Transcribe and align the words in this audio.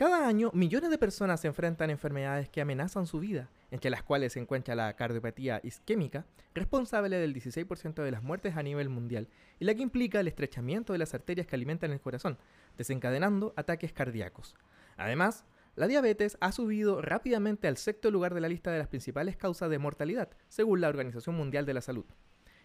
Cada 0.00 0.26
año, 0.26 0.50
millones 0.54 0.88
de 0.88 0.96
personas 0.96 1.42
se 1.42 1.46
enfrentan 1.46 1.90
a 1.90 1.92
enfermedades 1.92 2.48
que 2.48 2.62
amenazan 2.62 3.06
su 3.06 3.20
vida, 3.20 3.50
entre 3.70 3.90
las 3.90 4.02
cuales 4.02 4.32
se 4.32 4.40
encuentra 4.40 4.74
la 4.74 4.96
cardiopatía 4.96 5.60
isquémica, 5.62 6.24
responsable 6.54 7.18
del 7.18 7.34
16% 7.34 8.02
de 8.02 8.10
las 8.10 8.22
muertes 8.22 8.56
a 8.56 8.62
nivel 8.62 8.88
mundial, 8.88 9.28
y 9.58 9.66
la 9.66 9.74
que 9.74 9.82
implica 9.82 10.18
el 10.18 10.28
estrechamiento 10.28 10.94
de 10.94 11.00
las 11.00 11.12
arterias 11.12 11.46
que 11.46 11.54
alimentan 11.54 11.90
el 11.90 12.00
corazón, 12.00 12.38
desencadenando 12.78 13.52
ataques 13.58 13.92
cardíacos. 13.92 14.54
Además, 14.96 15.44
la 15.76 15.86
diabetes 15.86 16.38
ha 16.40 16.50
subido 16.50 17.02
rápidamente 17.02 17.68
al 17.68 17.76
sexto 17.76 18.10
lugar 18.10 18.32
de 18.32 18.40
la 18.40 18.48
lista 18.48 18.72
de 18.72 18.78
las 18.78 18.88
principales 18.88 19.36
causas 19.36 19.68
de 19.68 19.78
mortalidad, 19.78 20.30
según 20.48 20.80
la 20.80 20.88
Organización 20.88 21.34
Mundial 21.34 21.66
de 21.66 21.74
la 21.74 21.82
Salud. 21.82 22.06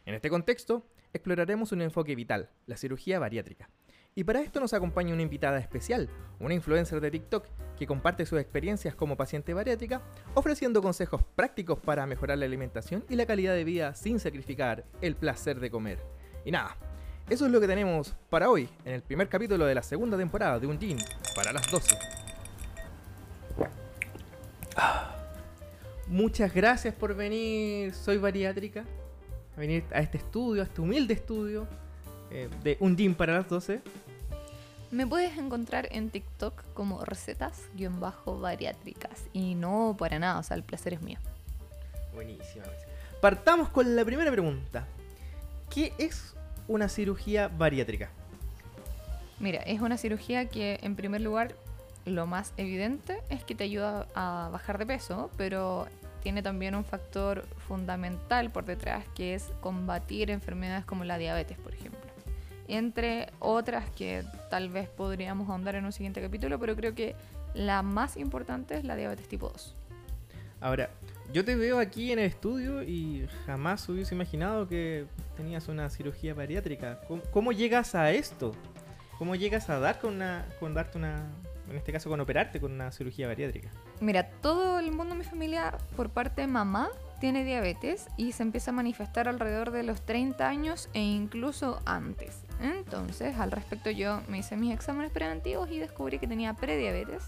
En 0.05 0.15
este 0.15 0.29
contexto, 0.29 0.87
exploraremos 1.11 1.73
un 1.73 1.81
enfoque 1.81 2.15
vital, 2.15 2.49
la 2.65 2.77
cirugía 2.77 3.19
bariátrica. 3.19 3.69
Y 4.17 4.23
para 4.23 4.39
esto 4.39 4.61
nos 4.61 4.71
acompaña 4.71 5.13
una 5.13 5.23
invitada 5.23 5.59
especial, 5.59 6.07
una 6.39 6.53
influencer 6.53 7.01
de 7.01 7.11
TikTok 7.11 7.47
que 7.77 7.85
comparte 7.85 8.25
sus 8.25 8.39
experiencias 8.39 8.95
como 8.95 9.17
paciente 9.17 9.53
bariátrica, 9.53 10.01
ofreciendo 10.35 10.81
consejos 10.81 11.21
prácticos 11.35 11.79
para 11.79 12.05
mejorar 12.05 12.37
la 12.37 12.45
alimentación 12.45 13.03
y 13.09 13.17
la 13.17 13.25
calidad 13.25 13.53
de 13.53 13.65
vida 13.65 13.93
sin 13.93 14.21
sacrificar 14.21 14.85
el 15.01 15.17
placer 15.17 15.59
de 15.59 15.69
comer. 15.69 15.99
Y 16.45 16.51
nada, 16.51 16.77
eso 17.29 17.45
es 17.45 17.51
lo 17.51 17.59
que 17.59 17.67
tenemos 17.67 18.15
para 18.29 18.49
hoy, 18.49 18.69
en 18.85 18.93
el 18.93 19.01
primer 19.01 19.27
capítulo 19.27 19.65
de 19.65 19.75
la 19.75 19.83
segunda 19.83 20.17
temporada 20.17 20.61
de 20.61 20.67
Un 20.67 20.79
Gin 20.79 20.97
para 21.35 21.51
las 21.51 21.69
12. 21.69 21.97
Muchas 26.07 26.53
gracias 26.53 26.95
por 26.95 27.13
venir, 27.15 27.93
soy 27.93 28.17
bariátrica, 28.17 28.85
a 29.57 29.59
venir 29.59 29.83
a 29.91 29.99
este 29.99 30.19
estudio, 30.19 30.61
a 30.61 30.65
este 30.67 30.79
humilde 30.79 31.13
estudio 31.13 31.67
eh, 32.31 32.49
de 32.63 32.77
Un 32.79 32.97
Gin 32.97 33.13
para 33.13 33.33
las 33.33 33.49
12. 33.49 33.81
Me 34.95 35.05
puedes 35.05 35.37
encontrar 35.37 35.89
en 35.91 36.09
TikTok 36.09 36.63
como 36.73 37.03
recetas-bariátricas. 37.03 39.25
Y 39.33 39.53
no 39.53 39.93
para 39.99 40.19
nada, 40.19 40.39
o 40.39 40.43
sea, 40.43 40.55
el 40.55 40.63
placer 40.63 40.93
es 40.93 41.01
mío. 41.01 41.19
Buenísima. 42.13 42.63
Partamos 43.19 43.67
con 43.67 43.93
la 43.97 44.05
primera 44.05 44.31
pregunta. 44.31 44.87
¿Qué 45.69 45.91
es 45.97 46.33
una 46.69 46.87
cirugía 46.87 47.49
bariátrica? 47.49 48.09
Mira, 49.37 49.63
es 49.63 49.81
una 49.81 49.97
cirugía 49.97 50.47
que 50.47 50.79
en 50.81 50.95
primer 50.95 51.19
lugar 51.19 51.55
lo 52.05 52.25
más 52.25 52.53
evidente 52.55 53.21
es 53.29 53.43
que 53.43 53.53
te 53.53 53.65
ayuda 53.65 54.07
a 54.15 54.47
bajar 54.49 54.77
de 54.77 54.85
peso, 54.85 55.29
pero 55.35 55.89
tiene 56.23 56.41
también 56.41 56.73
un 56.73 56.85
factor 56.85 57.45
fundamental 57.67 58.49
por 58.49 58.63
detrás 58.63 59.03
que 59.13 59.33
es 59.33 59.43
combatir 59.59 60.31
enfermedades 60.31 60.85
como 60.85 61.03
la 61.03 61.17
diabetes, 61.17 61.57
por 61.57 61.73
ejemplo 61.73 62.04
entre 62.67 63.29
otras 63.39 63.89
que 63.91 64.23
tal 64.49 64.69
vez 64.69 64.89
podríamos 64.89 65.49
ahondar 65.49 65.75
en 65.75 65.85
un 65.85 65.91
siguiente 65.91 66.21
capítulo, 66.21 66.59
pero 66.59 66.75
creo 66.75 66.95
que 66.95 67.15
la 67.53 67.81
más 67.81 68.17
importante 68.17 68.75
es 68.77 68.83
la 68.83 68.95
diabetes 68.95 69.27
tipo 69.27 69.49
2. 69.49 69.75
Ahora, 70.61 70.89
yo 71.33 71.43
te 71.43 71.55
veo 71.55 71.79
aquí 71.79 72.11
en 72.11 72.19
el 72.19 72.25
estudio 72.25 72.81
y 72.81 73.27
jamás 73.45 73.87
hubiese 73.89 74.15
imaginado 74.15 74.67
que 74.67 75.05
tenías 75.35 75.67
una 75.67 75.89
cirugía 75.89 76.33
bariátrica. 76.33 77.01
¿Cómo, 77.31 77.51
llegas 77.51 77.93
a 77.95 78.11
esto? 78.11 78.53
¿Cómo 79.17 79.35
llegas 79.35 79.69
a 79.69 79.79
dar 79.79 79.99
con, 79.99 80.15
una, 80.15 80.45
con 80.59 80.73
darte 80.73 80.97
una, 80.97 81.29
en 81.69 81.75
este 81.75 81.91
caso 81.91 82.09
con 82.09 82.19
operarte 82.19 82.59
con 82.59 82.71
una 82.71 82.91
cirugía 82.91 83.27
bariátrica? 83.27 83.69
Mira, 83.99 84.29
todo 84.41 84.79
el 84.79 84.91
mundo 84.91 85.13
de 85.13 85.19
mi 85.19 85.25
familia, 85.25 85.77
por 85.95 86.09
parte 86.09 86.41
de 86.41 86.47
mamá, 86.47 86.89
tiene 87.19 87.43
diabetes 87.43 88.07
y 88.17 88.31
se 88.31 88.43
empieza 88.43 88.71
a 88.71 88.73
manifestar 88.73 89.27
alrededor 89.27 89.71
de 89.71 89.83
los 89.83 90.01
30 90.05 90.47
años 90.47 90.89
e 90.93 91.01
incluso 91.01 91.81
antes. 91.85 92.44
Entonces, 92.61 93.37
al 93.37 93.51
respecto 93.51 93.89
yo 93.89 94.21
me 94.27 94.39
hice 94.39 94.55
mis 94.55 94.73
exámenes 94.73 95.11
preventivos 95.11 95.69
y 95.69 95.79
descubrí 95.79 96.19
que 96.19 96.27
tenía 96.27 96.53
prediabetes 96.53 97.23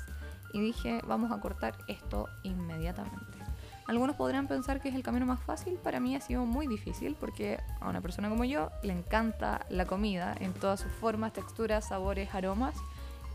y 0.53 0.61
dije, 0.61 1.01
vamos 1.07 1.31
a 1.31 1.39
cortar 1.39 1.77
esto 1.87 2.27
inmediatamente. 2.43 3.37
Algunos 3.87 4.17
podrían 4.17 4.47
pensar 4.47 4.81
que 4.81 4.89
es 4.89 4.95
el 4.95 5.03
camino 5.03 5.25
más 5.25 5.39
fácil, 5.39 5.75
para 5.75 6.01
mí 6.01 6.15
ha 6.15 6.19
sido 6.19 6.45
muy 6.45 6.67
difícil 6.67 7.15
porque 7.17 7.59
a 7.79 7.87
una 7.87 8.01
persona 8.01 8.27
como 8.29 8.43
yo 8.43 8.69
le 8.83 8.91
encanta 8.91 9.65
la 9.69 9.85
comida 9.85 10.35
en 10.39 10.53
todas 10.53 10.81
sus 10.81 10.91
formas, 10.91 11.31
texturas, 11.31 11.87
sabores, 11.87 12.33
aromas 12.35 12.75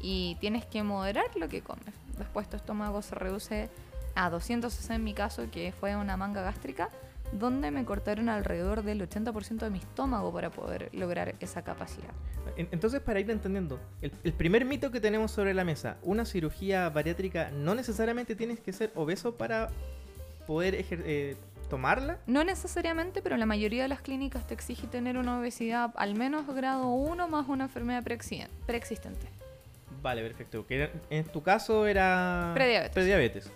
y 0.01 0.37
tienes 0.41 0.67
que 0.67 0.83
moderar 0.83 1.25
lo 1.37 1.49
que 1.49 1.63
comes. 1.63 1.95
Después 2.19 2.51
tu 2.51 2.57
estómago 2.57 3.01
se 3.01 3.15
reduce 3.15 3.71
a 4.15 4.29
260 4.29 4.95
en 4.95 5.05
mi 5.05 5.15
caso, 5.15 5.51
que 5.51 5.73
fue 5.73 5.97
una 5.97 6.19
manga 6.19 6.43
gástrica, 6.43 6.91
donde 7.33 7.71
me 7.71 7.85
cortaron 7.85 8.29
alrededor 8.29 8.83
del 8.83 9.09
80% 9.09 9.59
de 9.59 9.71
mi 9.71 9.79
estómago 9.79 10.33
para 10.33 10.51
poder 10.51 10.91
lograr 10.93 11.35
esa 11.41 11.63
capacidad. 11.63 12.11
Entonces, 12.57 13.01
para 13.01 13.21
ir 13.21 13.31
entendiendo, 13.31 13.81
el, 14.01 14.33
primer 14.33 14.65
mito 14.65 14.91
que 14.91 15.01
tenemos 15.01 15.31
sobre 15.31 15.55
la 15.55 15.65
mesa, 15.65 15.97
una 16.03 16.25
cirugía 16.25 16.89
bariátrica 16.91 17.51
no 17.51 17.75
necesariamente 17.75 18.35
tienes 18.35 18.61
que 18.61 18.73
ser 18.73 18.93
obeso 18.95 19.37
para 19.37 19.71
poder 20.47 20.75
eh, 20.79 21.37
tomarla. 21.71 22.19
No 22.27 22.45
necesariamente, 22.45 23.23
pero 23.23 23.37
la 23.37 23.47
mayoría 23.47 23.83
de 23.83 23.89
las 23.89 24.03
clínicas 24.03 24.47
te 24.47 24.55
exige 24.55 24.87
tener 24.87 25.17
una 25.17 25.39
obesidad 25.39 25.93
al 25.97 26.15
menos 26.15 26.47
grado 26.55 26.89
1 26.89 27.29
más 27.29 27.49
una 27.49 27.65
enfermedad 27.65 28.03
preexistente. 28.03 29.27
Vale, 30.03 30.23
perfecto. 30.23 30.67
Que 30.67 30.91
en 31.11 31.25
tu 31.25 31.43
caso 31.43 31.87
era 31.87 32.51
prediabetes. 32.55 32.93
prediabetes. 32.93 33.53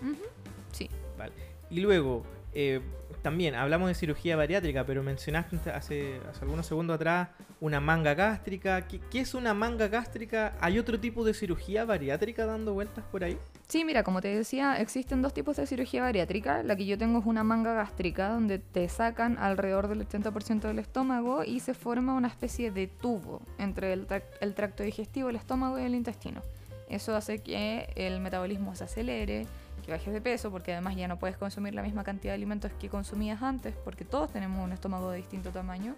Sí. 0.71 0.89
Vale. 1.17 1.33
Y 1.69 1.81
luego, 1.81 2.23
eh, 2.59 2.81
también 3.21 3.53
hablamos 3.53 3.87
de 3.87 3.93
cirugía 3.93 4.35
bariátrica, 4.35 4.83
pero 4.83 5.03
mencionaste 5.03 5.69
hace, 5.69 6.19
algunos 6.41 6.65
segundos 6.65 6.95
atrás 6.95 7.29
una 7.61 7.79
manga 7.79 8.15
gástrica. 8.15 8.87
¿Qué, 8.87 8.99
¿Qué, 9.11 9.19
es 9.19 9.35
una 9.35 9.53
manga 9.53 9.87
gástrica? 9.89 10.55
¿Hay 10.59 10.79
otro 10.79 10.99
tipo 10.99 11.23
de 11.23 11.35
cirugía 11.35 11.85
bariátrica 11.85 12.47
dando 12.47 12.73
vueltas 12.73 13.05
por 13.11 13.23
ahí? 13.23 13.37
Sí, 13.67 13.85
mira, 13.85 14.01
como 14.01 14.21
te 14.21 14.29
decía, 14.29 14.81
existen 14.81 15.21
dos 15.21 15.35
tipos 15.35 15.55
de 15.57 15.67
cirugía 15.67 16.01
bariátrica. 16.01 16.63
La 16.63 16.75
que 16.75 16.87
yo 16.87 16.97
tengo 16.97 17.19
es 17.19 17.27
una 17.27 17.43
manga 17.43 17.75
gástrica, 17.75 18.29
donde 18.29 18.57
te 18.57 18.89
sacan 18.89 19.37
alrededor 19.37 19.87
del 19.87 20.07
80% 20.07 20.61
del 20.61 20.79
estómago 20.79 21.43
y 21.43 21.59
se 21.59 21.75
forma 21.75 22.15
una 22.15 22.27
especie 22.27 22.71
de 22.71 22.87
tubo 22.87 23.43
entre 23.59 23.93
el, 23.93 24.07
el 24.41 24.55
tracto 24.55 24.81
digestivo, 24.81 25.29
el 25.29 25.35
estómago 25.35 25.77
y 25.77 25.83
el 25.83 25.93
intestino. 25.93 26.41
Eso 26.89 27.15
hace 27.15 27.37
que 27.37 27.89
el 27.95 28.19
metabolismo 28.19 28.75
se 28.75 28.85
acelere, 28.85 29.45
que 29.85 29.91
bajes 29.91 30.13
de 30.13 30.21
peso, 30.21 30.51
porque 30.51 30.73
además 30.73 30.95
ya 30.95 31.07
no 31.07 31.17
puedes 31.17 31.37
consumir 31.37 31.73
la 31.73 31.83
misma 31.83 32.03
cantidad 32.03 32.31
de 32.31 32.35
alimentos 32.35 32.71
que 32.79 32.89
consumías 32.89 33.41
antes, 33.41 33.75
porque 33.83 34.05
todos 34.05 34.31
tenemos 34.31 34.63
un 34.63 34.71
estómago 34.71 35.11
de 35.11 35.17
distinto 35.17 35.51
tamaño. 35.51 35.95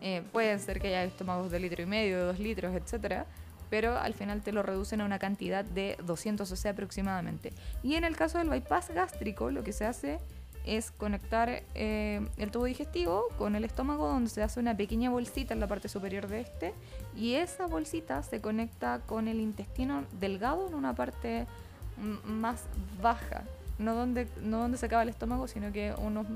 Eh, 0.00 0.22
pueden 0.32 0.58
ser 0.58 0.80
que 0.80 0.88
haya 0.88 1.04
estómagos 1.04 1.50
de 1.50 1.60
litro 1.60 1.82
y 1.82 1.86
medio, 1.86 2.18
de 2.18 2.24
dos 2.24 2.38
litros, 2.38 2.74
etcétera 2.74 3.26
pero 3.72 3.96
al 3.96 4.12
final 4.12 4.42
te 4.42 4.52
lo 4.52 4.62
reducen 4.62 5.00
a 5.00 5.06
una 5.06 5.18
cantidad 5.18 5.64
de 5.64 5.96
200 6.04 6.46
cc 6.46 6.68
aproximadamente. 6.68 7.54
Y 7.82 7.94
en 7.94 8.04
el 8.04 8.16
caso 8.16 8.36
del 8.36 8.50
bypass 8.50 8.90
gástrico, 8.90 9.50
lo 9.50 9.64
que 9.64 9.72
se 9.72 9.86
hace 9.86 10.18
es 10.66 10.90
conectar 10.90 11.62
eh, 11.74 12.20
el 12.36 12.50
tubo 12.50 12.66
digestivo 12.66 13.28
con 13.38 13.56
el 13.56 13.64
estómago 13.64 14.08
donde 14.08 14.28
se 14.28 14.42
hace 14.42 14.60
una 14.60 14.76
pequeña 14.76 15.08
bolsita 15.08 15.54
en 15.54 15.60
la 15.60 15.68
parte 15.68 15.88
superior 15.88 16.28
de 16.28 16.40
este 16.40 16.74
y 17.16 17.34
esa 17.34 17.66
bolsita 17.66 18.22
se 18.22 18.42
conecta 18.42 19.00
con 19.06 19.26
el 19.26 19.40
intestino 19.40 20.04
delgado 20.20 20.68
en 20.68 20.74
una 20.74 20.94
parte 20.94 21.46
más 22.24 22.64
baja 23.02 23.44
no 23.78 23.94
donde, 23.94 24.28
no 24.40 24.60
donde 24.60 24.78
se 24.78 24.86
acaba 24.86 25.02
el 25.02 25.08
estómago, 25.08 25.48
sino 25.48 25.72
que 25.72 25.94
unos, 25.98 26.26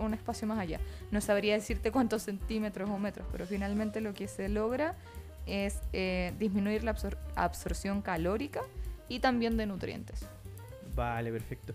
un 0.00 0.14
espacio 0.14 0.46
más 0.46 0.58
allá. 0.58 0.80
No 1.10 1.20
sabría 1.20 1.54
decirte 1.54 1.90
cuántos 1.90 2.22
centímetros 2.22 2.88
o 2.90 2.98
metros, 2.98 3.26
pero 3.32 3.46
finalmente 3.46 4.00
lo 4.00 4.14
que 4.14 4.28
se 4.28 4.48
logra 4.48 4.94
es 5.46 5.80
eh, 5.92 6.32
disminuir 6.38 6.84
la 6.84 6.94
absorción 7.34 8.02
calórica 8.02 8.62
y 9.08 9.20
también 9.20 9.56
de 9.56 9.66
nutrientes. 9.66 10.26
Vale, 10.94 11.30
perfecto. 11.30 11.74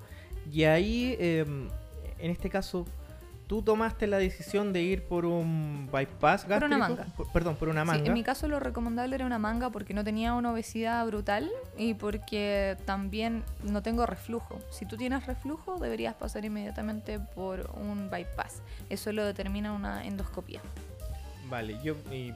Y 0.52 0.64
ahí, 0.64 1.16
em, 1.20 1.70
en 2.20 2.32
este 2.32 2.50
caso, 2.50 2.86
tú 3.52 3.62
tomaste 3.62 4.08
la 4.08 4.18
decisión 4.18 4.72
de 4.72 4.82
ir 4.82 5.04
por 5.04 5.26
un 5.26 5.90
bypass 5.92 6.48
gástrico. 6.48 6.60
Por 6.60 6.64
una 6.68 6.78
manga. 6.78 7.06
perdón, 7.34 7.58
por 7.58 7.68
una 7.68 7.84
manga. 7.84 8.06
en 8.06 8.14
mi 8.14 8.24
caso 8.24 8.48
lo 8.48 8.62
recomendable 8.62 9.14
era 9.14 9.26
una 9.26 9.40
manga 9.40 9.70
porque 9.70 9.94
no 9.94 10.06
tenía 10.06 10.36
una 10.36 10.54
obesidad 10.54 11.06
brutal 11.06 11.52
y 11.78 11.94
porque 11.96 12.78
también 12.86 13.44
no 13.66 13.84
tengo 13.84 14.06
reflujo. 14.06 14.62
Si 14.70 14.86
tú 14.86 14.96
tienes 14.96 15.26
reflujo, 15.26 15.80
deberías 15.80 16.16
pasar 16.16 16.46
inmediatamente 16.46 17.20
por 17.20 17.70
un 17.76 18.10
bypass. 18.10 18.62
Eso 18.90 19.12
lo 19.12 19.26
determina 19.26 19.74
una 19.74 20.06
endoscopia. 20.06 20.62
Vale, 21.50 21.78
yo 21.84 21.98
y 22.10 22.34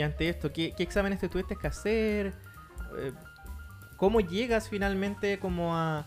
ante 0.00 0.30
esto, 0.30 0.54
¿qué, 0.54 0.72
exámenes 0.78 1.20
te 1.20 1.28
tuviste 1.28 1.54
que 1.56 1.66
hacer? 1.66 2.32
Eh, 2.98 3.12
¿Cómo 3.98 4.20
llegas 4.20 4.70
finalmente 4.70 5.38
como 5.38 5.76
a, 5.76 6.06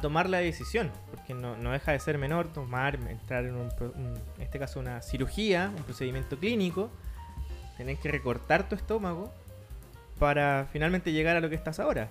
tomar 0.00 0.28
la 0.28 0.38
decisión? 0.38 0.90
Porque 1.10 1.34
no, 1.34 1.56
deja 1.72 1.92
de 1.92 2.00
ser 2.00 2.18
menor 2.18 2.52
tomar, 2.52 2.96
entrar 3.08 3.44
en, 3.44 3.54
un, 3.54 3.70
en 3.96 4.42
este 4.42 4.58
caso 4.58 4.80
una 4.80 5.00
cirugía, 5.00 5.72
un 5.76 5.82
procedimiento 5.82 6.38
clínico, 6.38 6.90
tener 7.76 7.96
que 7.96 8.10
recortar 8.10 8.68
tu 8.68 8.74
estómago 8.74 9.32
para 10.18 10.66
finalmente 10.72 11.12
llegar 11.12 11.36
a 11.36 11.40
lo 11.40 11.48
que 11.48 11.54
estás 11.54 11.80
ahora. 11.80 12.10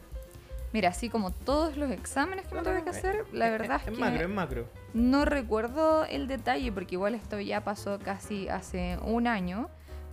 Mira, 0.74 0.90
así 0.90 1.10
como 1.10 1.32
todos 1.32 1.78
los 1.78 1.92
exámenes 1.92 2.46
que 2.48 2.56
me 2.56 2.62
tuve 2.62 2.84
que 2.84 2.90
hacer, 2.90 3.26
la 3.32 3.50
verdad 3.50 3.82
es, 3.86 3.94
es 3.94 4.00
macro, 4.00 4.22
es 4.22 4.30
macro. 4.30 4.66
No 4.94 5.24
recuerdo 5.26 6.06
el 6.06 6.28
detalle 6.28 6.72
porque 6.72 6.96
igual 6.96 7.16
esto 7.16 7.40
ya 7.40 7.64
pasó 7.64 8.00
casi 8.00 8.50
hace 8.50 8.98
un 9.04 9.28
año 9.28 9.70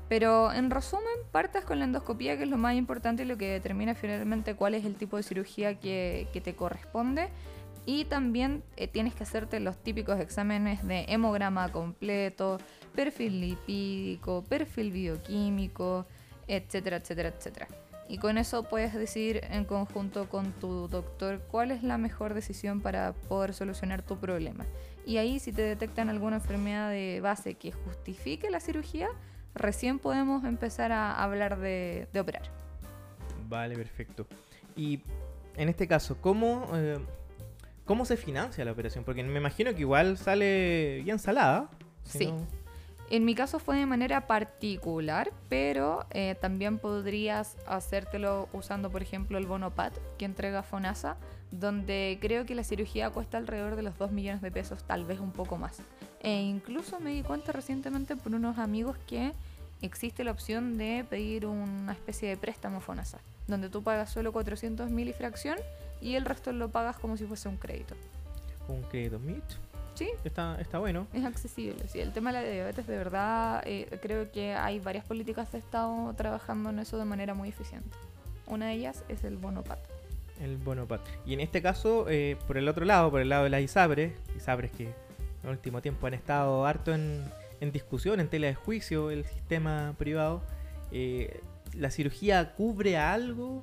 Pero 0.08 0.52
en 0.52 0.70
resumen, 0.70 1.06
partas 1.32 1.64
con 1.64 1.78
la 1.78 1.86
endoscopía, 1.86 2.36
que 2.36 2.44
es 2.44 2.48
lo 2.48 2.58
más 2.58 2.74
importante 2.74 3.22
y 3.22 3.26
lo 3.26 3.36
que 3.36 3.50
determina 3.50 3.94
finalmente 3.94 4.54
cuál 4.54 4.74
es 4.74 4.84
el 4.84 4.96
tipo 4.96 5.16
de 5.16 5.22
cirugía 5.22 5.80
que, 5.80 6.28
que 6.32 6.40
te 6.40 6.54
corresponde. 6.54 7.28
Y 7.86 8.06
también 8.06 8.62
eh, 8.76 8.88
tienes 8.88 9.14
que 9.14 9.24
hacerte 9.24 9.60
los 9.60 9.76
típicos 9.76 10.18
exámenes 10.18 10.86
de 10.86 11.04
hemograma 11.08 11.70
completo, 11.70 12.58
perfil 12.94 13.40
lipídico, 13.40 14.42
perfil 14.44 14.90
bioquímico, 14.90 16.06
etcétera, 16.48 16.96
etcétera, 16.96 17.28
etcétera. 17.28 17.68
Y 18.08 18.18
con 18.18 18.36
eso 18.36 18.64
puedes 18.64 18.92
decidir 18.92 19.40
en 19.50 19.64
conjunto 19.64 20.28
con 20.28 20.52
tu 20.52 20.88
doctor 20.88 21.40
cuál 21.50 21.70
es 21.70 21.82
la 21.82 21.96
mejor 21.96 22.34
decisión 22.34 22.80
para 22.80 23.12
poder 23.12 23.54
solucionar 23.54 24.02
tu 24.02 24.18
problema. 24.18 24.64
Y 25.06 25.16
ahí 25.16 25.38
si 25.38 25.52
te 25.52 25.62
detectan 25.62 26.10
alguna 26.10 26.36
enfermedad 26.36 26.90
de 26.90 27.20
base 27.20 27.54
que 27.54 27.72
justifique 27.72 28.50
la 28.50 28.60
cirugía, 28.60 29.08
recién 29.54 29.98
podemos 29.98 30.44
empezar 30.44 30.92
a 30.92 31.22
hablar 31.22 31.58
de, 31.58 32.08
operar. 32.18 32.42
Vale, 33.48 33.76
perfecto. 33.76 34.26
Y 34.76 35.00
en 35.56 35.68
este 35.68 35.86
caso, 35.86 36.16
¿cómo, 36.20 36.66
eh, 36.74 36.98
¿cómo 37.84 38.04
se 38.04 38.16
financia 38.16 38.64
la 38.64 38.72
operación? 38.72 39.04
Porque 39.04 39.22
me 39.22 39.38
imagino 39.38 39.74
que 39.74 39.80
igual 39.80 40.18
sale 40.18 41.00
bien 41.04 41.18
salada. 41.18 41.68
si 42.04 42.18
Sí. 42.18 42.26
no- 42.26 42.46
En 43.10 43.24
mi 43.26 43.34
caso 43.34 43.58
fue 43.58 43.76
de 43.76 43.84
manera 43.86 44.26
particular, 44.26 45.30
pero 45.50 46.06
eh, 46.10 46.36
también 46.40 46.78
podrías 46.78 47.56
hacértelo 47.66 48.48
usando, 48.54 48.90
por 48.90 49.02
ejemplo, 49.02 49.36
el 49.36 49.46
Bonopat 49.46 49.92
que 50.18 50.24
entrega 50.24 50.62
FONASA, 50.62 51.16
donde 51.50 52.18
creo 52.20 52.46
que 52.46 52.54
la 52.54 52.64
cirugía 52.64 53.10
cuesta 53.10 53.36
alrededor 53.36 53.76
de 53.76 53.82
los 53.82 53.96
2 53.98 54.10
millones 54.10 54.40
de 54.40 54.50
pesos, 54.50 54.84
tal 54.84 55.04
vez 55.04 55.20
un 55.20 55.32
poco 55.32 55.58
más. 55.58 55.80
E 56.20 56.40
incluso 56.42 56.98
me 56.98 57.10
di 57.10 57.22
cuenta 57.22 57.52
recientemente 57.52 58.16
por 58.16 58.34
unos 58.34 58.58
amigos 58.58 58.96
que 59.06 59.32
existe 59.82 60.24
la 60.24 60.30
opción 60.32 60.78
de 60.78 61.04
pedir 61.08 61.44
una 61.46 61.92
especie 61.92 62.28
de 62.30 62.36
préstamo 62.38 62.80
FONASA, 62.80 63.18
donde 63.46 63.68
tú 63.68 63.82
pagas 63.82 64.10
solo 64.10 64.32
400 64.32 64.90
mil 64.90 65.08
y 65.08 65.12
fracción 65.12 65.58
y 66.04 66.16
el 66.16 66.24
resto 66.24 66.52
lo 66.52 66.68
pagas 66.68 66.96
como 66.98 67.16
si 67.16 67.24
fuese 67.24 67.48
un 67.48 67.56
crédito. 67.56 67.94
Un 68.68 68.82
crédito 68.82 69.18
MIT. 69.18 69.42
Sí, 69.94 70.10
Está, 70.24 70.60
está 70.60 70.78
bueno. 70.80 71.06
es 71.14 71.24
accesible, 71.24 71.86
sí. 71.88 72.00
El 72.00 72.12
tema 72.12 72.32
de 72.32 72.42
la 72.42 72.48
diabetes, 72.52 72.86
de 72.86 72.96
verdad, 72.96 73.62
eh, 73.64 73.86
creo 74.02 74.30
que 74.30 74.52
hay 74.54 74.80
varias 74.80 75.04
políticas 75.04 75.50
de 75.52 75.58
Estado 75.58 76.12
trabajando 76.14 76.70
en 76.70 76.80
eso 76.80 76.98
de 76.98 77.04
manera 77.04 77.32
muy 77.34 77.48
eficiente. 77.48 77.88
Una 78.46 78.66
de 78.66 78.74
ellas 78.74 79.02
es 79.08 79.24
el 79.24 79.36
bonopat. 79.38 79.78
El 80.40 80.56
Bonopat. 80.56 81.00
Y 81.24 81.32
en 81.32 81.40
este 81.40 81.62
caso, 81.62 82.06
eh, 82.08 82.36
por 82.48 82.58
el 82.58 82.68
otro 82.68 82.84
lado, 82.84 83.10
por 83.10 83.20
el 83.20 83.28
lado 83.28 83.44
de 83.44 83.50
las 83.50 83.62
ISAPRES, 83.62 84.12
ISAPRES 84.36 84.72
que 84.72 84.84
en 84.84 84.94
el 85.44 85.50
último 85.50 85.80
tiempo 85.80 86.06
han 86.08 86.14
estado 86.14 86.66
harto 86.66 86.92
en, 86.92 87.24
en 87.60 87.70
discusión, 87.70 88.18
en 88.18 88.28
tela 88.28 88.48
de 88.48 88.54
juicio, 88.56 89.10
el 89.12 89.24
sistema 89.24 89.94
privado, 89.96 90.42
eh, 90.90 91.40
¿la 91.72 91.90
cirugía 91.90 92.52
cubre 92.54 92.96
algo? 92.98 93.62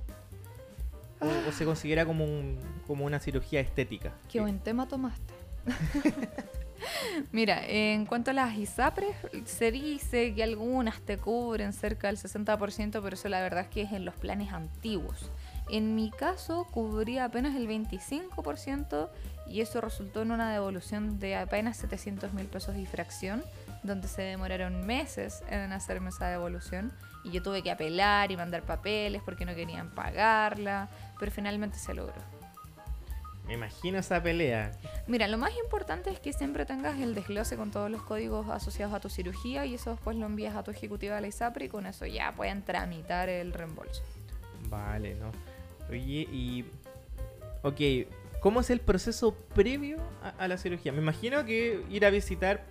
¿O, 1.22 1.50
o 1.50 1.52
se 1.52 1.66
considera 1.66 2.06
como, 2.06 2.26
un, 2.26 2.60
como 2.88 3.06
una 3.06 3.20
cirugía 3.20 3.60
estética? 3.60 4.14
Qué 4.30 4.42
buen 4.42 4.60
tema 4.60 4.88
tomaste. 4.88 5.34
Mira, 7.32 7.62
en 7.68 8.06
cuanto 8.06 8.32
a 8.32 8.34
las 8.34 8.58
ISAPRES, 8.58 9.16
se 9.46 9.72
dice 9.72 10.34
que 10.34 10.44
algunas 10.44 11.02
te 11.02 11.18
cubren 11.18 11.74
cerca 11.74 12.08
del 12.08 12.18
60%, 12.18 13.02
pero 13.02 13.16
eso 13.16 13.30
la 13.30 13.42
verdad 13.42 13.62
es 13.62 13.68
que 13.68 13.82
es 13.84 13.92
en 13.92 14.06
los 14.06 14.16
planes 14.16 14.52
antiguos. 14.52 15.30
En 15.70 15.96
mi 15.96 16.12
caso, 16.12 16.68
cubría 16.72 17.26
apenas 17.26 17.56
el 17.56 17.68
25% 17.68 19.10
y 19.48 19.62
eso 19.62 19.82
resultó 19.82 20.22
en 20.24 20.32
una 20.32 20.52
devolución 20.52 21.20
de 21.20 21.36
apenas 21.36 21.78
700 21.78 22.34
mil 22.34 22.48
pesos 22.48 22.76
de 22.76 22.86
fracción, 22.86 23.44
donde 23.84 24.08
se 24.08 24.22
demoraron 24.22 24.86
meses 24.86 25.44
en 25.50 25.72
hacerme 25.72 26.10
esa 26.10 26.28
devolución 26.28 26.92
y 27.24 27.32
yo 27.32 27.42
tuve 27.42 27.62
que 27.62 27.72
apelar 27.72 28.32
y 28.32 28.38
mandar 28.38 28.64
papeles 28.64 29.22
porque 29.24 29.46
no 29.46 29.56
querían 29.56 29.92
pagarla, 29.92 30.90
pero 31.20 31.32
finalmente 31.32 31.78
se 31.78 31.94
logró. 31.94 32.22
Me 33.48 33.54
imagino 33.56 33.98
esa 33.98 34.22
pelea. 34.22 34.72
Mira, 35.08 35.28
lo 35.28 35.38
más 35.38 35.52
importante 35.58 36.10
es 36.10 36.20
que 36.20 36.32
siempre 36.32 36.66
tengas 36.66 37.00
el 37.00 37.14
desglose 37.16 37.58
con 37.58 37.72
todos 37.72 37.90
los 37.90 38.02
códigos 38.04 38.48
asociados 38.50 38.94
a 38.94 39.00
tu 39.00 39.10
cirugía 39.10 39.66
y 39.66 39.76
eso 39.76 39.92
después 39.92 40.16
lo 40.16 40.26
envías 40.26 40.56
a 40.56 40.64
tu 40.64 40.72
ejecutiva 40.72 41.16
de 41.16 41.22
la 41.22 41.28
ISAPRE 41.28 41.66
y 41.66 41.70
con 41.70 41.86
eso 41.86 42.06
ya 42.06 42.34
pueden 42.34 42.64
tramitar 42.64 43.30
el 43.30 43.52
reembolso. 43.52 44.04
Vale, 44.70 45.16
¿no? 45.16 45.32
Oye, 45.90 46.28
y... 46.32 46.66
Ok, 47.64 48.08
¿cómo 48.40 48.62
es 48.62 48.70
el 48.70 48.80
proceso 48.80 49.36
previo 49.54 49.98
a, 50.24 50.30
a 50.30 50.48
la 50.48 50.58
cirugía? 50.58 50.92
Me 50.92 51.00
imagino 51.00 51.44
que 51.46 51.84
ir 51.90 52.06
a 52.06 52.10
visitar 52.10 52.64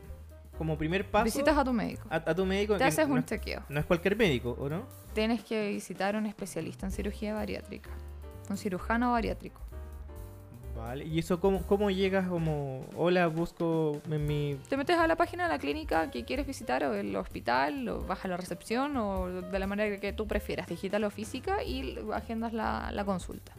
como 0.61 0.77
primer 0.77 1.11
paso 1.11 1.25
Visitas 1.25 1.57
a 1.57 1.65
tu 1.65 1.73
médico. 1.73 2.07
a, 2.11 2.17
a 2.17 2.35
tu 2.35 2.45
médico. 2.45 2.77
Te 2.77 2.85
haces 2.85 3.09
no, 3.09 3.15
un 3.15 3.25
chequeo. 3.25 3.63
no 3.71 3.81
es 3.81 3.87
cualquier 3.87 4.15
médico, 4.15 4.55
¿o 4.61 4.69
no? 4.69 4.83
Tienes 5.15 5.43
que 5.43 5.71
visitar 5.71 6.15
a 6.15 6.19
un 6.19 6.27
especialista 6.27 6.85
en 6.85 6.93
cirugía 6.93 7.33
bariátrica. 7.33 7.89
Un 8.51 8.59
cirujano 8.59 9.13
bariátrico. 9.13 9.59
Vale, 10.77 11.07
¿y 11.07 11.19
eso 11.19 11.41
cómo, 11.41 11.63
cómo 11.67 11.91
llegas 11.91 12.29
como, 12.29 12.85
hola, 12.95 13.27
busco 13.29 14.03
en 14.11 14.27
mi... 14.27 14.61
Te 14.69 14.77
metes 14.77 14.99
a 14.99 15.07
la 15.07 15.17
página 15.17 15.45
de 15.45 15.49
la 15.49 15.59
clínica 15.59 16.11
que 16.11 16.27
quieres 16.27 16.47
visitar 16.47 16.85
o 16.85 16.93
el 16.93 17.17
hospital, 17.17 17.89
o 17.89 18.03
vas 18.03 18.23
a 18.27 18.29
la 18.29 18.37
recepción 18.37 18.99
o 18.99 19.29
de 19.41 19.59
la 19.59 19.67
manera 19.67 19.97
que 19.99 20.13
tú 20.13 20.27
prefieras, 20.27 20.67
digital 20.67 21.05
o 21.05 21.11
física, 21.11 21.63
y 21.63 21.99
agendas 22.13 22.53
la, 22.53 22.91
la 22.93 23.05
consulta. 23.07 23.55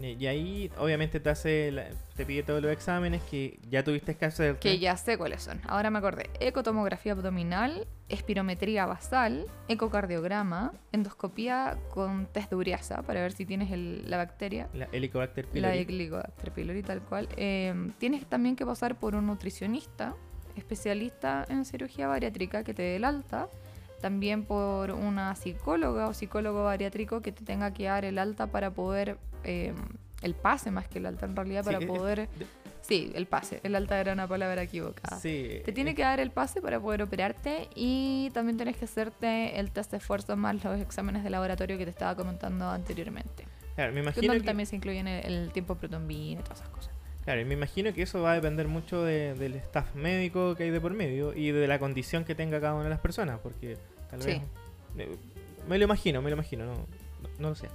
Y 0.00 0.26
ahí 0.26 0.70
obviamente 0.78 1.20
te 1.20 1.30
hace, 1.30 1.72
la- 1.72 1.88
te 2.16 2.24
pide 2.26 2.42
todos 2.42 2.62
los 2.62 2.70
exámenes 2.72 3.22
que 3.22 3.58
ya 3.70 3.82
tuviste 3.82 4.14
que 4.16 4.24
hacer. 4.26 4.56
Que 4.58 4.78
ya 4.78 4.96
sé 4.96 5.16
cuáles 5.18 5.42
son. 5.42 5.60
Ahora 5.66 5.90
me 5.90 5.98
acordé. 5.98 6.28
Ecotomografía 6.40 7.12
abdominal, 7.12 7.86
espirometría 8.08 8.86
basal, 8.86 9.46
ecocardiograma, 9.68 10.72
endoscopía 10.92 11.78
con 11.94 12.26
test 12.26 12.50
de 12.50 12.56
ureasa 12.56 13.02
para 13.02 13.20
ver 13.22 13.32
si 13.32 13.46
tienes 13.46 13.70
el- 13.72 14.08
la 14.10 14.18
bacteria. 14.18 14.68
La 14.74 14.86
Helicobacter 14.92 15.46
La 15.46 15.52
pylori. 15.52 15.78
Helicobacter 15.78 16.52
pylori 16.52 16.82
tal 16.82 17.00
cual. 17.02 17.28
Eh, 17.36 17.74
tienes 17.98 18.26
también 18.26 18.56
que 18.56 18.66
pasar 18.66 18.96
por 18.98 19.14
un 19.14 19.26
nutricionista, 19.26 20.14
especialista 20.56 21.44
en 21.48 21.64
cirugía 21.64 22.08
bariátrica 22.08 22.64
que 22.64 22.74
te 22.74 22.82
dé 22.82 22.96
el 22.96 23.04
alta. 23.04 23.48
También 24.00 24.44
por 24.44 24.90
una 24.90 25.34
psicóloga 25.36 26.08
o 26.08 26.14
psicólogo 26.14 26.64
bariátrico 26.64 27.22
que 27.22 27.32
te 27.32 27.44
tenga 27.44 27.72
que 27.72 27.84
dar 27.84 28.04
el 28.04 28.18
alta 28.18 28.46
para 28.48 28.70
poder... 28.70 29.18
eh, 29.44 29.72
el 30.22 30.34
pase 30.34 30.70
más 30.70 30.88
que 30.88 30.98
el 30.98 31.06
alta 31.06 31.26
en 31.26 31.36
realidad, 31.36 31.62
Sí, 31.62 31.66
para 31.72 31.80
poder... 31.86 32.28
de- 32.38 32.46
Sí, 32.82 33.10
el 33.16 33.26
pase. 33.26 33.58
El 33.64 33.74
alta 33.74 33.98
era 34.00 34.12
una 34.12 34.28
palabra 34.28 34.62
equivocada. 34.62 35.18
Sí. 35.18 35.60
Te 35.64 35.72
tiene 35.72 35.96
que 35.96 36.02
dar 36.02 36.20
el 36.20 36.30
pase 36.30 36.62
para 36.62 36.78
poder 36.78 37.02
operarte 37.02 37.68
y 37.74 38.30
también 38.32 38.56
tienes 38.56 38.76
que 38.76 38.84
hacerte 38.84 39.58
el 39.58 39.72
test 39.72 39.90
de 39.90 39.96
esfuerzo 39.96 40.36
más 40.36 40.62
los 40.62 40.80
exámenes 40.80 41.24
de 41.24 41.30
laboratorio 41.30 41.78
que 41.78 41.84
te 41.84 41.90
estaba 41.90 42.14
comentando 42.14 42.68
anteriormente. 42.70 43.44
Claro, 43.74 43.92
me 43.92 44.00
imagino 44.00 44.32
que, 44.34 44.40
también 44.42 44.68
se 44.68 44.76
incluyen 44.76 45.08
el, 45.08 45.24
el 45.32 45.50
tiempo 45.52 45.74
protombina 45.74 46.40
y 46.40 46.44
todas 46.44 46.60
esas 46.60 46.68
cosas. 46.70 46.94
claro, 47.24 47.44
me 47.44 47.54
imagino 47.54 47.92
que 47.92 48.02
eso 48.02 48.22
va 48.22 48.30
a 48.30 48.34
depender 48.34 48.68
mucho 48.68 49.02
de- 49.02 49.34
del 49.34 49.56
staff 49.56 49.92
médico 49.96 50.54
que 50.54 50.62
hay 50.62 50.70
de 50.70 50.80
por 50.80 50.94
medio 50.94 51.34
y 51.34 51.50
de 51.50 51.66
la 51.66 51.80
condición 51.80 52.24
que 52.24 52.36
tenga 52.36 52.60
cada 52.60 52.74
una 52.74 52.84
de 52.84 52.90
las 52.90 53.00
personas, 53.00 53.40
porque 53.42 53.76
tal 54.10 54.22
Sí. 54.22 54.28
vez... 54.28 54.42
eh, 54.98 55.16
Me 55.68 55.78
lo 55.78 55.84
imagino, 55.84 56.22
me 56.22 56.30
lo 56.30 56.36
imagino, 56.36 56.64
no, 56.66 56.74
no, 56.74 57.28
no 57.38 57.48
lo 57.50 57.54
sé. 57.54 57.68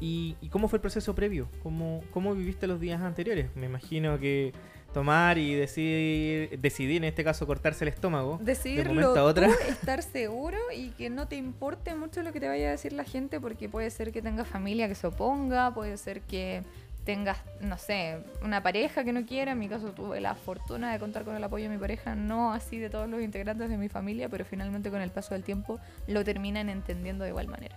¿Y, 0.00 0.36
y 0.40 0.48
cómo 0.48 0.68
fue 0.68 0.78
el 0.78 0.80
proceso 0.80 1.14
previo? 1.14 1.48
¿Cómo, 1.62 2.02
¿Cómo 2.12 2.34
viviste 2.34 2.66
los 2.66 2.80
días 2.80 3.02
anteriores? 3.02 3.54
Me 3.54 3.66
imagino 3.66 4.18
que 4.18 4.52
tomar 4.94 5.36
y 5.38 5.54
decidir, 5.54 6.58
decidir 6.58 6.96
en 6.96 7.04
este 7.04 7.22
caso 7.22 7.46
cortarse 7.46 7.84
el 7.84 7.88
estómago. 7.88 8.38
Decidirlo 8.42 8.94
momento 8.94 9.10
a 9.12 9.14
tú, 9.14 9.20
otro. 9.42 9.46
estar 9.68 10.02
seguro 10.02 10.56
y 10.74 10.88
que 10.90 11.10
no 11.10 11.28
te 11.28 11.36
importe 11.36 11.94
mucho 11.94 12.22
lo 12.22 12.32
que 12.32 12.40
te 12.40 12.48
vaya 12.48 12.68
a 12.68 12.70
decir 12.72 12.92
la 12.94 13.04
gente 13.04 13.38
porque 13.40 13.68
puede 13.68 13.90
ser 13.90 14.10
que 14.10 14.22
tengas 14.22 14.48
familia 14.48 14.88
que 14.88 14.94
se 14.94 15.06
oponga, 15.06 15.74
puede 15.74 15.96
ser 15.98 16.22
que 16.22 16.62
tengas, 17.10 17.38
no 17.60 17.76
sé, 17.76 18.18
una 18.42 18.62
pareja 18.62 19.02
que 19.02 19.12
no 19.12 19.26
quiera. 19.26 19.52
En 19.52 19.58
mi 19.58 19.68
caso 19.68 19.88
tuve 19.92 20.20
la 20.20 20.34
fortuna 20.36 20.92
de 20.92 20.98
contar 21.00 21.24
con 21.24 21.34
el 21.34 21.42
apoyo 21.42 21.64
de 21.64 21.70
mi 21.70 21.78
pareja, 21.80 22.14
no 22.14 22.52
así 22.52 22.78
de 22.78 22.88
todos 22.88 23.08
los 23.08 23.20
integrantes 23.20 23.68
de 23.68 23.76
mi 23.76 23.88
familia, 23.88 24.28
pero 24.28 24.44
finalmente 24.44 24.90
con 24.90 25.00
el 25.00 25.10
paso 25.10 25.34
del 25.34 25.42
tiempo 25.42 25.80
lo 26.06 26.22
terminan 26.24 26.68
entendiendo 26.68 27.24
de 27.24 27.30
igual 27.30 27.48
manera. 27.48 27.76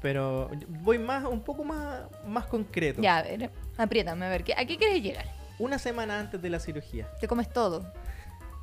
Pero 0.00 0.50
voy 0.82 0.98
más, 0.98 1.24
un 1.24 1.40
poco 1.40 1.64
más, 1.64 2.02
más 2.26 2.46
concreto. 2.46 3.00
Ya, 3.02 3.18
a 3.18 3.22
ver, 3.22 3.50
apriétame, 3.78 4.26
a 4.26 4.28
ver, 4.28 4.44
¿qué- 4.44 4.54
¿a 4.54 4.64
qué 4.64 4.76
quieres 4.76 5.02
llegar? 5.02 5.26
Una 5.58 5.78
semana 5.78 6.18
antes 6.20 6.40
de 6.40 6.50
la 6.50 6.58
cirugía. 6.60 7.08
Te 7.20 7.26
comes 7.28 7.48
todo. 7.52 7.92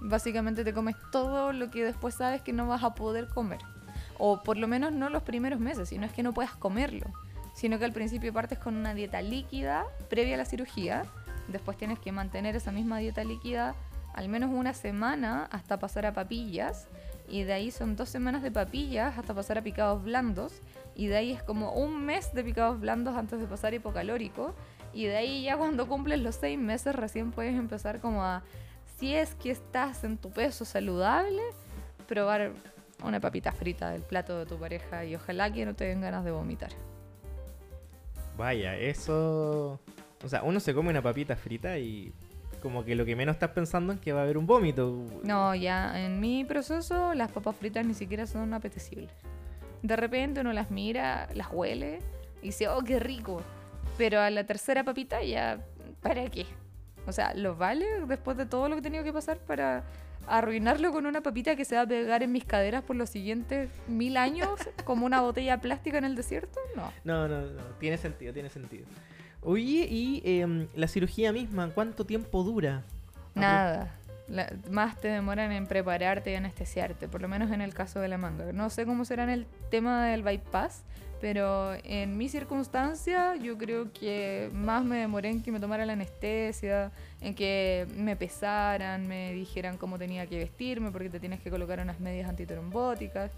Básicamente 0.01 0.63
te 0.63 0.73
comes 0.73 0.95
todo 1.11 1.51
lo 1.53 1.69
que 1.71 1.83
después 1.83 2.15
sabes 2.15 2.41
que 2.41 2.53
no 2.53 2.67
vas 2.67 2.83
a 2.83 2.93
poder 2.95 3.27
comer. 3.27 3.59
O 4.17 4.43
por 4.43 4.57
lo 4.57 4.67
menos 4.67 4.91
no 4.91 5.09
los 5.09 5.23
primeros 5.23 5.59
meses, 5.59 5.89
sino 5.89 6.05
es 6.05 6.11
que 6.13 6.23
no 6.23 6.33
puedas 6.33 6.51
comerlo. 6.55 7.05
Sino 7.59 7.77
que 7.77 7.83
al 7.83 7.91
principio 7.91 8.31
partes 8.31 8.57
con 8.57 8.77
una 8.77 8.93
dieta 8.93 9.21
líquida 9.21 9.85
previa 10.09 10.35
a 10.35 10.37
la 10.37 10.45
cirugía. 10.45 11.03
Después 11.49 11.75
tienes 11.75 11.99
que 11.99 12.13
mantener 12.13 12.55
esa 12.55 12.71
misma 12.71 12.99
dieta 12.99 13.25
líquida 13.25 13.75
al 14.13 14.29
menos 14.29 14.49
una 14.53 14.73
semana 14.73 15.49
hasta 15.51 15.77
pasar 15.77 16.05
a 16.05 16.13
papillas. 16.13 16.87
Y 17.27 17.43
de 17.43 17.51
ahí 17.51 17.69
son 17.69 17.97
dos 17.97 18.07
semanas 18.07 18.43
de 18.43 18.49
papillas 18.49 19.17
hasta 19.17 19.33
pasar 19.33 19.57
a 19.57 19.61
picados 19.61 20.01
blandos. 20.01 20.53
Y 20.95 21.07
de 21.07 21.17
ahí 21.17 21.33
es 21.33 21.43
como 21.43 21.73
un 21.73 22.05
mes 22.05 22.33
de 22.33 22.45
picados 22.45 22.79
blandos 22.79 23.17
antes 23.17 23.41
de 23.41 23.45
pasar 23.45 23.73
hipocalórico. 23.73 24.55
Y 24.93 25.07
de 25.07 25.17
ahí 25.17 25.43
ya 25.43 25.57
cuando 25.57 25.85
cumples 25.85 26.21
los 26.21 26.35
seis 26.35 26.57
meses 26.57 26.95
recién 26.95 27.31
puedes 27.31 27.55
empezar 27.55 27.99
como 27.99 28.23
a, 28.23 28.41
si 28.97 29.15
es 29.15 29.35
que 29.35 29.51
estás 29.51 30.05
en 30.05 30.17
tu 30.17 30.31
peso 30.31 30.63
saludable, 30.63 31.41
probar 32.07 32.53
una 33.03 33.19
papita 33.19 33.51
frita 33.51 33.89
del 33.89 34.03
plato 34.03 34.39
de 34.39 34.45
tu 34.45 34.57
pareja 34.57 35.03
y 35.03 35.15
ojalá 35.15 35.51
que 35.51 35.65
no 35.65 35.75
te 35.75 35.83
den 35.83 35.99
ganas 35.99 36.23
de 36.23 36.31
vomitar. 36.31 36.71
Vaya, 38.39 38.77
eso... 38.77 39.81
O 40.24 40.29
sea, 40.29 40.43
uno 40.43 40.62
se 40.62 40.74
come 40.74 40.89
una 40.89 41.01
papita 41.01 41.36
frita 41.36 41.77
y 41.77 42.13
como 42.62 42.86
que 42.86 42.96
lo 42.96 43.05
que 43.05 43.13
menos 43.13 43.36
estás 43.36 43.50
pensando 43.50 43.91
es 43.91 44.00
que 44.00 44.13
va 44.13 44.22
a 44.22 44.24
haber 44.24 44.38
un 44.38 44.48
vómito. 44.48 45.05
No, 45.24 45.53
ya 45.55 46.00
en 46.00 46.22
mi 46.22 46.46
proceso 46.46 47.13
las 47.13 47.31
papas 47.34 47.58
fritas 47.58 47.86
ni 47.86 47.93
siquiera 47.93 48.25
son 48.25 48.53
apetecibles. 48.53 49.12
De 49.81 49.93
repente 49.98 50.39
uno 50.39 50.53
las 50.53 50.72
mira, 50.72 51.27
las 51.34 51.51
huele 51.51 52.00
y 52.41 52.48
dice, 52.48 52.69
oh, 52.69 52.81
qué 52.81 52.98
rico. 53.00 53.41
Pero 53.98 54.22
a 54.22 54.29
la 54.29 54.46
tercera 54.46 54.86
papita 54.86 55.22
ya, 55.22 55.60
¿para 56.01 56.29
qué? 56.29 56.46
O 57.08 57.12
sea, 57.12 57.34
¿lo 57.34 57.58
vale 57.58 58.05
después 58.08 58.38
de 58.38 58.46
todo 58.46 58.69
lo 58.69 58.75
que 58.75 58.79
he 58.79 58.84
tenido 58.84 59.03
que 59.03 59.12
pasar 59.12 59.38
para 59.39 59.84
arruinarlo 60.27 60.91
con 60.91 61.05
una 61.05 61.21
papita 61.21 61.55
que 61.55 61.65
se 61.65 61.75
va 61.75 61.81
a 61.81 61.88
pegar 61.88 62.23
en 62.23 62.31
mis 62.31 62.45
caderas 62.45 62.83
por 62.83 62.95
los 62.95 63.09
siguientes 63.09 63.69
mil 63.88 64.17
años 64.17 64.59
como 64.85 65.05
una 65.05 65.21
botella 65.21 65.59
plástica 65.59 65.97
en 65.97 66.05
el 66.05 66.15
desierto? 66.15 66.59
No. 66.75 66.91
No, 67.03 67.27
no, 67.27 67.41
no, 67.41 67.61
tiene 67.79 67.97
sentido, 67.97 68.33
tiene 68.33 68.49
sentido. 68.49 68.85
Oye, 69.41 69.88
y 69.89 70.21
em, 70.25 70.67
la 70.75 70.88
cirugía 70.88 71.31
misma, 71.31 71.69
¿cuánto 71.69 72.05
tiempo 72.05 72.43
dura? 72.43 72.83
Nada. 73.35 73.95
más 74.69 74.99
te 74.99 75.07
demoran 75.07 75.51
en 75.51 75.65
prepararte 75.65 76.31
y 76.31 76.35
anestesiarte, 76.35 77.07
por 77.07 77.21
lo 77.21 77.27
menos 77.27 77.51
en 77.51 77.61
el 77.61 77.73
caso 77.73 77.99
de 77.99 78.09
la 78.09 78.17
manga. 78.17 78.51
No 78.51 78.69
sé 78.69 78.85
cómo 78.85 79.05
será 79.05 79.23
en 79.23 79.29
el 79.29 79.47
tema 79.71 80.05
del 80.05 80.23
bypass, 80.23 80.83
pero 81.21 81.73
en 81.83 82.17
mi 82.17 82.29
circunstancia 82.29 83.35
yo 83.35 83.57
creo 83.57 83.91
que 83.91 84.49
más 84.53 84.83
me 84.83 84.97
demoré 84.97 85.29
en 85.29 85.43
que 85.43 85.51
me 85.51 85.59
tomara 85.59 85.85
la 85.85 85.93
anestesia, 85.93 86.91
en 87.21 87.35
que 87.35 87.88
me 87.95 88.15
pesaran, 88.15 89.07
me 89.07 89.33
dijeran 89.33 89.77
cómo 89.77 89.97
tenía 89.97 90.27
que 90.27 90.38
vestirme 90.38 90.91
porque 90.91 91.09
te 91.09 91.19
tienes 91.19 91.41
que 91.41 91.49
colocar 91.49 91.79
unas 91.79 91.99
medias 91.99 92.29
antitrombóticas, 92.29 93.31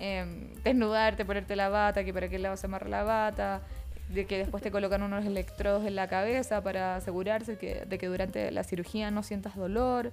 eh, 0.00 0.50
desnudarte, 0.64 1.24
ponerte 1.24 1.54
la 1.54 1.68
bata, 1.68 2.04
que 2.04 2.12
para 2.12 2.28
qué 2.28 2.38
lado 2.38 2.56
se 2.56 2.66
amarra 2.66 2.88
la 2.88 3.02
bata, 3.04 3.62
de 4.08 4.26
que 4.26 4.38
después 4.38 4.62
te 4.62 4.70
colocan 4.70 5.02
unos 5.02 5.24
electrodos 5.24 5.86
en 5.86 5.94
la 5.94 6.08
cabeza 6.08 6.62
para 6.62 6.96
asegurarse 6.96 7.56
de 7.56 7.98
que 7.98 8.06
durante 8.06 8.50
la 8.50 8.64
cirugía 8.64 9.10
no 9.10 9.22
sientas 9.22 9.54
dolor. 9.54 10.12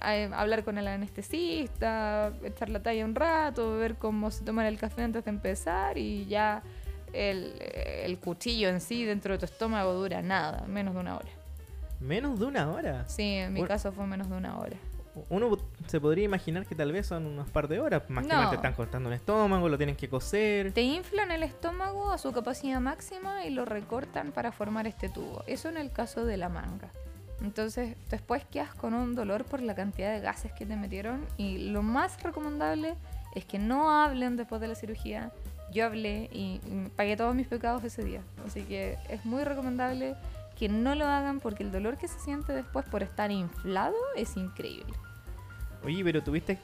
Hablar 0.00 0.64
con 0.64 0.78
el 0.78 0.88
anestesista, 0.88 2.32
echar 2.42 2.68
la 2.68 2.82
talla 2.82 3.04
un 3.04 3.14
rato, 3.14 3.76
ver 3.76 3.96
cómo 3.96 4.30
se 4.30 4.44
toma 4.44 4.66
el 4.66 4.78
café 4.78 5.02
antes 5.02 5.24
de 5.24 5.30
empezar 5.30 5.98
y 5.98 6.26
ya 6.26 6.62
el, 7.12 7.54
el, 8.04 8.18
cuchillo 8.18 8.68
en 8.68 8.80
sí 8.80 9.04
dentro 9.04 9.34
de 9.34 9.38
tu 9.38 9.44
estómago 9.44 9.94
dura 9.94 10.20
nada, 10.22 10.66
menos 10.66 10.94
de 10.94 11.00
una 11.00 11.16
hora. 11.16 11.28
¿Menos 12.00 12.38
de 12.38 12.46
una 12.46 12.70
hora? 12.70 13.08
Sí, 13.08 13.34
en 13.34 13.52
mi 13.52 13.64
caso 13.64 13.92
fue 13.92 14.06
menos 14.06 14.28
de 14.28 14.36
una 14.36 14.58
hora 14.58 14.76
uno 15.30 15.56
se 15.86 16.00
podría 16.00 16.24
imaginar 16.24 16.66
que 16.66 16.74
tal 16.74 16.92
vez 16.92 17.06
son 17.06 17.26
unas 17.26 17.48
par 17.50 17.68
de 17.68 17.80
horas. 17.80 18.02
Más 18.08 18.26
que 18.26 18.32
más 18.32 18.50
te 18.50 18.56
están 18.56 18.74
cortando 18.74 19.08
el 19.08 19.14
estómago, 19.14 19.68
lo 19.68 19.76
tienen 19.76 19.96
que 19.96 20.08
coser. 20.08 20.72
Te 20.72 20.82
inflan 20.82 21.30
el 21.30 21.42
estómago 21.42 22.12
a 22.12 22.18
su 22.18 22.32
capacidad 22.32 22.80
máxima 22.80 23.44
y 23.44 23.50
lo 23.50 23.64
recortan 23.64 24.32
para 24.32 24.52
formar 24.52 24.86
este 24.86 25.08
tubo. 25.08 25.42
Eso 25.46 25.68
en 25.68 25.76
el 25.76 25.90
caso 25.90 26.24
de 26.24 26.36
la 26.36 26.48
manga. 26.48 26.90
Entonces, 27.42 27.96
después 28.10 28.44
quedas 28.44 28.74
con 28.74 28.94
un 28.94 29.14
dolor 29.14 29.44
por 29.44 29.62
la 29.62 29.74
cantidad 29.74 30.12
de 30.12 30.20
gases 30.20 30.52
que 30.52 30.66
te 30.66 30.76
metieron. 30.76 31.24
Y 31.36 31.70
lo 31.70 31.82
más 31.82 32.22
recomendable 32.22 32.94
es 33.34 33.44
que 33.44 33.58
no 33.58 33.90
hablen 33.90 34.36
después 34.36 34.60
de 34.60 34.68
la 34.68 34.74
cirugía. 34.74 35.30
Yo 35.72 35.84
hablé 35.84 36.28
y 36.32 36.60
pagué 36.96 37.16
todos 37.16 37.34
mis 37.34 37.46
pecados 37.46 37.84
ese 37.84 38.02
día. 38.02 38.22
Así 38.46 38.62
que 38.62 38.98
es 39.08 39.24
muy 39.24 39.44
recomendable 39.44 40.16
que 40.58 40.68
no 40.68 40.94
lo 40.94 41.06
hagan 41.06 41.38
porque 41.38 41.62
el 41.62 41.70
dolor 41.70 41.98
que 41.98 42.08
se 42.08 42.18
siente 42.18 42.52
después 42.52 42.84
por 42.86 43.02
estar 43.02 43.30
inflado 43.30 43.94
es 44.16 44.36
increíble. 44.36 44.92
Oye, 45.84 46.02
pero 46.02 46.22
tuviste, 46.22 46.58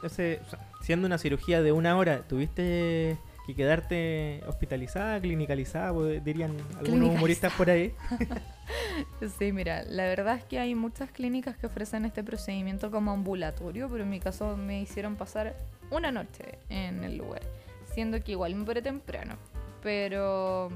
siendo 0.81 1.07
una 1.07 1.19
cirugía 1.19 1.63
de 1.63 1.71
una 1.71 1.97
hora, 1.97 2.23
tuviste 2.23 3.17
que 3.47 3.55
quedarte 3.55 4.43
hospitalizada, 4.47 5.21
clinicalizada, 5.21 5.93
pues, 5.93 6.25
dirían 6.25 6.57
algunos 6.79 7.11
humoristas 7.11 7.53
por 7.53 7.69
ahí. 7.69 7.93
sí, 9.39 9.53
mira, 9.53 9.83
la 9.85 10.05
verdad 10.05 10.37
es 10.37 10.45
que 10.45 10.59
hay 10.59 10.75
muchas 10.75 11.11
clínicas 11.11 11.57
que 11.57 11.67
ofrecen 11.67 12.05
este 12.05 12.25
procedimiento 12.25 12.91
como 12.91 13.13
ambulatorio, 13.13 13.89
pero 13.91 14.05
en 14.05 14.11
mi 14.11 14.21
caso 14.21 14.57
me 14.57 14.81
hicieron 14.81 15.17
pasar 15.17 15.55
una 15.91 16.11
noche 16.11 16.59
en 16.71 17.05
el 17.05 17.19
lugar, 17.19 17.43
siendo 17.93 18.23
que 18.23 18.33
igual 18.33 18.55
me 18.55 18.65
paré 18.65 18.81
temprano, 18.81 19.37
pero 19.83 20.71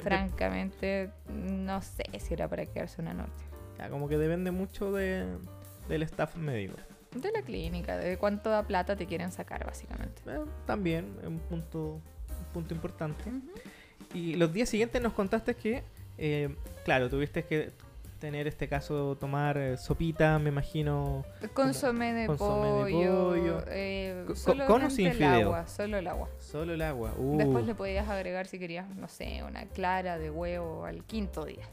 francamente 0.00 1.10
no 1.28 1.82
sé 1.82 2.04
si 2.20 2.34
era 2.34 2.46
para 2.46 2.66
quedarse 2.66 3.02
una 3.02 3.14
noche. 3.14 3.44
Ya, 3.78 3.88
como 3.88 4.08
que 4.08 4.16
depende 4.16 4.52
mucho 4.52 4.92
de, 4.92 5.26
del 5.88 6.02
staff 6.04 6.36
médico. 6.36 6.76
De 7.14 7.32
la 7.32 7.42
clínica, 7.42 7.96
de 7.96 8.16
cuánta 8.18 8.62
plata 8.62 8.94
te 8.94 9.06
quieren 9.06 9.32
sacar, 9.32 9.66
básicamente. 9.66 10.22
Eh, 10.26 10.38
también, 10.66 11.16
es 11.20 11.26
un 11.26 11.40
punto, 11.40 12.00
un 12.38 12.52
punto 12.52 12.74
importante. 12.74 13.24
Y 14.14 14.34
los 14.34 14.52
días 14.52 14.68
siguientes 14.68 15.02
nos 15.02 15.12
contaste 15.12 15.54
que, 15.54 15.82
eh, 16.18 16.54
claro, 16.84 17.10
tuviste 17.10 17.44
que 17.44 17.72
tener 18.20 18.46
este 18.46 18.68
caso, 18.68 19.16
tomar 19.16 19.56
eh, 19.56 19.76
sopita, 19.76 20.38
me 20.38 20.50
imagino. 20.50 21.24
Consomé 21.54 22.12
de 22.12 22.26
pollo. 22.26 23.34
¿Con 24.66 24.84
o 24.84 24.90
sin 24.90 25.08
el 25.08 25.24
agua, 25.24 25.66
solo 25.66 25.96
el 25.96 26.06
agua. 26.06 26.28
Solo 26.38 26.74
el 26.74 26.82
agua. 26.82 27.12
Después 27.18 27.64
le 27.66 27.74
podías 27.74 28.08
agregar, 28.08 28.46
si 28.46 28.60
querías, 28.60 28.88
no 28.94 29.08
sé, 29.08 29.42
una 29.42 29.64
clara 29.66 30.18
de 30.18 30.30
huevo 30.30 30.84
al 30.84 31.02
quinto 31.04 31.44
día. 31.44 31.66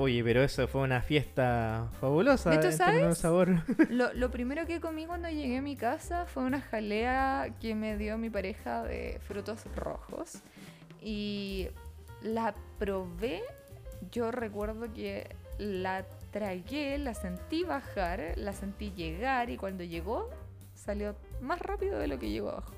Oye, 0.00 0.22
pero 0.22 0.44
eso 0.44 0.68
fue 0.68 0.82
una 0.82 1.02
fiesta 1.02 1.88
fabulosa. 2.00 2.54
¿Y 2.54 2.60
tú 2.60 2.70
sabes? 2.70 3.18
Sabor. 3.18 3.64
Lo, 3.90 4.12
lo, 4.12 4.30
primero 4.30 4.64
que 4.64 4.80
comí 4.80 5.06
cuando 5.06 5.28
llegué 5.28 5.58
a 5.58 5.62
mi 5.62 5.74
casa 5.74 6.24
fue 6.24 6.44
una 6.44 6.60
jalea 6.60 7.48
que 7.60 7.74
me 7.74 7.96
dio 7.96 8.16
mi 8.16 8.30
pareja 8.30 8.84
de 8.84 9.18
frutos 9.26 9.64
rojos. 9.74 10.38
Y 11.02 11.66
la 12.22 12.54
probé. 12.78 13.42
Yo 14.12 14.30
recuerdo 14.30 14.92
que 14.92 15.34
la 15.58 16.06
tragué, 16.30 16.96
la 16.98 17.14
sentí 17.14 17.64
bajar, 17.64 18.34
la 18.36 18.52
sentí 18.52 18.92
llegar 18.92 19.50
y 19.50 19.56
cuando 19.56 19.82
llegó 19.82 20.30
salió 20.74 21.16
más 21.40 21.60
rápido 21.60 21.98
de 21.98 22.06
lo 22.06 22.20
que 22.20 22.30
llegó 22.30 22.50
abajo. 22.50 22.72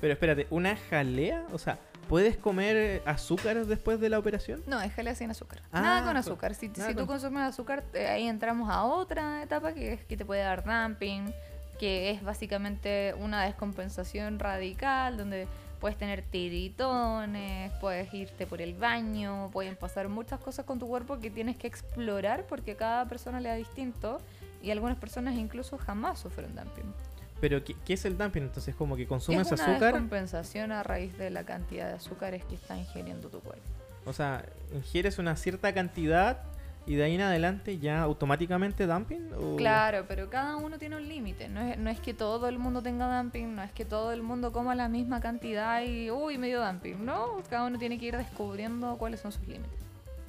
Pero 0.00 0.12
espérate, 0.12 0.48
¿una 0.50 0.74
jalea? 0.74 1.46
O 1.52 1.58
sea, 1.58 1.78
¿Puedes 2.08 2.38
comer 2.38 3.02
azúcar 3.04 3.66
después 3.66 4.00
de 4.00 4.08
la 4.08 4.18
operación? 4.18 4.62
No, 4.66 4.80
es 4.80 4.92
jalea 4.94 5.14
sin 5.14 5.30
azúcar. 5.30 5.60
Ah, 5.70 5.82
nada 5.82 6.04
con 6.04 6.16
azúcar. 6.16 6.54
Si, 6.54 6.68
tú 6.68 7.06
consumes 7.06 7.42
azúcar, 7.42 7.84
ahí 7.94 8.26
entramos 8.26 8.70
a 8.70 8.84
otra 8.84 9.42
etapa 9.42 9.74
que 9.74 9.92
es 9.92 10.04
que 10.04 10.16
te 10.16 10.24
puede 10.24 10.40
dar 10.40 10.64
dumping, 10.64 11.32
que 11.78 12.10
es 12.10 12.22
básicamente 12.22 13.14
una 13.18 13.44
descompensación 13.44 14.38
radical 14.38 15.18
donde 15.18 15.46
puedes 15.80 15.96
tener 15.96 16.22
tiritones, 16.22 17.72
puedes 17.80 18.12
irte 18.12 18.46
por 18.46 18.60
el 18.60 18.74
baño, 18.74 19.50
pueden 19.52 19.76
pasar 19.76 20.08
muchas 20.08 20.40
cosas 20.40 20.64
con 20.64 20.78
tu 20.78 20.88
cuerpo 20.88 21.20
que 21.20 21.30
tienes 21.30 21.56
que 21.56 21.66
explorar 21.66 22.44
porque 22.48 22.74
cada 22.74 23.06
persona 23.06 23.38
le 23.38 23.50
da 23.50 23.54
distinto 23.54 24.18
y 24.62 24.70
algunas 24.70 24.96
personas 24.96 25.34
incluso 25.34 25.78
jamás 25.78 26.18
sufren 26.18 26.54
dumping. 26.56 26.92
Pero 27.40 27.62
¿qué, 27.62 27.76
es 27.92 28.04
el 28.04 28.18
dumping? 28.18 28.42
Entonces, 28.42 28.74
como 28.74 28.96
que 28.96 29.06
consumes 29.06 29.52
es 29.52 29.60
una 29.60 29.70
azúcar. 29.70 29.92
compensación 29.92 30.72
a 30.72 30.82
raíz 30.82 31.16
de 31.16 31.30
la 31.30 31.44
cantidad 31.44 31.88
de 31.88 31.94
azúcares 31.94 32.44
que 32.44 32.56
está 32.56 32.76
ingiriendo 32.76 33.28
tu 33.28 33.40
cuerpo. 33.40 33.62
O 34.04 34.12
sea, 34.12 34.44
ingieres 34.74 35.18
una 35.18 35.36
cierta 35.36 35.72
cantidad 35.72 36.42
y 36.86 36.94
de 36.96 37.04
ahí 37.04 37.14
en 37.16 37.20
adelante 37.20 37.78
ya 37.78 38.00
automáticamente 38.00 38.86
dumping. 38.86 39.28
Claro, 39.58 40.06
pero 40.08 40.30
cada 40.30 40.56
uno 40.56 40.78
tiene 40.78 40.96
un 40.96 41.06
límite. 41.06 41.48
No 41.48 41.60
es, 41.60 41.78
no 41.78 41.90
es 41.90 42.00
que 42.00 42.14
todo 42.14 42.48
el 42.48 42.58
mundo 42.58 42.82
tenga 42.82 43.18
dumping, 43.18 43.54
no 43.54 43.62
es 43.62 43.70
que 43.72 43.84
todo 43.84 44.10
el 44.12 44.22
mundo 44.22 44.52
coma 44.52 44.74
la 44.74 44.88
misma 44.88 45.20
cantidad 45.20 45.82
y, 45.82 46.10
uy, 46.10 46.38
medio 46.38 46.64
dumping. 46.64 47.04
No, 47.04 47.42
cada 47.50 47.66
uno 47.66 47.78
tiene 47.78 47.98
que 47.98 48.06
ir 48.06 48.16
descubriendo 48.16 48.96
cuáles 48.96 49.20
son 49.20 49.32
sus 49.32 49.46
límites. 49.46 49.78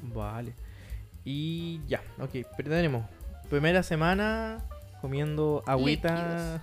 Vale. 0.01 0.53
Y 1.23 1.79
ya, 1.87 2.01
ok, 2.19 2.45
perdonemos. 2.57 3.05
Primera 3.49 3.81
semana 3.81 4.59
comiendo 4.99 5.63
agüita 5.65 6.61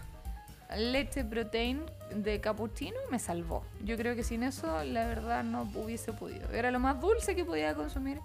leche 0.74 1.24
protein 1.24 1.82
de 2.14 2.40
cappuccino 2.40 2.96
me 3.10 3.18
salvó. 3.18 3.64
Yo 3.84 3.96
creo 3.96 4.14
que 4.16 4.24
sin 4.24 4.42
eso, 4.42 4.82
la 4.84 5.06
verdad, 5.06 5.44
no 5.44 5.70
hubiese 5.74 6.12
podido. 6.12 6.50
Era 6.50 6.70
lo 6.70 6.80
más 6.80 7.00
dulce 7.00 7.34
que 7.34 7.44
podía 7.44 7.74
consumir. 7.74 8.20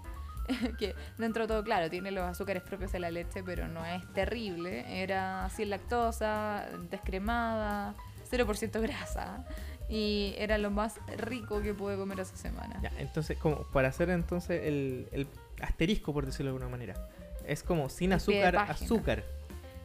que 0.78 0.94
dentro 1.18 1.42
de 1.42 1.48
todo, 1.48 1.62
claro, 1.62 1.88
tiene 1.88 2.10
los 2.10 2.24
azúcares 2.24 2.62
propios 2.62 2.92
de 2.92 2.98
la 2.98 3.10
leche, 3.10 3.42
pero 3.42 3.68
no 3.68 3.84
es 3.84 4.02
terrible. 4.12 5.02
Era 5.02 5.48
sin 5.50 5.70
lactosa, 5.70 6.66
descremada, 6.90 7.94
0% 8.30 8.80
grasa. 8.80 9.44
Y 9.88 10.34
era 10.38 10.58
lo 10.58 10.70
más 10.70 10.98
rico 11.18 11.60
que 11.60 11.74
pude 11.74 11.96
comer 11.96 12.20
esa 12.20 12.36
semana. 12.36 12.80
Ya, 12.82 12.92
entonces, 12.98 13.36
como 13.38 13.64
para 13.72 13.88
hacer 13.88 14.10
entonces 14.10 14.62
el, 14.64 15.08
el 15.12 15.26
asterisco, 15.60 16.12
por 16.12 16.26
decirlo 16.26 16.50
de 16.50 16.56
alguna 16.56 16.70
manera. 16.70 17.08
Es 17.46 17.62
como 17.62 17.88
sin 17.88 18.12
azúcar, 18.12 18.56
azúcar 18.56 19.24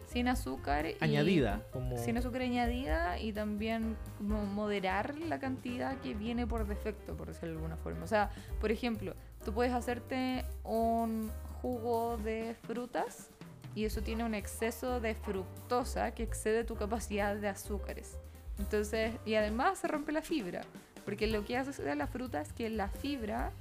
sin 0.07 0.27
azúcar. 0.27 0.87
Añadida. 0.99 1.61
Sin 2.03 2.17
azúcar 2.17 2.41
añadida 2.41 3.19
y 3.19 3.33
también 3.33 3.95
como 4.17 4.45
moderar 4.45 5.17
la 5.19 5.39
cantidad 5.39 5.97
que 5.99 6.13
viene 6.13 6.47
por 6.47 6.65
defecto, 6.65 7.15
por 7.15 7.27
decirlo 7.27 7.49
de 7.49 7.55
alguna 7.57 7.77
forma. 7.77 8.03
O 8.03 8.07
sea, 8.07 8.31
por 8.59 8.71
ejemplo, 8.71 9.13
tú 9.45 9.53
puedes 9.53 9.73
hacerte 9.73 10.45
un 10.63 11.29
jugo 11.61 12.17
de 12.17 12.55
frutas 12.63 13.29
y 13.75 13.85
eso 13.85 14.01
tiene 14.01 14.23
un 14.23 14.33
exceso 14.33 14.99
de 14.99 15.13
fructosa 15.13 16.11
que 16.11 16.23
excede 16.23 16.63
tu 16.63 16.75
capacidad 16.75 17.35
de 17.35 17.47
azúcares. 17.47 18.17
Entonces, 18.57 19.13
y 19.25 19.35
además 19.35 19.77
se 19.79 19.87
rompe 19.87 20.11
la 20.11 20.21
fibra, 20.21 20.61
porque 21.05 21.27
lo 21.27 21.45
que 21.45 21.57
hace 21.57 21.95
la 21.95 22.07
fruta 22.07 22.41
es 22.41 22.53
que 22.53 22.69
la 22.69 22.89
fibra 22.89 23.51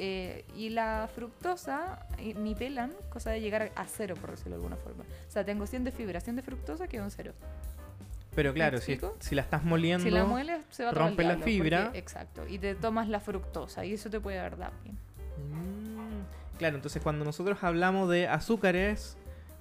eh, 0.00 0.44
y 0.56 0.70
la 0.70 1.08
fructosa 1.14 2.06
eh, 2.18 2.32
nivelan, 2.34 2.92
cosa 3.10 3.30
de 3.30 3.40
llegar 3.40 3.72
a 3.74 3.86
cero, 3.86 4.14
por 4.20 4.30
decirlo 4.30 4.52
de 4.52 4.56
alguna 4.62 4.76
forma. 4.76 5.02
O 5.04 5.30
sea, 5.30 5.44
tengo 5.44 5.66
100 5.66 5.84
de 5.84 5.90
fibra, 5.92 6.20
100 6.20 6.36
de 6.36 6.42
fructosa, 6.42 6.86
quedo 6.88 7.04
en 7.04 7.10
cero. 7.10 7.32
Pero 8.34 8.54
claro, 8.54 8.78
¿Me 8.78 8.82
si, 8.84 8.98
si 9.18 9.34
la 9.34 9.42
estás 9.42 9.64
moliendo, 9.64 10.04
Si 10.04 10.10
la 10.10 10.24
mueles, 10.24 10.60
se 10.70 10.84
va 10.84 10.90
todo 10.92 11.02
al 11.02 11.08
rompe 11.08 11.24
la 11.24 11.36
fibra. 11.38 11.84
porque- 11.86 11.98
exacto, 11.98 12.46
y 12.48 12.58
te 12.58 12.76
tomas 12.76 13.08
la 13.08 13.18
fructosa, 13.18 13.84
y 13.84 13.94
eso 13.94 14.08
te 14.10 14.20
puede 14.20 14.36
dar 14.36 14.56
dumping. 14.56 14.92
Mm, 14.92 16.56
Claro, 16.58 16.76
entonces 16.76 17.00
cuando 17.02 17.24
nosotros 17.24 17.58
hablamos 17.62 18.08
de 18.10 18.26
azúcares, 18.28 19.16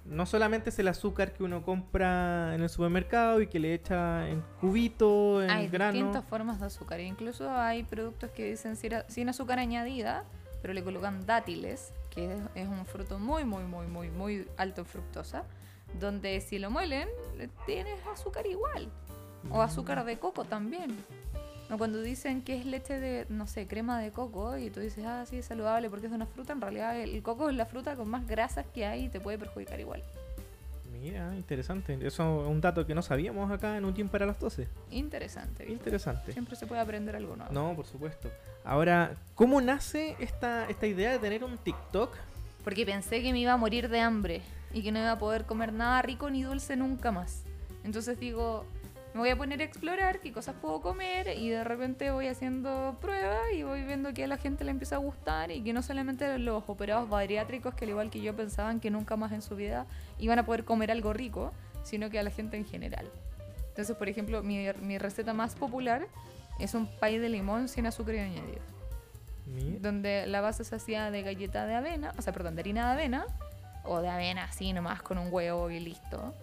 no 0.10 0.26
solamente 0.26 0.70
es 0.70 0.80
el 0.80 0.88
azúcar 0.88 1.34
que 1.34 1.44
uno 1.44 1.64
compra 1.64 2.56
en 2.56 2.62
el 2.62 2.70
supermercado 2.70 3.42
y 3.42 3.48
que 3.48 3.60
le 3.60 3.74
echa 3.74 4.28
en 4.30 4.42
cubito, 4.62 5.44
en 5.44 5.50
Hay 5.50 5.68
grano. 5.68 5.94
distintas 5.94 6.26
formas 6.26 6.60
de 6.60 6.68
azúcar. 6.68 7.00
Incluso 7.00 7.50
hay 7.52 7.84
productos 7.84 8.32
que 8.32 8.50
dicen 8.50 8.76
sin 9.08 9.30
azúcar 9.30 9.60
añadida, 9.60 10.24
pero 10.62 10.74
le 10.74 10.84
colocan 10.84 11.26
dátiles, 11.26 11.94
que 12.10 12.34
es, 12.34 12.42
es 12.56 12.68
un 12.68 12.86
fruto 12.86 13.20
muy, 13.20 13.44
muy, 13.44 13.64
muy, 13.64 13.88
muy, 13.88 14.10
muy 14.10 14.48
alto 14.58 14.82
en 14.82 14.88
fructosa, 14.88 15.44
donde 16.00 16.40
si 16.42 16.58
lo 16.60 16.70
muelen, 16.72 17.10
le 17.38 17.50
tienes 17.66 18.00
azúcar 18.08 18.46
igual. 18.48 18.90
O 19.50 19.62
azúcar 19.62 20.04
de 20.04 20.20
coco 20.20 20.44
también. 20.46 20.98
O 21.70 21.78
cuando 21.78 22.02
dicen 22.02 22.42
que 22.42 22.58
es 22.58 22.66
leche 22.66 23.00
de, 23.00 23.26
no 23.30 23.46
sé, 23.46 23.68
crema 23.68 24.00
de 24.00 24.12
coco, 24.12 24.58
y 24.58 24.70
tú 24.70 24.80
dices, 24.80 25.06
ah, 25.06 25.26
sí, 25.26 25.38
es 25.38 25.46
saludable 25.46 25.90
porque 25.90 26.06
es 26.06 26.12
de 26.12 26.16
una 26.16 26.26
fruta, 26.26 26.54
en 26.54 26.62
realidad 26.62 26.98
el 26.98 27.22
coco 27.22 27.50
es 27.50 27.56
la 27.56 27.66
fruta 27.66 27.96
con 27.96 28.10
más 28.10 28.26
grasas 28.26 28.66
que 28.74 28.86
hay 28.86 29.06
y 29.06 29.10
te 29.10 29.20
puede 29.20 29.38
perjudicar 29.38 29.80
igual. 29.80 30.02
Mira, 31.02 31.36
interesante. 31.36 31.94
Eso 32.02 32.44
es 32.44 32.50
un 32.50 32.62
dato 32.62 32.86
que 32.86 32.96
no 32.96 33.02
sabíamos 33.02 33.52
acá 33.52 33.78
en 33.78 33.86
un 33.86 33.94
tiempo 33.94 34.14
para 34.14 34.26
las 34.26 34.40
12. 34.40 34.68
Interesante, 34.92 35.64
¿viste? 35.64 35.74
Interesante. 35.74 36.32
Siempre 36.32 36.56
se 36.56 36.66
puede 36.66 36.82
aprender 36.82 37.16
algo 37.16 37.36
nuevo. 37.36 37.52
No, 37.52 37.76
por 37.76 37.86
supuesto. 37.86 38.32
Ahora, 38.64 39.16
¿cómo 39.36 39.62
nace 39.62 40.16
esta, 40.20 40.68
esta 40.70 40.88
idea 40.88 41.12
de 41.12 41.20
tener 41.20 41.44
un 41.44 41.58
TikTok? 41.58 42.16
Porque 42.64 42.86
pensé 42.86 43.22
que 43.22 43.32
me 43.32 43.40
iba 43.40 43.54
a 43.54 43.58
morir 43.58 43.90
de 43.90 44.00
hambre 44.00 44.42
y 44.74 44.84
que 44.84 44.92
no 44.92 45.00
iba 45.00 45.12
a 45.12 45.18
poder 45.18 45.46
comer 45.46 45.72
nada 45.72 46.02
rico 46.02 46.30
ni 46.30 46.44
dulce 46.44 46.76
nunca 46.76 47.12
más. 47.12 47.44
Entonces 47.84 48.20
digo, 48.20 48.66
me 49.18 49.24
voy 49.24 49.30
a 49.30 49.36
poner 49.36 49.62
a 49.62 49.64
explorar 49.64 50.20
qué 50.20 50.32
cosas 50.32 50.54
puedo 50.62 50.80
comer 50.80 51.28
y 51.36 51.50
de 51.50 51.64
repente 51.64 52.12
voy 52.12 52.28
haciendo 52.28 52.98
pruebas 53.02 53.42
y 53.52 53.64
voy 53.64 53.82
viendo 53.82 54.14
que 54.14 54.26
a 54.26 54.28
la 54.28 54.38
gente 54.38 54.64
le 54.64 54.70
empieza 54.70 54.98
a 54.98 55.00
gustar 55.00 55.50
y 55.50 55.64
que 55.64 55.74
no 55.74 55.82
solamente 55.82 56.38
los 56.38 56.64
operados 56.68 57.10
bariátricos 57.10 57.74
que 57.74 57.86
al 57.86 57.90
igual 57.90 58.12
que 58.12 58.22
yo 58.22 58.36
pensaban 58.36 58.80
que 58.80 58.92
nunca 58.92 59.16
más 59.16 59.32
en 59.32 59.42
su 59.42 59.56
vida 59.56 59.88
iban 60.20 60.38
a 60.38 60.46
poder 60.46 60.66
comer 60.66 60.92
algo 60.92 61.14
rico, 61.14 61.52
sino 61.82 62.12
que 62.12 62.20
a 62.20 62.24
la 62.24 62.30
gente 62.30 62.58
en 62.58 62.66
general. 62.66 63.10
Entonces, 63.70 63.96
por 63.96 64.08
ejemplo, 64.08 64.44
mi, 64.44 64.68
mi 64.82 65.00
receta 65.00 65.34
más 65.34 65.56
popular 65.56 66.08
es 66.60 66.76
un 66.76 66.86
pay 66.86 67.18
de 67.18 67.30
limón 67.30 67.70
sin 67.70 67.88
azúcar 67.88 68.16
y 68.16 68.20
añadidos 68.20 68.78
donde 69.80 70.28
la 70.28 70.42
base 70.42 70.64
se 70.64 70.76
hacía 70.76 71.10
de 71.10 71.24
galleta 71.24 71.66
de 71.66 71.76
avena, 71.76 72.14
o 72.18 72.22
sea, 72.22 72.34
perdón, 72.34 72.56
de 72.56 72.62
harina 72.62 72.86
de 72.88 72.92
avena, 72.92 73.26
o 73.84 74.02
de 74.02 74.10
avena 74.10 74.44
así 74.44 74.74
nomás 74.74 75.02
con 75.02 75.18
un 75.18 75.32
huevo 75.32 75.70
y 75.70 75.80
listo, 75.80 76.34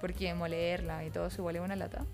porque 0.00 0.32
molerla 0.34 1.04
y 1.04 1.10
todo 1.10 1.26
eso 1.26 1.42
igual 1.42 1.56
es 1.56 1.62
una 1.62 1.76
lata. 1.76 2.04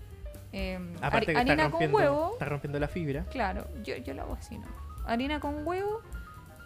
Eh, 0.53 0.77
Aparte 1.01 1.17
hari- 1.17 1.25
que 1.25 1.31
está 1.31 1.39
harina 1.41 1.71
con 1.71 1.93
huevo, 1.93 2.29
está 2.33 2.45
rompiendo 2.45 2.79
la 2.79 2.87
fibra. 2.87 3.23
claro, 3.31 3.67
yo, 3.83 3.95
yo 3.97 4.13
lo 4.13 4.23
hago 4.23 4.33
así, 4.33 4.57
¿no? 4.57 4.65
Harina 5.05 5.39
con 5.39 5.65
huevo 5.65 6.01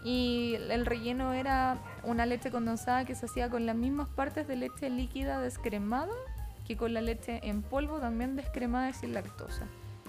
y 0.03 0.55
el 0.69 0.85
relleno 0.85 1.33
era 1.33 1.77
una 2.03 2.25
leche 2.25 2.51
condensada 2.51 3.05
que 3.05 3.15
se 3.15 3.25
hacía 3.25 3.49
con 3.49 3.65
las 3.65 3.75
mismas 3.75 4.07
partes 4.09 4.47
de 4.47 4.55
leche 4.55 4.89
líquida 4.89 5.39
descremada 5.39 6.11
que 6.67 6.77
con 6.77 6.93
la 6.93 7.01
leche 7.01 7.39
en 7.43 7.61
polvo 7.61 7.99
también 7.99 8.35
descremada 8.35 8.89
y 8.89 8.93
sin 8.93 9.13
lactosa. 9.13 9.65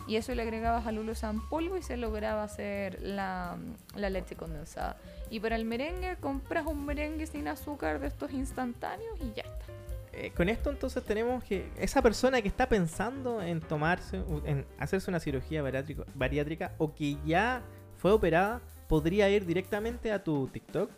Y 0.08 0.16
eso 0.16 0.34
le 0.34 0.42
agregabas 0.42 0.86
alulosa 0.86 1.28
en 1.30 1.46
polvo 1.48 1.76
y 1.76 1.82
se 1.82 1.96
lograba 1.96 2.44
hacer 2.44 3.02
la, 3.02 3.56
la 3.94 4.08
leche 4.08 4.36
condensada. 4.36 4.96
Y 5.30 5.40
para 5.40 5.56
el 5.56 5.64
merengue 5.64 6.16
compras 6.20 6.64
un 6.66 6.86
merengue 6.86 7.26
sin 7.26 7.48
azúcar 7.48 7.98
de 7.98 8.06
estos 8.06 8.32
instantáneos 8.32 9.18
y 9.20 9.32
ya 9.34 9.42
está. 9.42 9.64
Eh, 10.18 10.32
con 10.34 10.48
esto 10.48 10.70
entonces 10.70 11.04
tenemos 11.04 11.44
que 11.44 11.68
esa 11.78 12.00
persona 12.00 12.40
que 12.40 12.48
está 12.48 12.66
pensando 12.70 13.42
en 13.42 13.60
tomarse, 13.60 14.22
en 14.46 14.64
hacerse 14.78 15.10
una 15.10 15.20
cirugía 15.20 15.62
bariátrico- 15.62 16.06
bariátrica 16.14 16.72
o 16.78 16.94
que 16.94 17.18
ya 17.26 17.60
fue 17.98 18.12
operada, 18.12 18.62
podría 18.88 19.28
ir 19.28 19.44
directamente 19.44 20.10
a 20.12 20.24
tu 20.24 20.48
TikTok 20.48 20.90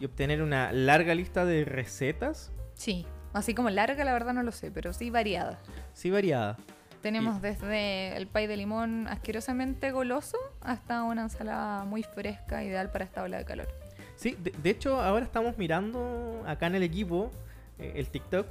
y 0.00 0.06
obtener 0.06 0.42
una 0.42 0.72
larga 0.72 1.14
lista 1.14 1.44
de 1.44 1.64
recetas, 1.64 2.50
Sí, 2.74 3.06
así 3.32 3.54
como 3.54 3.70
larga 3.70 4.02
la 4.04 4.12
verdad 4.12 4.32
no 4.34 4.42
lo 4.42 4.50
sé, 4.50 4.72
pero 4.72 4.92
sí 4.92 5.08
variada. 5.08 5.60
sí 5.92 6.10
variada. 6.10 6.56
Tenemos 7.00 7.40
desde 7.40 8.16
el 8.16 8.26
pay 8.26 8.48
de 8.48 8.56
limón 8.56 9.06
asquerosamente 9.06 9.92
goloso 9.92 10.36
hasta 10.62 11.04
una 11.04 11.22
ensalada 11.22 11.84
muy 11.84 12.02
fresca, 12.02 12.64
ideal 12.64 12.90
para 12.90 13.04
esta 13.04 13.22
ola 13.22 13.38
de 13.38 13.44
calor. 13.44 13.68
Sí, 14.16 14.36
de, 14.42 14.50
de 14.50 14.70
hecho 14.70 15.00
ahora 15.00 15.24
estamos 15.24 15.58
mirando 15.58 16.42
acá 16.46 16.66
en 16.66 16.74
el 16.76 16.82
equipo 16.82 17.30
eh, 17.78 17.92
el 17.96 18.08
TikTok 18.08 18.46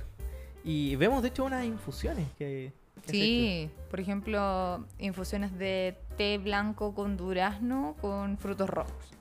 y 0.63 0.95
vemos 0.95 1.21
de 1.21 1.29
hecho 1.29 1.45
unas 1.45 1.65
infusiones 1.65 2.27
que... 2.37 2.71
Sí, 3.05 3.69
por 3.89 3.99
ejemplo, 3.99 4.85
infusiones 4.97 5.57
de 5.57 5.97
té 6.17 6.37
blanco 6.37 6.93
con 6.95 7.17
durazno 7.17 7.95
con 7.99 8.37
frutos 8.37 8.69
rojos, 8.69 9.11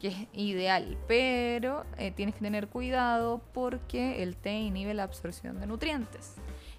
que 0.00 0.08
es 0.08 0.16
ideal, 0.32 0.96
pero 1.08 1.84
eh, 1.98 2.12
tienes 2.12 2.36
que 2.36 2.40
tener 2.42 2.68
cuidado 2.68 3.40
porque 3.52 4.22
el 4.22 4.36
té 4.36 4.52
inhibe 4.60 4.94
la 4.94 5.02
absorción 5.02 5.58
de 5.58 5.66
nutrientes. 5.66 6.34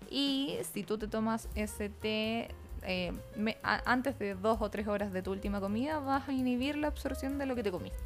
Y 0.10 0.56
si 0.72 0.84
tú 0.84 0.98
te 0.98 1.08
tomas 1.10 1.50
ese 1.56 1.90
té 1.90 2.48
eh, 2.84 3.12
me- 3.36 3.58
a- 3.64 3.82
antes 3.92 4.18
de 4.18 4.34
dos 4.36 4.60
o 4.62 4.70
tres 4.70 4.88
horas 4.88 5.12
de 5.12 5.22
tu 5.22 5.32
última 5.32 5.60
comida, 5.60 6.00
vas 6.00 6.30
a 6.30 6.32
inhibir 6.32 6.78
la 6.78 6.88
absorción 6.88 7.38
de 7.40 7.46
lo 7.46 7.56
que 7.56 7.64
te 7.64 7.72
comiste. 7.72 7.98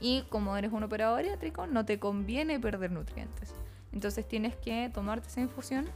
Y 0.00 0.22
como 0.28 0.56
eres 0.56 0.72
un 0.72 0.82
operador 0.82 1.18
bariátrico, 1.18 1.68
no 1.68 1.84
te 1.84 2.00
conviene 2.00 2.58
perder 2.58 2.90
nutrientes. 2.90 3.54
Entonces 3.96 4.28
tienes 4.28 4.54
que 4.56 4.90
tomarte 4.92 5.26
esa 5.26 5.40
infusión 5.40 5.86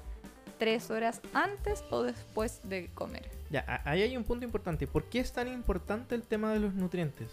tres 0.59 0.91
horas 0.91 1.21
antes 1.35 1.85
o 1.91 2.03
después 2.03 2.63
de 2.65 2.89
comer. 2.95 3.31
Ya, 3.51 3.83
ahí 3.85 4.01
hay 4.01 4.17
un 4.17 4.25
punto 4.25 4.47
importante. 4.47 4.87
¿Por 4.87 5.05
qué 5.05 5.21
es 5.21 5.31
tan 5.35 5.49
importante 5.49 6.15
el 6.15 6.23
tema 6.23 6.51
de 6.51 6.61
los 6.61 6.73
nutrientes? 6.73 7.29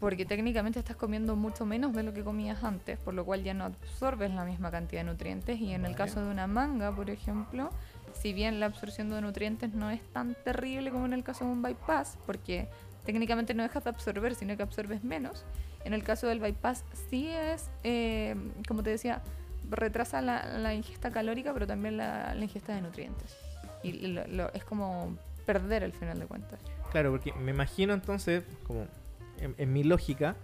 Porque 0.00 0.24
técnicamente 0.24 0.78
estás 0.78 0.96
comiendo 0.96 1.36
mucho 1.36 1.66
menos 1.66 1.92
de 1.92 2.04
lo 2.04 2.14
que 2.14 2.24
comías 2.24 2.64
antes, 2.64 2.98
por 3.00 3.12
lo 3.12 3.26
cual 3.26 3.44
ya 3.44 3.52
no 3.52 3.64
absorbes 3.64 4.30
la 4.30 4.46
misma 4.46 4.70
cantidad 4.70 5.02
de 5.02 5.10
nutrientes. 5.10 5.60
Y 5.60 5.74
en 5.74 5.84
el 5.84 5.92
Vale. 5.92 5.96
caso 5.96 6.24
de 6.24 6.30
una 6.30 6.46
manga, 6.46 6.90
por 6.96 7.10
ejemplo, 7.10 7.68
si 8.14 8.32
bien 8.32 8.60
la 8.60 8.66
absorción 8.66 9.10
de 9.10 9.20
nutrientes 9.20 9.74
no 9.74 9.90
es 9.90 10.00
tan 10.14 10.34
terrible 10.42 10.90
como 10.90 11.04
en 11.04 11.12
el 11.12 11.22
caso 11.22 11.44
de 11.44 11.50
un 11.50 11.60
bypass, 11.60 12.16
porque 12.24 12.66
técnicamente 13.04 13.52
no 13.52 13.62
dejas 13.62 13.84
de 13.84 13.90
absorber, 13.90 14.34
sino 14.36 14.56
que 14.56 14.62
absorbes 14.62 15.04
menos, 15.04 15.44
en 15.84 15.92
el 15.92 16.02
caso 16.02 16.28
del 16.28 16.40
bypass 16.40 16.84
sí 17.10 17.28
es, 17.28 17.68
eh, 17.82 18.34
como 18.66 18.82
te 18.82 18.88
decía, 18.90 19.22
retrasa 19.70 20.20
la, 20.22 20.58
la 20.58 20.74
ingesta 20.74 21.10
calórica, 21.10 21.52
pero 21.52 21.66
también 21.66 21.96
la, 21.96 22.34
la 22.34 22.42
ingesta 22.42 22.74
de 22.74 22.82
nutrientes. 22.82 23.36
Y 23.82 23.92
lo- 24.08 24.26
lo- 24.26 24.52
es 24.52 24.64
como 24.64 25.16
perder 25.46 25.84
al 25.84 25.92
final 25.92 26.18
de 26.20 26.26
cuentas. 26.26 26.60
Claro, 26.90 27.10
porque 27.10 27.32
me 27.32 27.50
imagino 27.52 27.94
entonces, 27.94 28.44
como 28.66 28.86
en, 29.38 29.54
en 29.58 29.72
mi 29.72 29.82
lógica, 29.84 30.36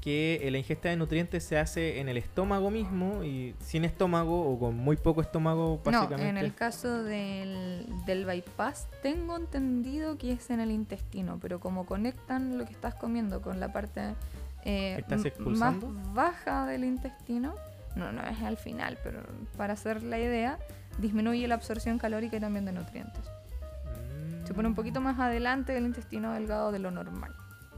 que 0.00 0.40
eh, 0.42 0.50
la 0.50 0.58
ingesta 0.58 0.90
de 0.90 0.96
nutrientes 0.96 1.42
se 1.44 1.58
hace 1.58 1.98
en 1.98 2.10
el 2.10 2.18
estómago 2.18 2.70
mismo 2.70 3.24
y 3.24 3.54
sin 3.58 3.86
estómago 3.86 4.48
o 4.52 4.58
con 4.58 4.76
muy 4.76 4.96
poco 4.98 5.22
estómago, 5.22 5.80
básicamente. 5.82 6.22
No, 6.24 6.28
en 6.28 6.36
el 6.36 6.54
caso 6.54 7.02
del, 7.02 7.86
del 8.04 8.26
bypass 8.26 8.86
tengo 9.02 9.34
entendido 9.36 10.18
que 10.18 10.32
es 10.32 10.50
en 10.50 10.60
el 10.60 10.70
intestino, 10.72 11.38
pero 11.40 11.58
como 11.58 11.86
conectan 11.86 12.58
lo 12.58 12.66
que 12.66 12.72
estás 12.72 12.94
comiendo 12.96 13.40
con 13.40 13.60
la 13.60 13.72
parte 13.72 14.14
eh, 14.66 15.02
más 15.46 15.74
baja 16.14 16.66
del 16.66 16.84
intestino, 16.84 17.54
no, 17.96 18.12
no 18.12 18.22
es 18.26 18.40
al 18.42 18.56
final, 18.56 18.98
pero 19.02 19.22
para 19.56 19.72
hacer 19.74 20.02
la 20.02 20.18
idea, 20.18 20.58
disminuye 20.98 21.46
la 21.48 21.54
absorción 21.54 21.98
calórica 21.98 22.36
y 22.36 22.40
también 22.40 22.64
de 22.64 22.72
nutrientes. 22.72 23.22
Mm. 24.42 24.46
Se 24.46 24.54
pone 24.54 24.68
un 24.68 24.74
poquito 24.74 25.00
más 25.00 25.18
adelante 25.18 25.72
del 25.72 25.84
intestino 25.86 26.32
delgado 26.32 26.72
de 26.72 26.78
lo 26.78 26.90
normal. 26.90 27.34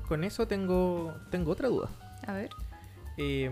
Con 0.08 0.24
eso 0.24 0.46
tengo, 0.46 1.14
tengo 1.30 1.52
otra 1.52 1.68
duda. 1.68 1.88
A 2.26 2.32
ver. 2.32 2.50
Eh, 3.18 3.50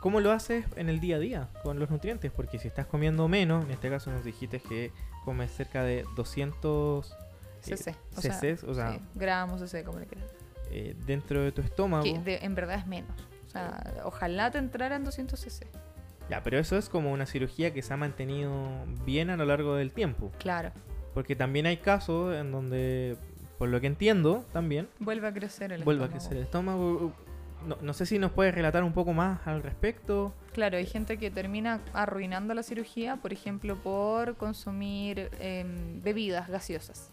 ¿Cómo 0.00 0.20
lo 0.20 0.32
haces 0.32 0.64
en 0.76 0.88
el 0.88 0.98
día 0.98 1.16
a 1.16 1.18
día 1.20 1.48
con 1.62 1.78
los 1.78 1.88
nutrientes? 1.90 2.32
Porque 2.32 2.58
si 2.58 2.66
estás 2.68 2.86
comiendo 2.86 3.28
menos, 3.28 3.64
en 3.64 3.70
este 3.70 3.88
caso 3.88 4.10
nos 4.10 4.24
dijiste 4.24 4.60
que 4.60 4.90
comes 5.24 5.52
cerca 5.52 5.84
de 5.84 6.04
200 6.16 7.12
eh, 7.12 7.76
CC. 7.76 7.94
O 8.16 8.20
CCs, 8.20 8.60
sea, 8.60 8.68
o 8.70 8.74
sea, 8.74 8.92
sí, 8.94 9.00
gramos 9.14 9.60
CC, 9.60 9.84
como 9.84 10.00
le 10.00 10.06
quieras. 10.06 10.28
eh, 10.72 10.96
dentro 11.06 11.40
de 11.42 11.52
tu 11.52 11.60
estómago. 11.60 12.02
Que 12.02 12.18
de- 12.18 12.38
en 12.44 12.54
verdad 12.56 12.78
es 12.78 12.86
menos. 12.86 13.12
Sea, 13.52 14.02
ojalá 14.04 14.50
te 14.50 14.58
entraran 14.58 15.04
200 15.04 15.38
CC. 15.38 15.66
Ya, 16.30 16.42
pero 16.42 16.58
eso 16.58 16.76
es 16.78 16.88
como 16.88 17.12
una 17.12 17.26
cirugía 17.26 17.72
que 17.74 17.82
se 17.82 17.92
ha 17.92 17.96
mantenido 17.96 18.52
bien 19.04 19.28
a 19.30 19.36
lo 19.36 19.44
largo 19.44 19.74
del 19.74 19.92
tiempo. 19.92 20.30
Claro. 20.38 20.70
Porque 21.14 21.36
también 21.36 21.66
hay 21.66 21.76
casos 21.78 22.34
en 22.34 22.50
donde, 22.52 23.16
por 23.58 23.68
lo 23.68 23.80
que 23.80 23.86
entiendo, 23.88 24.44
también 24.52 24.88
Vuelve 24.98 25.28
a 25.28 25.32
crecer 25.34 25.72
el 25.72 25.84
vuelve 25.84 26.04
a 26.04 26.06
estómago. 26.06 26.18
crecer 26.26 26.36
el 26.38 26.44
estómago. 26.44 27.12
no, 27.66 27.76
no 27.82 27.92
sé 27.92 28.06
si 28.06 28.18
nos 28.18 28.32
puedes 28.32 28.54
relatar 28.54 28.82
un 28.82 28.94
poco 28.94 29.12
más 29.12 29.46
al 29.46 29.62
respecto. 29.62 30.32
Claro, 30.54 30.78
hay 30.78 30.86
gente 30.86 31.18
que 31.18 31.30
termina 31.30 31.80
arruinando 31.92 32.54
la 32.54 32.62
cirugía, 32.62 33.16
por 33.16 33.32
ejemplo, 33.34 33.76
por 33.76 34.36
consumir 34.36 35.28
em, 35.38 36.00
bebidas 36.02 36.48
gaseosas. 36.48 37.11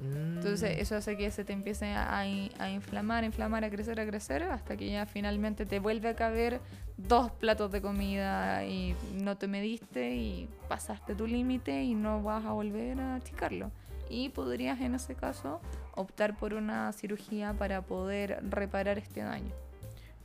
Entonces 0.00 0.76
Mm, 0.76 0.80
eso 0.80 0.96
hace 0.96 1.16
que 1.16 1.30
se 1.30 1.44
te 1.44 1.52
empiece 1.52 1.86
a, 1.86 2.18
a 2.18 2.70
inflamar, 2.70 3.22
a 3.22 3.26
inflamar, 3.26 3.64
a 3.64 3.70
crecer, 3.70 3.98
a 3.98 4.06
crecer, 4.06 4.42
hasta 4.42 4.76
que 4.76 4.90
ya 4.90 5.06
finalmente 5.06 5.64
te 5.64 5.78
vuelve 5.78 6.10
a 6.10 6.16
caber 6.16 6.60
dos 6.96 7.30
platos 7.30 7.72
de 7.72 7.80
comida 7.80 8.64
y 8.64 8.94
no 9.14 9.36
te 9.36 9.48
mediste 9.48 10.14
y 10.14 10.48
pasaste 10.68 11.14
tu 11.14 11.26
límite 11.26 11.82
y 11.82 11.94
no 11.94 12.22
vas 12.22 12.44
a 12.44 12.52
volver 12.52 13.00
a 13.00 13.16
achicarlo. 13.16 13.70
Y 14.08 14.28
podrías 14.28 14.80
en 14.80 14.94
ese 14.94 15.14
caso 15.14 15.60
optar 15.94 16.36
por 16.36 16.54
una 16.54 16.92
cirugía 16.92 17.54
para 17.54 17.82
poder 17.82 18.38
reparar 18.48 18.98
este 18.98 19.22
daño. 19.22 19.52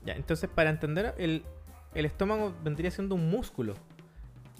Ya, 0.05 0.13
entonces 0.13 0.49
para 0.49 0.69
entender, 0.69 1.15
el, 1.17 1.43
el 1.95 2.05
estómago 2.05 2.53
vendría 2.63 2.91
siendo 2.91 3.15
un 3.15 3.29
músculo. 3.29 3.75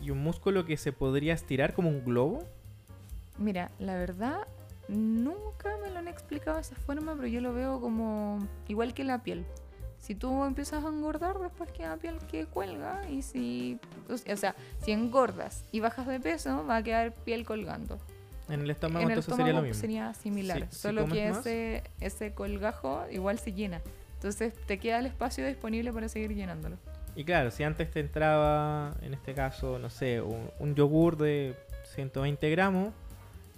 Y 0.02 0.10
un 0.10 0.24
músculo 0.24 0.66
que 0.66 0.78
se 0.78 0.92
podría 0.92 1.34
estirar 1.34 1.74
como 1.74 1.90
un 1.90 2.04
globo. 2.04 2.40
Mira, 3.38 3.70
la 3.78 3.96
verdad, 3.96 4.48
nunca 4.92 5.70
me 5.84 5.90
lo 5.90 6.00
han 6.00 6.08
explicado 6.08 6.58
de 6.58 6.62
esa 6.62 6.76
forma, 6.76 7.16
pero 7.16 7.28
yo 7.28 7.42
lo 7.42 7.54
veo 7.54 7.80
como 7.82 8.40
igual 8.68 8.94
que 8.94 9.04
la 9.04 9.24
piel. 9.24 9.46
Si 10.00 10.16
tú 10.16 10.44
empiezas 10.44 10.84
a 10.84 10.88
engordar, 10.88 11.40
después 11.40 11.72
queda 11.72 11.96
piel 11.98 12.18
que 12.30 12.46
cuelga. 12.48 13.08
Y 13.10 13.22
si, 13.22 13.80
o 14.10 14.36
sea, 14.36 14.56
si 14.84 14.92
engordas 14.92 15.64
y 15.72 15.80
bajas 15.80 16.08
de 16.08 16.20
peso, 16.20 16.66
va 16.66 16.78
a 16.78 16.84
quedar 16.84 17.14
piel 17.14 17.46
colgando. 17.46 18.00
En 18.50 18.62
el 18.62 18.70
estómago 18.72 19.06
en 19.06 19.12
el 19.12 19.18
entonces 19.20 19.30
estómago 19.32 19.46
sería 19.48 19.62
lo 19.62 19.68
mismo. 19.68 19.80
sería 19.80 20.14
similar, 20.16 20.58
Si- 20.72 20.76
si 20.76 20.82
solo 20.82 21.06
que 21.08 21.30
más. 21.30 21.40
ese, 21.40 21.84
ese 22.00 22.34
colgajo 22.34 23.04
igual 23.12 23.38
se 23.40 23.54
llena. 23.54 23.80
Entonces 24.16 24.54
te 24.66 24.78
queda 24.80 25.00
el 25.00 25.06
espacio 25.06 25.46
disponible 25.48 25.94
para 25.94 26.10
seguir 26.10 26.34
llenándolo. 26.36 26.78
Y 27.16 27.24
claro, 27.24 27.52
si 27.52 27.64
antes 27.64 27.90
te 27.92 28.00
entraba, 28.00 28.96
en 29.02 29.14
este 29.14 29.34
caso, 29.34 29.78
no 29.80 29.90
sé, 29.90 30.22
un, 30.22 30.50
un 30.60 30.76
yogur 30.76 31.16
de 31.18 31.56
120 31.94 32.50
gramos, 32.50 32.90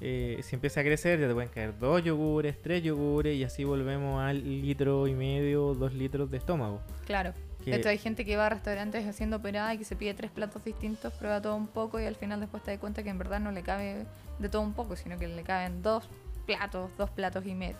eh, 0.05 0.39
si 0.43 0.55
empieza 0.55 0.81
a 0.81 0.83
crecer 0.83 1.19
ya 1.19 1.27
te 1.27 1.33
pueden 1.33 1.49
caer 1.49 1.77
dos 1.79 2.03
yogures, 2.03 2.61
tres 2.61 2.83
yogures 2.83 3.35
y 3.37 3.43
así 3.45 3.63
volvemos 3.63 4.21
al 4.21 4.61
litro 4.61 5.07
y 5.07 5.13
medio, 5.13 5.73
dos 5.73 5.93
litros 5.93 6.29
de 6.29 6.37
estómago. 6.37 6.81
Claro. 7.05 7.33
Que- 7.63 7.71
De 7.71 7.77
hecho, 7.77 7.87
hay 7.87 7.97
gente 7.97 8.25
que 8.25 8.35
va 8.35 8.47
a 8.47 8.49
restaurantes 8.49 9.07
haciendo 9.07 9.37
operada 9.37 9.73
y 9.73 9.77
que 9.77 9.85
se 9.85 9.95
pide 9.95 10.13
tres 10.13 10.29
platos 10.31 10.63
distintos, 10.65 11.13
prueba 11.13 11.41
todo 11.41 11.55
un 11.55 11.67
poco 11.67 11.97
y 11.99 12.05
al 12.05 12.15
final 12.15 12.41
después 12.41 12.61
te 12.61 12.71
das 12.71 12.79
cuenta 12.81 13.01
que 13.03 13.09
en 13.09 13.17
verdad 13.17 13.39
no 13.39 13.51
le 13.53 13.63
cabe 13.63 14.05
de 14.39 14.49
todo 14.49 14.61
un 14.61 14.73
poco, 14.73 14.97
sino 14.97 15.17
que 15.17 15.27
le 15.29 15.43
caben 15.43 15.81
dos 15.81 16.09
platos, 16.45 16.91
dos 16.97 17.09
platos 17.09 17.45
y 17.45 17.55
medio. 17.55 17.77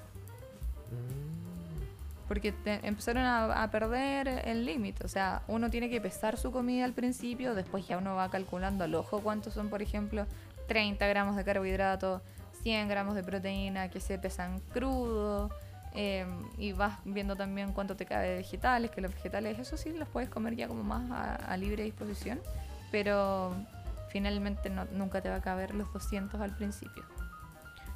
Mm, 0.91 2.27
Porque 2.29 2.53
te- 2.53 2.79
empezaron 2.88 3.23
a, 3.23 3.62
a 3.63 3.69
perder 3.71 4.27
el 4.45 4.65
límite. 4.65 5.03
O 5.03 5.09
sea, 5.09 5.41
uno 5.49 5.69
tiene 5.69 5.89
que 5.89 5.99
pesar 5.99 6.38
su 6.38 6.51
comida 6.51 6.86
al 6.86 6.93
principio, 6.93 7.53
después 7.53 7.86
ya 7.86 7.97
uno 7.97 8.15
va 8.15 8.29
calculando 8.31 8.86
al 8.86 8.95
ojo 8.95 9.19
cuántos 9.19 9.53
son, 9.53 9.67
por 9.69 9.81
ejemplo, 9.81 10.25
30 10.67 11.06
gramos 11.08 11.36
de 11.36 11.43
carbohidratos, 11.43 12.21
100 12.62 12.88
gramos 12.88 13.15
de 13.15 13.23
proteína 13.23 13.89
que 13.89 13.99
se 13.99 14.17
pesan 14.19 14.60
crudo. 14.73 15.49
eh, 15.95 16.26
y 16.58 16.73
vas 16.73 16.97
viendo 17.06 17.36
también 17.36 17.71
cuánto 17.71 17.95
te 17.95 18.06
cabe 18.08 18.28
de 18.30 18.36
vegetales, 18.38 18.89
que 18.89 18.99
los 18.99 19.13
vegetales, 19.13 19.60
eso 19.60 19.78
sí, 19.78 19.91
los 19.93 20.08
puedes 20.10 20.28
comer 20.28 20.56
ya 20.56 20.67
como 20.67 20.84
más 20.84 21.12
a, 21.12 21.36
a 21.36 21.56
libre 21.56 21.84
disposición, 21.84 22.39
pero 22.91 23.54
finalmente 24.10 24.71
no- 24.71 24.86
nunca 24.91 25.21
te 25.21 25.30
va 25.30 25.36
a 25.36 25.41
caber 25.41 25.76
los 25.76 25.91
200 25.93 26.41
al 26.41 26.56
principio. 26.56 27.04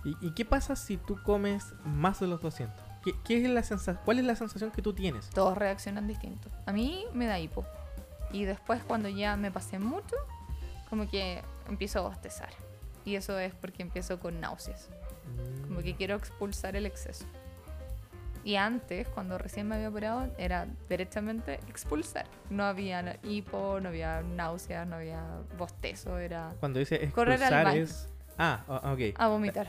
¿Y, 0.06 0.16
y 0.28 0.32
qué 0.32 0.46
pasa 0.46 0.76
si 0.76 0.98
tú 0.98 1.18
comes 1.24 1.74
más 1.86 2.20
de 2.20 2.28
los 2.28 2.40
200? 2.42 2.76
¿Qué, 3.04 3.14
qué 3.26 3.44
es 3.44 3.50
la 3.50 3.64
sensa- 3.64 4.00
¿Cuál 4.06 4.20
es 4.20 4.26
la 4.26 4.36
sensación 4.36 4.70
que 4.70 4.84
tú 4.84 4.94
tienes? 4.94 5.30
todos 5.32 5.58
reaccionan 5.58 6.08
distinto. 6.08 6.50
A 6.68 6.72
mí 6.74 7.06
me 7.14 7.26
da 7.26 7.40
hipo. 7.40 7.66
Y 8.32 8.44
después 8.46 8.84
cuando 8.84 9.10
ya 9.10 9.36
me 9.38 9.50
pasé 9.50 9.80
mucho, 9.80 10.16
como 10.90 11.10
que 11.10 11.42
empiezo 11.68 12.00
a 12.00 12.02
bostezar. 12.04 12.50
Y 13.06 13.16
eso 13.16 13.38
es 13.40 13.54
porque 13.54 13.84
empiezo 13.84 14.20
con 14.20 14.40
náuseas. 14.42 14.90
Como 15.68 15.82
que 15.82 15.96
quiero 15.96 16.16
expulsar 16.16 16.76
el 16.76 16.86
exceso. 16.86 17.26
Y 18.44 18.56
antes, 18.56 19.08
cuando 19.10 19.38
recién 19.38 19.68
me 19.68 19.76
había 19.76 19.90
operado, 19.90 20.34
era 20.38 20.68
derechamente 20.88 21.56
expulsar. 21.68 22.26
No 22.50 22.64
había 22.64 23.20
hipo, 23.24 23.80
no 23.82 23.90
había 23.90 24.22
náuseas, 24.22 24.88
no 24.88 24.96
había 24.96 25.22
bostezo, 25.58 26.18
era 26.18 26.54
Cuando 26.60 26.80
dice 26.80 27.12
Correr 27.12 27.34
al 27.34 27.40
expulsar 27.42 27.66
baño. 27.66 27.84
es... 27.84 28.10
Ah, 28.38 28.64
ok. 28.68 29.16
a 29.18 29.28
vomitar. 29.28 29.68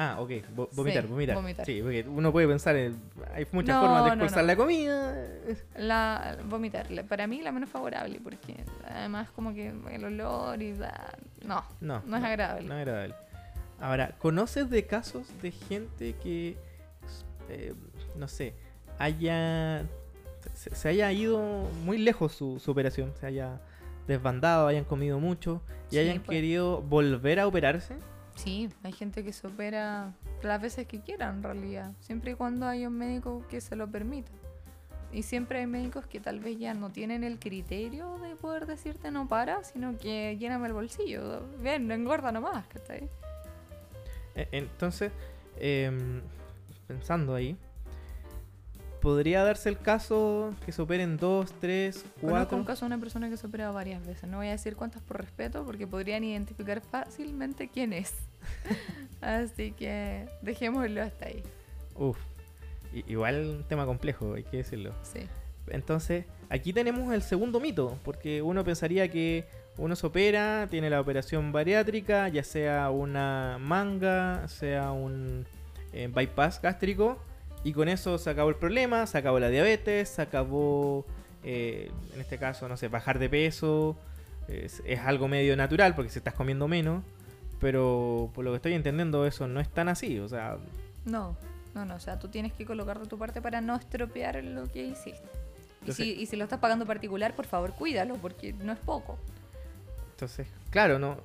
Ah, 0.00 0.16
ok. 0.20 0.30
vo- 0.54 0.68
vomitar, 0.76 1.02
Sí, 1.02 1.08
vomitar. 1.08 1.34
vomitar. 1.34 1.66
Sí, 1.66 1.80
porque 1.82 2.04
uno 2.08 2.30
puede 2.30 2.46
pensar 2.46 2.76
en... 2.76 3.00
Hay 3.34 3.48
muchas 3.50 3.74
No, 3.74 3.80
formas 3.82 4.04
de 4.04 4.10
expulsar 4.10 4.42
no. 4.42 4.46
la 4.46 4.56
comida. 4.56 5.26
La, 5.76 6.38
vomitar, 6.48 6.88
la- 6.92 7.02
para 7.02 7.26
mí 7.26 7.42
la 7.42 7.50
menos 7.50 7.68
favorable, 7.68 8.20
porque 8.22 8.54
además 8.86 9.28
como 9.34 9.52
que 9.52 9.72
el 9.90 10.04
olor 10.04 10.62
y... 10.62 10.72
bla, 10.74 11.16
no, 11.44 11.64
No. 11.80 12.00
no 12.06 12.16
es 12.16 12.22
agradable. 12.22 12.68
No 12.68 12.74
es 12.76 12.80
agradable. 12.86 13.14
Ahora, 13.80 14.14
¿conoces 14.18 14.70
de 14.70 14.86
casos 14.86 15.26
de 15.42 15.50
gente 15.50 16.14
que, 16.22 16.56
eh, 17.48 17.74
no 18.14 18.28
sé, 18.28 18.54
haya, 19.00 19.82
se, 20.54 20.74
se 20.76 20.88
haya 20.90 21.10
ido 21.10 21.40
muy 21.84 21.98
lejos 21.98 22.32
su, 22.34 22.60
su 22.60 22.70
operación, 22.70 23.12
se 23.18 23.26
haya 23.26 23.60
desbandado, 24.06 24.68
hayan 24.68 24.84
comido 24.84 25.18
mucho 25.18 25.60
y 25.90 25.94
Sí, 25.94 25.98
hayan 25.98 26.18
pues. 26.20 26.36
querido 26.36 26.82
volver 26.82 27.40
a 27.40 27.46
operarse? 27.48 27.94
Sí, 28.38 28.68
hay 28.84 28.92
gente 28.92 29.24
que 29.24 29.32
se 29.32 29.46
opera 29.48 30.12
las 30.42 30.62
veces 30.62 30.86
que 30.86 31.00
quiera 31.00 31.28
en 31.28 31.42
realidad, 31.42 31.92
siempre 32.00 32.30
y 32.32 32.34
cuando 32.34 32.66
haya 32.66 32.86
un 32.86 32.96
médico 32.96 33.44
que 33.50 33.60
se 33.60 33.74
lo 33.74 33.88
permita. 33.88 34.30
Y 35.12 35.22
siempre 35.22 35.58
hay 35.58 35.66
médicos 35.66 36.06
que 36.06 36.20
tal 36.20 36.38
vez 36.38 36.56
ya 36.58 36.72
no 36.74 36.90
tienen 36.90 37.24
el 37.24 37.38
criterio 37.40 38.18
de 38.18 38.36
poder 38.36 38.66
decirte 38.66 39.10
no 39.10 39.26
para, 39.26 39.64
sino 39.64 39.96
que 39.98 40.36
lléname 40.38 40.68
el 40.68 40.72
bolsillo. 40.74 41.42
No 41.80 41.94
engorda 41.94 42.30
nomás, 42.30 42.66
¿cachai? 42.68 43.08
E- 44.36 44.48
Entonces, 44.52 45.10
em, 45.58 46.20
pensando 46.86 47.34
ahí, 47.34 47.56
¿podría 49.00 49.44
darse 49.44 49.68
el 49.68 49.78
caso 49.78 50.54
que 50.64 50.72
se 50.72 50.82
operen 50.82 51.16
dos, 51.16 51.52
tres, 51.60 52.04
Conozco 52.20 52.28
cuatro? 52.28 52.58
un 52.58 52.64
caso 52.64 52.84
de 52.84 52.86
una 52.86 52.98
persona 52.98 53.28
que 53.28 53.36
se 53.36 53.46
ha 53.46 53.48
operado 53.48 53.72
varias 53.72 54.06
veces. 54.06 54.28
No 54.28 54.38
voy 54.38 54.48
a 54.48 54.52
decir 54.52 54.76
cuántas 54.76 55.02
por 55.02 55.18
respeto, 55.18 55.64
porque 55.64 55.86
podrían 55.86 56.24
identificar 56.24 56.80
fácilmente 56.80 57.68
quién 57.68 57.92
es. 57.92 58.14
Así 59.20 59.72
que 59.72 60.26
dejémoslo 60.42 61.02
hasta 61.02 61.26
ahí. 61.26 61.42
Uf, 61.96 62.18
igual 62.92 63.58
un 63.58 63.64
tema 63.64 63.86
complejo, 63.86 64.34
hay 64.34 64.44
que 64.44 64.58
decirlo. 64.58 64.94
Sí. 65.02 65.20
Entonces, 65.68 66.24
aquí 66.48 66.72
tenemos 66.72 67.12
el 67.12 67.22
segundo 67.22 67.60
mito, 67.60 67.98
porque 68.04 68.42
uno 68.42 68.64
pensaría 68.64 69.08
que 69.10 69.46
uno 69.76 69.94
se 69.96 70.06
opera, 70.06 70.66
tiene 70.70 70.90
la 70.90 71.00
operación 71.00 71.52
bariátrica, 71.52 72.28
ya 72.28 72.42
sea 72.42 72.90
una 72.90 73.58
manga, 73.60 74.46
sea 74.48 74.92
un 74.92 75.46
eh, 75.92 76.08
bypass 76.12 76.60
gástrico, 76.60 77.18
y 77.64 77.72
con 77.72 77.88
eso 77.88 78.18
se 78.18 78.30
acabó 78.30 78.50
el 78.50 78.56
problema, 78.56 79.06
se 79.06 79.18
acabó 79.18 79.38
la 79.38 79.48
diabetes, 79.48 80.08
se 80.08 80.22
acabó, 80.22 81.04
eh, 81.44 81.90
en 82.14 82.20
este 82.20 82.38
caso, 82.38 82.68
no 82.68 82.76
sé, 82.76 82.88
bajar 82.88 83.18
de 83.18 83.28
peso, 83.28 83.96
es, 84.48 84.82
es 84.86 85.00
algo 85.00 85.28
medio 85.28 85.56
natural 85.56 85.94
porque 85.94 86.10
se 86.10 86.18
estás 86.18 86.34
comiendo 86.34 86.68
menos, 86.68 87.02
pero 87.60 88.30
por 88.34 88.44
lo 88.44 88.52
que 88.52 88.56
estoy 88.56 88.74
entendiendo 88.74 89.26
eso 89.26 89.48
no 89.48 89.60
es 89.60 89.68
tan 89.68 89.88
así, 89.88 90.18
o 90.18 90.28
sea, 90.28 90.58
No, 91.04 91.36
no, 91.74 91.84
no. 91.84 91.94
O 91.96 92.00
sea, 92.00 92.18
tú 92.18 92.28
tienes 92.28 92.52
que 92.52 92.64
colocar 92.64 92.98
de 92.98 93.06
tu 93.06 93.18
parte 93.18 93.40
para 93.40 93.60
no 93.60 93.76
estropear 93.76 94.42
lo 94.44 94.66
que 94.70 94.84
hiciste. 94.84 95.28
Y 95.86 95.92
si, 95.92 96.12
y 96.12 96.26
si 96.26 96.36
lo 96.36 96.44
estás 96.44 96.58
pagando 96.58 96.86
particular, 96.86 97.34
por 97.34 97.46
favor, 97.46 97.72
cuídalo, 97.72 98.16
porque 98.16 98.52
no 98.52 98.72
es 98.72 98.78
poco. 98.78 99.18
Entonces, 100.10 100.48
claro, 100.70 100.98
no. 100.98 101.18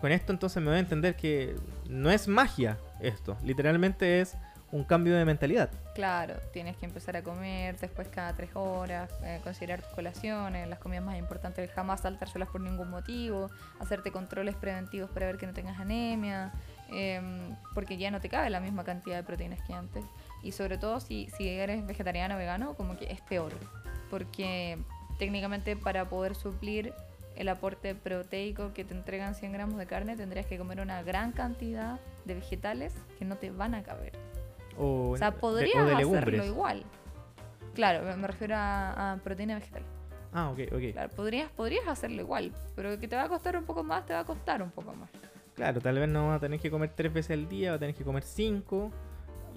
Con 0.00 0.12
esto 0.12 0.32
entonces 0.32 0.62
me 0.62 0.68
voy 0.68 0.76
a 0.76 0.80
entender 0.80 1.16
que 1.16 1.56
no 1.88 2.10
es 2.10 2.28
magia 2.28 2.76
esto. 3.00 3.36
Literalmente 3.42 4.20
es 4.20 4.36
un 4.72 4.84
cambio 4.84 5.16
de 5.16 5.24
mentalidad. 5.24 5.70
Claro, 5.94 6.34
tienes 6.52 6.76
que 6.76 6.86
empezar 6.86 7.16
a 7.16 7.22
comer 7.22 7.78
después 7.78 8.08
cada 8.08 8.34
tres 8.34 8.50
horas, 8.54 9.10
eh, 9.22 9.40
considerar 9.42 9.82
tus 9.82 9.92
colaciones, 9.92 10.68
las 10.68 10.78
comidas 10.78 11.04
más 11.04 11.18
importantes, 11.18 11.70
jamás 11.70 12.00
saltárselas 12.00 12.48
por 12.48 12.60
ningún 12.60 12.90
motivo, 12.90 13.50
hacerte 13.80 14.10
controles 14.10 14.56
preventivos 14.56 15.10
para 15.10 15.26
ver 15.26 15.36
que 15.38 15.46
no 15.46 15.52
tengas 15.52 15.78
anemia, 15.78 16.52
em, 16.90 17.54
porque 17.74 17.96
ya 17.96 18.10
no 18.10 18.20
te 18.20 18.28
cabe 18.28 18.50
la 18.50 18.60
misma 18.60 18.84
cantidad 18.84 19.16
de 19.16 19.22
proteínas 19.22 19.60
que 19.62 19.72
antes. 19.72 20.04
Y 20.42 20.52
sobre 20.52 20.78
todo 20.78 21.00
si, 21.00 21.28
si 21.36 21.48
eres 21.48 21.86
vegetariano 21.86 22.34
o 22.34 22.38
vegano, 22.38 22.74
como 22.74 22.96
que 22.96 23.10
es 23.12 23.20
peor, 23.22 23.52
porque 24.10 24.78
técnicamente 25.18 25.76
para 25.76 26.08
poder 26.08 26.34
suplir 26.34 26.92
el 27.36 27.48
aporte 27.48 27.94
proteico 27.94 28.72
que 28.72 28.84
te 28.84 28.94
entregan 28.94 29.34
100 29.34 29.52
gramos 29.52 29.78
de 29.78 29.86
carne, 29.86 30.16
tendrías 30.16 30.46
que 30.46 30.58
comer 30.58 30.80
una 30.80 31.02
gran 31.02 31.32
cantidad 31.32 32.00
de 32.24 32.34
vegetales 32.34 32.94
que 33.18 33.24
no 33.24 33.36
te 33.36 33.50
van 33.50 33.74
a 33.74 33.82
caber. 33.82 34.12
O, 34.78 35.10
O 35.12 35.16
sea, 35.16 35.30
de- 35.30 35.38
podrías 35.38 35.76
o 35.76 35.84
de 35.86 35.94
hacerlo 35.94 36.44
igual. 36.44 36.84
Claro, 37.74 38.04
me- 38.04 38.16
me 38.16 38.26
refiero 38.26 38.54
a, 38.56 39.12
a 39.12 39.16
proteína 39.18 39.54
vegetal. 39.54 39.82
Ah, 40.32 40.50
ok, 40.50 40.58
ok. 40.72 40.92
Claro, 40.92 41.10
podrías, 41.14 41.50
podrías 41.52 41.86
hacerlo 41.88 42.20
igual, 42.22 42.52
pero 42.74 42.98
que 42.98 43.08
te 43.08 43.16
va 43.16 43.22
a 43.24 43.28
costar 43.28 43.56
un 43.56 43.64
poco 43.64 43.82
más, 43.84 44.04
te 44.06 44.12
va 44.12 44.20
a 44.20 44.24
costar 44.24 44.62
un 44.62 44.70
poco 44.70 44.92
más. 44.94 45.08
Claro, 45.54 45.80
tal 45.80 45.98
vez 45.98 46.08
no 46.08 46.28
vas 46.28 46.36
a 46.36 46.40
tener 46.40 46.60
que 46.60 46.70
comer 46.70 46.92
tres 46.94 47.12
veces 47.12 47.30
al 47.32 47.48
día, 47.48 47.70
vas 47.70 47.76
a 47.76 47.80
tener 47.80 47.94
que 47.94 48.04
comer 48.04 48.22
cinco. 48.22 48.90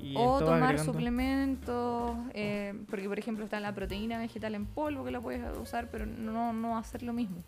Y 0.02 0.16
O 0.18 0.40
tomar 0.40 0.64
agregando- 0.64 0.94
suplementos, 0.94 2.18
eh, 2.34 2.74
porque 2.90 3.10
por 3.10 3.20
ejemplo 3.20 3.44
está 3.44 3.60
la 3.60 3.74
proteína 3.76 4.18
vegetal 4.18 4.56
en 4.56 4.66
polvo 4.66 5.04
que 5.04 5.12
la 5.12 5.20
puedes 5.20 5.42
usar, 5.58 5.90
pero 5.92 6.06
no, 6.06 6.54
no 6.54 6.70
va 6.70 6.78
a 6.78 6.80
hacer 6.80 7.04
lo 7.04 7.12
mismo. 7.12 7.44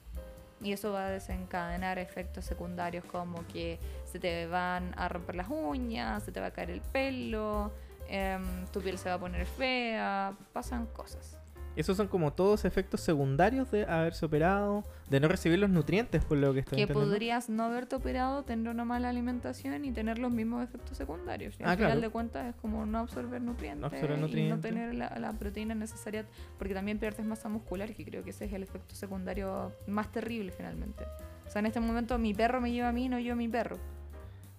Y 0.62 0.74
eso 0.74 0.92
va 0.92 1.06
a 1.08 1.10
desencadenar 1.10 1.98
efectos 1.98 2.44
secundarios 2.46 3.06
como 3.06 3.48
que 3.48 3.80
se 4.12 4.20
te 4.20 4.48
van 4.48 4.94
a 4.98 5.08
romper 5.08 5.36
las 5.36 5.48
uñas, 5.50 6.24
se 6.24 6.32
te 6.32 6.40
va 6.40 6.48
a 6.48 6.52
caer 6.52 6.70
el 6.72 6.82
pelo, 6.82 7.72
em, 8.08 8.66
tu 8.72 8.82
piel 8.82 8.98
se 8.98 9.10
va 9.10 9.16
a 9.16 9.20
poner 9.20 9.46
fea, 9.46 10.34
pasan 10.54 10.86
cosas. 10.88 11.38
Esos 11.74 11.96
son 11.96 12.10
como 12.10 12.34
todos 12.34 12.66
efectos 12.66 13.00
secundarios 13.00 13.72
de 13.72 13.86
haberse 13.86 14.26
operado, 14.26 14.84
de 15.10 15.22
no 15.22 15.30
recibir 15.30 15.58
los 15.58 15.70
nutrientes, 15.70 16.26
por 16.26 16.38
lo 16.38 16.54
que 16.54 16.60
estoy 16.60 16.76
que 16.76 16.82
entendiendo. 16.82 17.10
podrías 17.10 17.48
no 17.48 17.64
haberte 17.64 17.96
operado, 17.96 18.44
tener 18.44 18.68
una 18.74 18.84
mala 18.84 19.08
alimentación 19.08 19.86
y 19.86 19.94
tener 19.94 20.20
los 20.20 20.34
mismos 20.34 20.66
efectos 20.66 20.98
secundarios. 20.98 21.56
Y 21.58 21.64
Ah, 21.64 21.72
al 21.72 21.78
final 21.78 21.92
claro. 21.92 22.02
de 22.02 22.10
cuentas 22.10 22.46
es 22.50 22.56
como 22.56 22.86
no 22.86 22.98
absorber 23.00 23.42
nutrientes, 23.42 23.86
absorber 23.86 24.18
y 24.18 24.20
no 24.20 24.28
nutrientes. 24.28 24.62
tener 24.62 24.94
la, 24.96 25.18
la 25.18 25.32
proteína 25.32 25.74
necesaria, 25.74 26.26
porque 26.58 26.74
también 26.74 27.00
pierdes 27.00 27.26
masa 27.26 27.48
muscular, 27.48 27.94
que 27.94 28.04
creo 28.04 28.22
que 28.22 28.32
ese 28.32 28.44
es 28.44 28.52
el 28.52 28.64
efecto 28.64 28.94
secundario 28.94 29.72
más 29.88 30.12
terrible 30.12 30.52
finalmente. 30.52 31.06
O 31.48 31.50
sea, 31.50 31.60
en 31.62 31.68
este 31.68 31.80
momento 31.80 32.18
mi 32.18 32.34
perro 32.34 32.60
me 32.60 32.74
lleva 32.74 32.90
a 32.90 32.94
mí, 32.94 33.08
no 33.08 33.18
yo 33.18 33.32
a 33.32 33.36
mi 33.38 33.48
perro. 33.48 33.78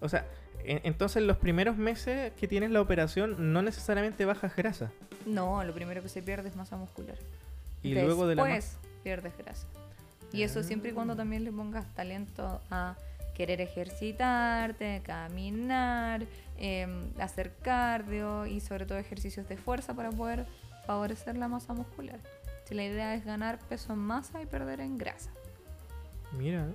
O 0.02 0.08
sea, 0.08 0.26
en- 0.64 0.80
entonces 0.84 1.22
los 1.22 1.36
primeros 1.38 1.76
meses 1.78 2.32
que 2.34 2.46
tienes 2.48 2.70
la 2.70 2.80
operación 2.80 3.52
no 3.52 3.62
necesariamente 3.62 4.24
bajas 4.24 4.54
grasa. 4.54 4.90
No, 5.26 5.62
lo 5.64 5.72
primero 5.72 6.02
que 6.02 6.08
se 6.08 6.22
pierde 6.22 6.48
es 6.50 6.56
masa 6.56 6.76
muscular. 6.76 7.16
Y 7.82 7.94
luego 7.94 8.26
de 8.26 8.34
la 8.34 8.44
Después 8.44 8.76
pierdes 9.02 9.36
grasa. 9.38 9.66
Y 10.32 10.42
eso 10.42 10.62
siempre 10.62 10.90
y 10.90 10.94
cuando 10.94 11.14
Ah. 11.14 11.16
también 11.16 11.44
le 11.44 11.52
pongas 11.52 11.86
talento 11.94 12.60
a 12.70 12.96
querer 13.34 13.60
ejercitarte, 13.60 15.00
caminar, 15.04 16.26
em, 16.58 17.10
hacer 17.18 17.54
cardio 17.62 18.46
y 18.46 18.60
sobre 18.60 18.84
todo 18.86 18.98
ejercicios 18.98 19.48
de 19.48 19.56
fuerza 19.56 19.94
para 19.94 20.10
poder 20.10 20.46
favorecer 20.86 21.36
la 21.36 21.48
masa 21.48 21.72
muscular. 21.74 22.18
Si 22.64 22.74
la 22.74 22.84
idea 22.84 23.14
es 23.14 23.24
ganar 23.24 23.58
peso 23.68 23.92
en 23.94 23.98
masa 24.00 24.42
y 24.42 24.46
perder 24.46 24.80
en 24.80 24.98
grasa. 24.98 25.30
Mira. 26.36 26.66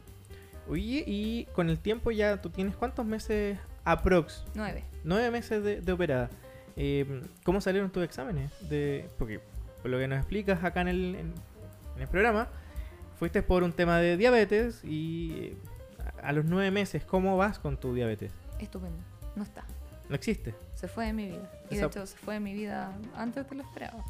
Oye, 0.69 1.03
y 1.05 1.45
con 1.53 1.69
el 1.69 1.79
tiempo 1.79 2.11
ya 2.11 2.41
tú 2.41 2.49
tienes 2.49 2.75
cuántos 2.75 3.05
meses 3.05 3.57
aprox? 3.83 4.43
9. 4.55 4.83
Nueve 5.03 5.31
meses 5.31 5.63
de, 5.63 5.81
de 5.81 5.91
operada. 5.91 6.29
Eh, 6.75 7.21
¿Cómo 7.43 7.61
salieron 7.61 7.89
tus 7.89 8.03
exámenes? 8.03 8.51
De, 8.69 9.09
porque 9.17 9.39
por 9.81 9.89
lo 9.91 9.97
que 9.97 10.07
nos 10.07 10.19
explicas 10.19 10.63
acá 10.63 10.81
en 10.81 10.87
el, 10.89 11.15
en, 11.15 11.33
en 11.95 12.01
el 12.01 12.07
programa, 12.07 12.49
fuiste 13.17 13.41
por 13.41 13.63
un 13.63 13.71
tema 13.71 13.99
de 13.99 14.17
diabetes 14.17 14.83
y 14.83 15.31
eh, 15.39 15.57
a 16.21 16.31
los 16.33 16.45
nueve 16.45 16.71
meses, 16.71 17.03
¿cómo 17.03 17.37
vas 17.37 17.59
con 17.59 17.77
tu 17.77 17.93
diabetes? 17.93 18.31
Estupendo. 18.59 18.99
No 19.35 19.43
está. 19.43 19.63
No 20.09 20.15
existe. 20.15 20.53
Se 20.75 20.87
fue 20.87 21.05
de 21.05 21.13
mi 21.13 21.27
vida. 21.27 21.51
Y 21.69 21.77
de 21.77 21.85
hecho 21.85 22.05
se 22.05 22.17
fue 22.17 22.35
de 22.35 22.39
mi 22.39 22.53
vida 22.53 22.91
antes 23.15 23.49
de 23.49 23.55
lo 23.55 23.63
esperaba. 23.63 24.03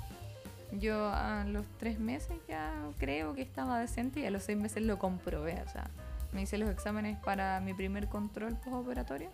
Yo 0.73 1.09
a 1.09 1.45
los 1.45 1.65
tres 1.79 1.99
meses 1.99 2.37
ya 2.47 2.73
creo 2.97 3.33
que 3.33 3.41
estaba 3.41 3.79
decente 3.79 4.19
y 4.19 4.25
a 4.25 4.31
los 4.31 4.43
seis 4.43 4.57
meses 4.57 4.83
lo 4.83 4.99
comprobé. 4.99 5.61
O 5.65 5.69
sea, 5.69 5.89
me 6.31 6.41
hice 6.41 6.57
los 6.57 6.69
exámenes 6.69 7.17
para 7.19 7.59
mi 7.59 7.73
primer 7.73 8.07
control 8.07 8.55
postoperatorio, 8.57 9.29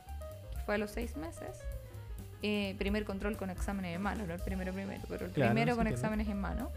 que 0.51 0.59
fue 0.65 0.75
a 0.75 0.77
los 0.77 0.91
seis 0.91 1.17
meses. 1.17 1.59
Eh, 2.41 2.75
primer 2.77 3.05
control 3.05 3.37
con 3.37 3.49
exámenes 3.49 3.95
en 3.95 4.01
mano, 4.01 4.27
no 4.27 4.33
el 4.33 4.41
primero 4.41 4.73
primero, 4.73 5.01
pero 5.07 5.25
el 5.25 5.31
Claro, 5.31 5.53
primero 5.53 5.77
con 5.77 5.87
exámenes 5.87 6.27
en 6.27 6.41
mano. 6.41 6.69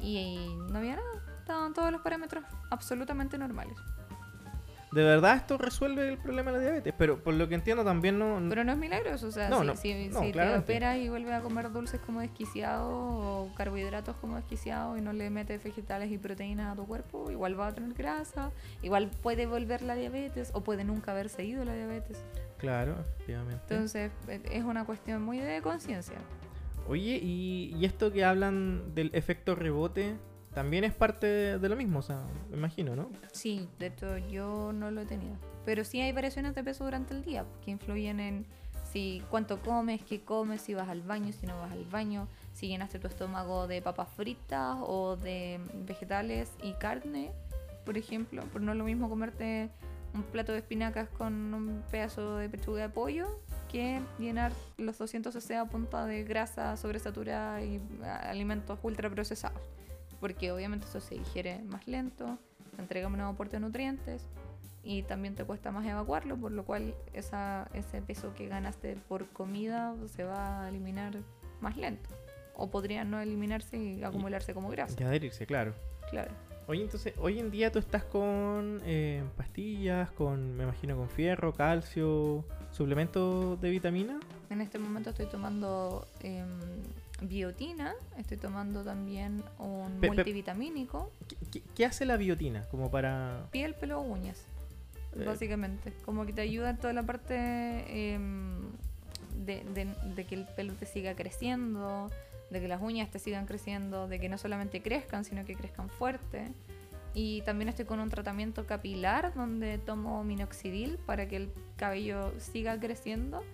Y, 0.00 0.48
no 0.70 0.78
había 0.78 0.96
nada. 0.96 1.22
Estaban 1.38 1.72
todos 1.72 1.92
los 1.92 2.00
parámetros 2.02 2.44
absolutamente 2.70 3.38
normales. 3.38 3.76
De 4.94 5.02
verdad 5.02 5.36
esto 5.36 5.58
resuelve 5.58 6.08
el 6.08 6.18
problema 6.18 6.52
de 6.52 6.58
la 6.58 6.62
diabetes, 6.62 6.94
pero 6.96 7.22
por 7.22 7.34
lo 7.34 7.48
que 7.48 7.56
entiendo 7.56 7.84
también 7.84 8.18
no... 8.18 8.40
Pero 8.48 8.62
no 8.64 8.72
es 8.72 8.78
milagroso, 8.78 9.26
o 9.26 9.30
sea, 9.32 9.48
No, 9.48 9.60
si, 9.60 9.66
no, 9.66 9.76
si- 9.76 10.08
no, 10.08 10.20
si 10.20 10.32
te 10.32 10.56
operas 10.56 10.96
y 10.98 11.08
vuelves 11.08 11.32
a 11.34 11.40
comer 11.40 11.72
dulces 11.72 12.00
como 12.00 12.20
desquiciado 12.20 12.88
o 12.90 13.50
carbohidratos 13.56 14.14
como 14.16 14.36
desquiciado 14.36 14.96
y 14.96 15.00
no 15.00 15.12
le 15.12 15.28
metes 15.30 15.62
vegetales 15.64 16.10
y 16.12 16.18
proteínas 16.18 16.72
a 16.72 16.76
tu 16.76 16.86
cuerpo, 16.86 17.30
igual 17.30 17.58
va 17.58 17.66
a 17.68 17.72
tener 17.74 17.92
grasa, 17.94 18.52
igual 18.82 19.10
puede 19.22 19.46
volver 19.46 19.82
la 19.82 19.96
diabetes 19.96 20.50
o 20.54 20.62
puede 20.62 20.84
nunca 20.84 21.10
haberse 21.10 21.44
ido 21.44 21.64
la 21.64 21.74
diabetes. 21.74 22.22
Claro, 22.58 22.94
efectivamente. 23.00 23.60
Entonces 23.68 24.12
eh, 24.28 24.40
es 24.52 24.62
una 24.64 24.84
cuestión 24.84 25.22
muy 25.22 25.38
de 25.40 25.60
conciencia. 25.60 26.16
Oye, 26.86 27.18
y, 27.22 27.74
y 27.76 27.84
esto 27.84 28.12
que 28.12 28.24
hablan 28.24 28.94
del 28.94 29.10
efecto 29.14 29.54
rebote, 29.54 30.16
también 30.54 30.84
es 30.84 30.94
parte 30.94 31.58
de, 31.58 31.68
lo 31.68 31.74
mismo, 31.74 31.98
o 31.98 32.02
sea, 32.02 32.22
me 32.50 32.56
imagino, 32.56 32.94
¿no? 32.94 33.10
Sí, 33.32 33.68
de 33.80 33.86
hecho 33.86 34.18
yo 34.18 34.72
no 34.72 34.90
lo 34.92 35.00
he 35.00 35.06
tenido. 35.06 35.36
Pero 35.64 35.84
sí 35.84 36.00
hay 36.00 36.12
variaciones 36.12 36.54
de 36.54 36.62
peso 36.62 36.84
durante 36.84 37.12
el 37.12 37.24
día 37.24 37.44
que 37.64 37.72
influyen 37.72 38.20
en 38.20 38.46
si 38.92 39.22
cuánto 39.30 39.60
comes, 39.60 40.02
qué 40.04 40.22
comes, 40.22 40.60
si 40.60 40.74
vas 40.74 40.88
al 40.88 41.02
baño, 41.02 41.32
si 41.32 41.46
no 41.46 41.58
vas 41.58 41.72
al 41.72 41.84
baño, 41.86 42.28
si 42.52 42.68
llenaste 42.68 43.00
tu 43.00 43.08
estómago 43.08 43.66
de 43.66 43.82
papas 43.82 44.08
fritas 44.10 44.76
o 44.80 45.16
de 45.16 45.60
vegetales 45.86 46.52
y 46.62 46.74
carne, 46.74 47.32
por 47.84 47.98
ejemplo. 47.98 48.42
Por 48.52 48.60
no 48.60 48.72
es 48.72 48.78
lo 48.78 48.84
mismo 48.84 49.08
comerte 49.08 49.70
un 50.14 50.22
plato 50.22 50.52
de 50.52 50.58
espinacas 50.58 51.08
con 51.08 51.52
un 51.52 51.82
pedazo 51.90 52.36
de 52.36 52.48
pechuga 52.48 52.82
de 52.82 52.88
pollo 52.88 53.26
que 53.72 54.00
llenar 54.20 54.52
los 54.78 54.96
200 54.98 55.34
cc 55.34 55.56
a 55.56 55.64
punta 55.64 56.06
de 56.06 56.22
grasa 56.22 56.76
sobresaturada 56.76 57.60
y 57.64 57.82
alimentos 58.04 58.78
ultraprocesados 58.84 59.60
porque 60.24 60.50
obviamente 60.52 60.86
eso 60.86 61.02
se 61.02 61.16
digiere 61.16 61.58
más 61.64 61.86
lento, 61.86 62.38
te 62.74 62.80
entrega 62.80 63.10
menos 63.10 63.34
aporte 63.34 63.56
de 63.56 63.60
nutrientes 63.60 64.22
y 64.82 65.02
también 65.02 65.34
te 65.34 65.44
cuesta 65.44 65.70
más 65.70 65.84
evacuarlo, 65.84 66.38
por 66.38 66.50
lo 66.50 66.64
cual 66.64 66.94
esa, 67.12 67.68
ese 67.74 68.00
peso 68.00 68.32
que 68.32 68.48
ganaste 68.48 68.96
por 69.06 69.28
comida 69.28 69.94
se 70.06 70.24
va 70.24 70.64
a 70.64 70.70
eliminar 70.70 71.18
más 71.60 71.76
lento. 71.76 72.08
O 72.56 72.70
podría 72.70 73.04
no 73.04 73.20
eliminarse 73.20 73.76
y 73.76 74.02
acumularse 74.02 74.54
como 74.54 74.70
grasa. 74.70 74.96
Ya 74.96 75.08
adherirse, 75.08 75.44
claro. 75.44 75.74
Claro. 76.08 76.30
Oye, 76.68 76.84
entonces, 76.84 77.12
hoy 77.18 77.38
en 77.38 77.50
día 77.50 77.70
tú 77.70 77.78
estás 77.78 78.04
con 78.04 78.80
eh, 78.86 79.22
pastillas, 79.36 80.10
con, 80.12 80.56
me 80.56 80.62
imagino, 80.62 80.96
con 80.96 81.10
fierro, 81.10 81.52
calcio, 81.52 82.46
suplementos 82.70 83.60
de 83.60 83.68
vitamina. 83.68 84.18
En 84.48 84.62
este 84.62 84.78
momento 84.78 85.10
estoy 85.10 85.26
tomando 85.26 86.08
em, 86.22 86.48
biotina, 87.22 87.94
estoy 88.18 88.36
tomando 88.36 88.82
también 88.84 89.42
un 89.58 89.98
Pe- 90.00 90.08
multivitamínico, 90.08 91.12
¿Qué, 91.50 91.62
qué- 91.74 91.86
hace 91.86 92.04
la 92.04 92.16
biotina? 92.16 92.64
Como 92.70 92.90
para... 92.90 93.46
piel, 93.50 93.74
pelo, 93.74 94.00
uñas. 94.00 94.44
Eh. 95.16 95.24
Básicamente, 95.24 95.92
como 96.04 96.26
que 96.26 96.32
te 96.32 96.40
ayuda 96.42 96.70
en 96.70 96.76
toda 96.78 96.92
la 96.92 97.02
parte 97.04 97.34
em, 98.14 98.62
de, 99.46 99.62
de- 99.74 99.94
de 100.14 100.24
que 100.26 100.34
el 100.34 100.44
pelo 100.46 100.74
te 100.74 100.86
siga 100.86 101.14
creciendo, 101.14 102.10
de 102.50 102.60
que 102.60 102.68
las 102.68 102.82
uñas 102.82 103.10
te 103.10 103.18
sigan 103.18 103.46
creciendo, 103.46 104.08
de 104.08 104.18
que 104.18 104.28
no 104.28 104.36
solamente 104.38 104.82
crezcan, 104.82 105.24
sino 105.24 105.44
que 105.44 105.54
crezcan 105.54 105.88
fuerte. 105.88 106.48
Y 107.14 107.42
también 107.42 107.68
estoy 107.68 107.84
con 107.84 108.00
un 108.00 108.10
tratamiento 108.10 108.66
capilar 108.66 109.32
donde 109.34 109.78
tomo 109.78 110.24
minoxidil 110.24 110.98
para 111.06 111.28
que 111.28 111.36
el 111.36 111.48
cabello 111.76 112.32
siga 112.40 112.78
creciendo 112.80 113.44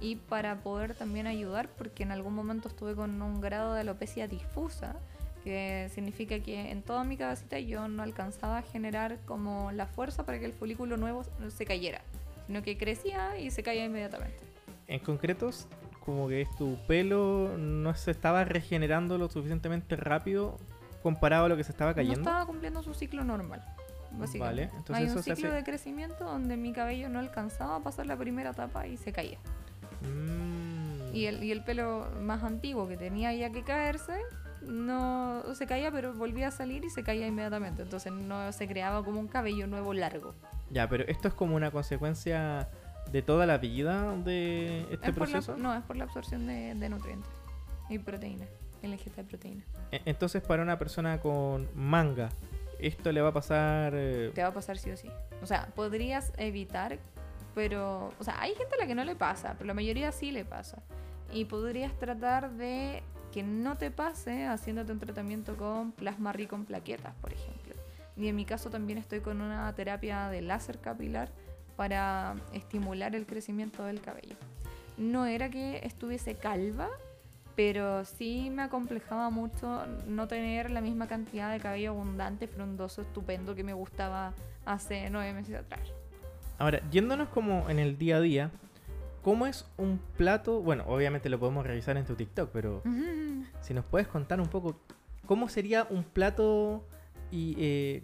y 0.00 0.16
para 0.16 0.56
poder 0.62 0.94
también 0.94 1.26
ayudar, 1.26 1.68
porque 1.76 2.02
en 2.02 2.12
algún 2.12 2.34
momento 2.34 2.68
estuve 2.68 2.94
con 2.94 3.20
un 3.20 3.40
grado 3.40 3.74
de 3.74 3.80
alopecia 3.82 4.26
difusa, 4.28 4.96
que 5.44 5.90
significa 5.94 6.38
que 6.40 6.70
en 6.70 6.82
toda 6.82 7.04
mi 7.04 7.16
cabecita 7.16 7.58
yo 7.58 7.88
no 7.88 8.02
alcanzaba 8.02 8.58
a 8.58 8.62
generar 8.62 9.18
como 9.26 9.72
la 9.72 9.86
fuerza 9.86 10.24
para 10.24 10.38
que 10.38 10.44
el 10.46 10.52
folículo 10.52 10.96
nuevo 10.96 11.22
no 11.38 11.50
se 11.50 11.64
cayera, 11.64 12.00
sino 12.46 12.62
que 12.62 12.76
crecía 12.76 13.38
y 13.38 13.50
se 13.50 13.62
caía 13.62 13.84
inmediatamente. 13.84 14.38
En 14.86 15.00
concretos, 15.00 15.66
como 16.04 16.28
que 16.28 16.46
tu 16.58 16.76
pelo 16.86 17.56
no 17.56 17.94
se 17.94 18.10
estaba 18.10 18.44
regenerando 18.44 19.16
lo 19.18 19.28
suficientemente 19.30 19.96
rápido 19.96 20.56
comparado 21.02 21.46
a 21.46 21.48
lo 21.48 21.56
que 21.56 21.64
se 21.64 21.72
estaba 21.72 21.92
No 21.92 21.96
cayendo. 21.96 22.20
estaba 22.20 22.44
cumpliendo 22.46 22.82
su 22.82 22.92
ciclo 22.94 23.24
normal. 23.24 23.64
Básicamente. 24.12 24.38
Vale, 24.66 24.76
entonces 24.78 24.96
Hay 24.96 25.04
eso 25.04 25.16
un 25.18 25.22
se 25.22 25.36
ciclo 25.36 25.48
hace- 25.50 25.56
de 25.58 25.64
crecimiento 25.64 26.24
donde 26.24 26.56
mi 26.56 26.72
cabello 26.72 27.08
no 27.08 27.20
alcanzaba 27.20 27.76
a 27.76 27.80
pasar 27.80 28.06
la 28.06 28.16
primera 28.16 28.50
etapa 28.50 28.86
y 28.88 28.96
se 28.96 29.12
caía. 29.12 29.38
Mm. 30.02 31.14
Y 31.14 31.26
el, 31.26 31.42
y 31.42 31.50
el 31.52 31.62
pelo 31.64 32.06
más 32.20 32.42
antiguo 32.44 32.86
que 32.88 32.96
tenía 32.96 33.32
ya 33.34 33.50
que 33.50 33.62
caerse, 33.62 34.20
no 34.62 35.42
se 35.54 35.66
caía, 35.66 35.90
pero 35.90 36.12
volvía 36.14 36.48
a 36.48 36.50
salir 36.50 36.84
y 36.84 36.90
se 36.90 37.02
caía 37.02 37.26
inmediatamente. 37.26 37.82
Entonces 37.82 38.12
no 38.12 38.52
se 38.52 38.68
creaba 38.68 39.04
como 39.04 39.18
un 39.20 39.26
cabello 39.28 39.66
nuevo 39.66 39.92
largo. 39.94 40.34
Ya, 40.70 40.88
pero 40.88 41.04
esto 41.08 41.28
es 41.28 41.34
como 41.34 41.56
una 41.56 41.70
consecuencia 41.70 42.68
de 43.10 43.22
toda 43.22 43.44
la 43.46 43.58
vida 43.58 44.14
de 44.18 44.82
este 44.92 45.08
Es 45.08 45.14
por 45.16 45.28
la- 45.28 45.32
proceso. 45.40 45.56
no, 45.56 45.74
es 45.74 45.82
por 45.82 45.96
la 45.96 46.04
absorción 46.04 46.46
de, 46.46 46.74
de 46.74 46.88
nutrientes 46.88 47.30
y 47.88 47.98
proteína, 47.98 48.46
la 48.82 48.88
ingesta 48.88 49.22
de 49.22 49.28
proteína. 49.28 49.64
E- 49.90 50.02
Entonces, 50.04 50.42
para 50.42 50.62
una 50.62 50.78
persona 50.78 51.18
con 51.18 51.68
manga, 51.74 52.28
esto 52.78 53.10
le 53.10 53.20
va 53.20 53.30
a 53.30 53.32
pasar. 53.32 53.94
eh, 53.96 54.30
Te 54.32 54.42
va 54.42 54.48
a 54.48 54.54
pasar 54.54 54.78
sí 54.78 54.90
o 54.92 54.96
sí. 54.96 55.10
O 55.42 55.46
sea, 55.46 55.66
podrías 55.74 56.32
evitar, 56.36 56.98
pero... 57.60 58.14
O 58.18 58.24
sea, 58.24 58.40
hay 58.40 58.54
gente 58.54 58.74
a 58.74 58.78
la 58.78 58.86
que 58.86 58.94
no 58.94 59.04
le 59.04 59.14
pasa, 59.14 59.52
pero 59.58 59.66
la 59.66 59.74
mayoría 59.74 60.12
sí 60.12 60.30
le 60.30 60.46
pasa. 60.46 60.78
Y 61.30 61.44
podrías 61.44 61.92
tratar 61.98 62.52
de 62.52 63.02
que 63.32 63.42
no 63.42 63.76
te 63.76 63.90
pase 63.90 64.46
haciéndote 64.46 64.92
un 64.92 64.98
tratamiento 64.98 65.58
con 65.58 65.92
plasma 65.92 66.32
rico 66.32 66.56
en 66.56 66.64
plaquetas, 66.64 67.14
por 67.20 67.34
ejemplo. 67.34 67.74
Y 68.16 68.28
en 68.28 68.36
mi 68.36 68.46
caso 68.46 68.70
también 68.70 68.98
estoy 68.98 69.20
con 69.20 69.42
una 69.42 69.70
terapia 69.74 70.30
de 70.30 70.40
láser 70.40 70.78
capilar 70.78 71.28
para 71.76 72.34
estimular 72.54 73.14
el 73.14 73.26
crecimiento 73.26 73.84
del 73.84 74.00
cabello. 74.00 74.36
no 74.96 75.26
era 75.26 75.50
que 75.50 75.80
estuviese 75.84 76.36
calva, 76.36 76.88
pero 77.56 78.06
sí 78.06 78.48
me 78.50 78.62
acomplejaba 78.62 79.28
mucho 79.28 79.84
no 80.06 80.28
tener 80.28 80.70
la 80.70 80.80
misma 80.80 81.08
cantidad 81.08 81.52
de 81.52 81.60
cabello 81.60 81.90
abundante, 81.90 82.48
frondoso, 82.48 83.02
estupendo 83.02 83.54
que 83.54 83.64
me 83.64 83.74
gustaba 83.74 84.32
hace 84.64 85.10
nueve 85.10 85.34
meses 85.34 85.56
atrás. 85.56 85.99
Ahora, 86.60 86.80
yéndonos 86.90 87.28
como 87.30 87.68
en 87.70 87.78
el 87.78 87.96
día 87.98 88.18
a 88.18 88.20
día, 88.20 88.50
¿cómo 89.22 89.46
es 89.46 89.66
un 89.78 89.98
plato? 90.16 90.60
Bueno, 90.60 90.84
obviamente 90.86 91.28
lo 91.30 91.38
podemos 91.40 91.66
revisar 91.66 91.96
en 91.96 92.04
tu 92.04 92.14
TikTok, 92.14 92.50
pero 92.52 92.82
si 93.62 93.72
nos 93.74 93.84
puedes 93.86 94.06
contar 94.06 94.40
un 94.40 94.48
poco, 94.48 94.78
¿cómo 95.26 95.48
sería 95.48 95.86
un 95.90 96.04
plato 96.04 96.84
y, 97.32 97.56
eh, 97.58 98.02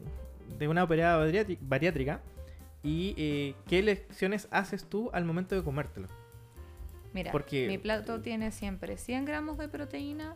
de 0.59 0.69
una 0.69 0.83
operada 0.85 1.25
bariátri- 1.25 1.59
bariátrica? 1.61 2.21
¿Y 2.83 3.15
eh, 3.19 3.55
qué 3.69 3.83
lecciones 3.83 4.49
haces 4.51 4.85
tú 4.85 5.11
al 5.13 5.25
momento 5.25 5.55
de 5.55 5.63
comértelo? 5.63 6.09
Mira, 7.13 7.33
Porque- 7.33 7.67
mi 7.69 7.79
plato 7.79 8.21
tiene 8.21 8.53
siempre 8.53 8.97
100 8.97 9.25
gramos 9.27 9.59
de 9.59 9.69
proteína, 9.69 10.35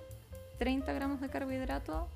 30 0.58 0.92
gramos 0.92 1.20
de 1.22 1.28
carbohidrato 1.30 2.06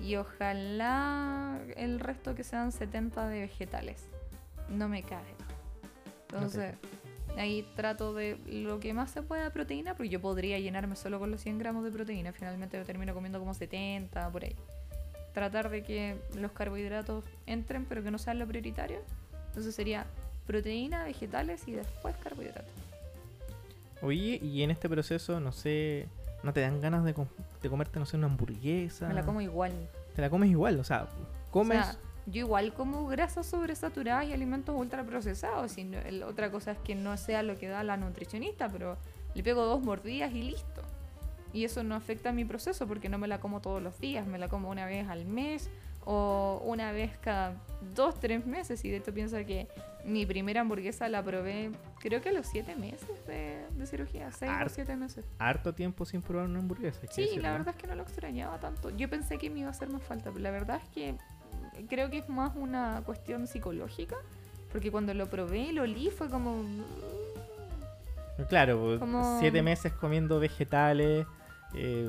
y 0.00 0.14
ojalá 0.16 1.58
el 1.76 1.98
resto 1.98 2.34
que 2.36 2.44
sean 2.44 2.70
70 2.70 3.28
de 3.28 3.40
vegetales. 3.40 4.04
No 4.68 4.88
me 4.88 5.02
cabe. 5.02 5.26
Entonces, 6.32 6.74
ahí 7.36 7.66
trato 7.76 8.12
de 8.14 8.38
lo 8.46 8.80
que 8.80 8.92
más 8.94 9.10
se 9.10 9.22
pueda 9.22 9.44
de 9.44 9.50
proteína, 9.50 9.94
porque 9.94 10.08
yo 10.08 10.20
podría 10.20 10.58
llenarme 10.58 10.96
solo 10.96 11.18
con 11.18 11.30
los 11.30 11.40
100 11.40 11.58
gramos 11.58 11.84
de 11.84 11.90
proteína. 11.90 12.32
Finalmente 12.32 12.76
yo 12.76 12.84
termino 12.84 13.14
comiendo 13.14 13.38
como 13.38 13.54
70, 13.54 14.30
por 14.30 14.44
ahí. 14.44 14.54
Tratar 15.34 15.70
de 15.70 15.82
que 15.82 16.16
los 16.34 16.52
carbohidratos 16.52 17.24
entren, 17.46 17.84
pero 17.84 18.02
que 18.02 18.10
no 18.10 18.18
sean 18.18 18.38
lo 18.38 18.46
prioritario. 18.46 18.98
Entonces 19.48 19.74
sería 19.74 20.06
proteína, 20.46 21.04
vegetales 21.04 21.66
y 21.68 21.72
después 21.72 22.16
carbohidratos. 22.16 22.70
Oye, 24.02 24.38
y 24.42 24.62
en 24.62 24.70
este 24.70 24.88
proceso, 24.88 25.40
no 25.40 25.52
sé, 25.52 26.08
¿no 26.42 26.52
te 26.52 26.60
dan 26.60 26.80
ganas 26.80 27.04
de, 27.04 27.12
com- 27.14 27.28
de 27.62 27.68
comerte, 27.68 27.98
no 27.98 28.06
sé, 28.06 28.16
una 28.16 28.26
hamburguesa? 28.26 29.06
Me 29.08 29.14
la 29.14 29.22
como 29.24 29.40
igual. 29.40 29.72
Te 30.16 30.22
la 30.22 30.30
comes 30.30 30.50
igual, 30.50 30.78
o 30.80 30.84
sea, 30.84 31.06
comes... 31.50 31.78
O 31.78 31.82
sea, 31.82 31.98
yo 32.26 32.40
igual 32.40 32.72
como 32.74 33.06
grasas 33.06 33.46
sobresaturadas 33.46 34.26
y 34.26 34.32
alimentos 34.32 34.74
ultraprocesados. 34.78 35.76
Y 35.78 35.84
no- 35.84 35.98
el- 35.98 36.22
otra 36.22 36.50
cosa 36.50 36.72
es 36.72 36.78
que 36.78 36.94
no 36.94 37.16
sea 37.16 37.42
lo 37.42 37.56
que 37.58 37.68
da 37.68 37.82
la 37.84 37.96
nutricionista, 37.96 38.68
pero 38.68 38.96
le 39.34 39.42
pego 39.42 39.64
dos 39.64 39.82
mordidas 39.82 40.32
y 40.32 40.42
listo. 40.42 40.82
Y 41.52 41.64
eso 41.64 41.82
no 41.82 41.94
afecta 41.96 42.30
a 42.30 42.32
mi 42.32 42.44
proceso 42.44 42.86
porque 42.86 43.08
no 43.08 43.18
me 43.18 43.26
la 43.26 43.40
como 43.40 43.60
todos 43.60 43.82
los 43.82 43.98
días, 43.98 44.26
me 44.26 44.38
la 44.38 44.48
como 44.48 44.70
una 44.70 44.86
vez 44.86 45.08
al 45.08 45.24
mes 45.24 45.68
o 46.04 46.62
una 46.64 46.92
vez 46.92 47.16
cada 47.18 47.54
dos, 47.94 48.18
tres 48.20 48.46
meses. 48.46 48.84
Y 48.84 48.90
de 48.90 48.98
hecho 48.98 49.12
pienso 49.12 49.36
que 49.44 49.66
mi 50.04 50.24
primera 50.26 50.60
hamburguesa 50.62 51.08
la 51.08 51.22
probé 51.22 51.72
creo 51.98 52.22
que 52.22 52.28
a 52.30 52.32
los 52.32 52.46
siete 52.46 52.74
meses 52.76 53.26
de, 53.26 53.66
de 53.76 53.86
cirugía, 53.86 54.30
seis 54.32 54.50
o 54.64 54.68
siete 54.68 54.96
meses. 54.96 55.24
harto 55.38 55.74
tiempo 55.74 56.04
sin 56.06 56.22
probar 56.22 56.46
una 56.48 56.60
hamburguesa. 56.60 57.00
Sí, 57.10 57.36
la 57.38 57.52
verdad 57.52 57.70
es 57.70 57.76
que 57.76 57.86
no 57.88 57.96
lo 57.96 58.02
extrañaba 58.04 58.58
tanto. 58.60 58.90
Yo 58.90 59.10
pensé 59.10 59.36
que 59.36 59.50
me 59.50 59.58
iba 59.60 59.68
a 59.68 59.72
hacer 59.72 59.90
más 59.90 60.02
falta, 60.04 60.30
pero 60.30 60.42
la 60.42 60.50
verdad 60.52 60.80
es 60.82 60.88
que 60.90 61.16
creo 61.88 62.10
que 62.10 62.18
es 62.18 62.28
más 62.28 62.52
una 62.56 63.02
cuestión 63.06 63.46
psicológica. 63.46 64.16
Porque 64.72 64.90
cuando 64.92 65.12
lo 65.14 65.26
probé 65.26 65.58
y 65.58 65.72
lo 65.72 65.82
olí 65.82 66.10
fue 66.10 66.28
como... 66.30 66.62
Claro, 68.48 68.78
pues, 68.80 68.98
Como- 69.00 69.38
siete 69.40 69.62
meses 69.62 69.92
comiendo 69.92 70.38
vegetales. 70.40 71.26
eh, 71.74 72.08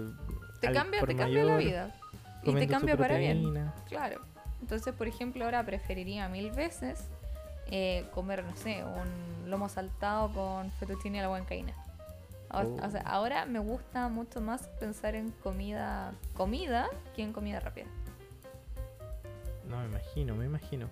Te 0.60 0.72
cambia, 0.72 1.02
te 1.04 1.16
cambia 1.16 1.44
la 1.44 1.58
vida. 1.58 1.96
Y 2.44 2.54
te 2.54 2.68
cambia 2.68 2.96
para 2.98 3.18
bien. 3.18 3.54
Claro. 3.90 4.22
Entonces, 4.62 4.94
por 4.94 5.08
ejemplo, 5.08 5.44
ahora 5.46 5.66
preferiría 5.66 6.30
mil 6.30 6.52
veces 6.52 7.08
eh, 7.74 8.06
comer, 8.14 8.44
no 8.44 8.56
sé, 8.56 8.84
un 8.84 9.50
lomo 9.50 9.68
saltado 9.70 10.32
con 10.34 10.70
fettuccine 10.72 11.20
a 11.20 11.24
la 11.24 11.30
huancaína. 11.32 11.74
O, 12.52 12.60
Oh. 12.60 12.86
o 12.86 12.90
sea, 12.92 13.02
ahora 13.02 13.46
me 13.46 13.60
gusta 13.60 14.08
mucho 14.10 14.40
más 14.42 14.64
pensar 14.80 15.16
en 15.16 15.32
comida, 15.44 16.12
comida 16.36 16.88
que 17.16 17.24
en 17.24 17.32
comida 17.34 17.60
rápida. 17.60 17.88
No, 19.72 19.80
me 19.80 19.86
imagino, 19.86 20.36
me 20.36 20.46
imagino. 20.46 20.90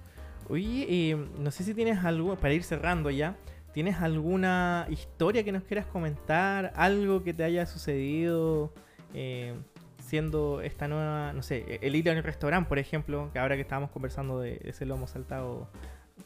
Oye, 0.47 0.85
eh, 0.89 1.15
no 1.37 1.51
sé 1.51 1.65
si 1.65 1.73
tienes 1.73 2.03
algo, 2.03 2.37
para 2.37 2.53
ir 2.53 2.63
cerrando 2.63 3.09
ya, 3.09 3.35
¿tienes 3.73 3.97
alguna 3.97 4.87
historia 4.89 5.43
que 5.43 5.51
nos 5.51 5.63
quieras 5.63 5.85
comentar? 5.85 6.71
¿Algo 6.75 7.21
que 7.23 7.33
te 7.33 7.43
haya 7.43 7.65
sucedido 7.65 8.73
eh, 9.13 9.53
siendo 9.99 10.61
esta 10.61 10.87
nueva, 10.87 11.33
no 11.33 11.43
sé, 11.43 11.79
el 11.81 11.95
ir 11.95 12.09
a 12.09 12.13
un 12.13 12.23
restaurante, 12.23 12.69
por 12.69 12.79
ejemplo, 12.79 13.29
que 13.33 13.39
ahora 13.39 13.55
que 13.55 13.61
estábamos 13.61 13.91
conversando 13.91 14.39
de 14.39 14.61
ese 14.63 14.85
lomo 14.85 15.07
saltado 15.07 15.69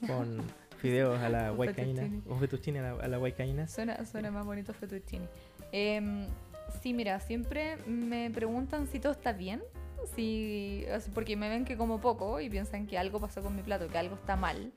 con 0.06 0.38
fideos 0.78 1.20
a 1.20 1.30
la 1.30 1.54
fettuccine. 1.54 2.22
o 2.30 2.38
fettuccine 2.38 2.80
a 2.80 2.94
la, 2.94 3.04
a 3.04 3.08
la 3.08 3.20
huaycaína? 3.20 3.68
Suena, 3.68 4.06
suena 4.06 4.30
más 4.30 4.46
bonito 4.46 4.74
fettuccine. 4.74 5.28
Em, 5.72 6.28
sí, 6.82 6.94
mira, 6.94 7.20
siempre 7.20 7.78
me 7.88 8.30
preguntan 8.30 8.86
si 8.86 9.00
todo 9.00 9.12
está 9.12 9.34
bien. 9.34 9.62
Si, 10.16 10.86
porque 11.14 11.36
me 11.36 11.50
ven 11.50 11.66
que 11.66 11.78
como 11.78 12.00
poco 12.02 12.40
y 12.40 12.50
piensan 12.50 12.88
que 12.88 12.98
algo 12.98 13.20
pasó 13.20 13.42
con 13.42 13.56
mi 13.56 13.62
plato, 13.64 13.88
que 13.88 13.98
algo 13.98 14.16
está 14.16 14.36
mal. 14.36 14.72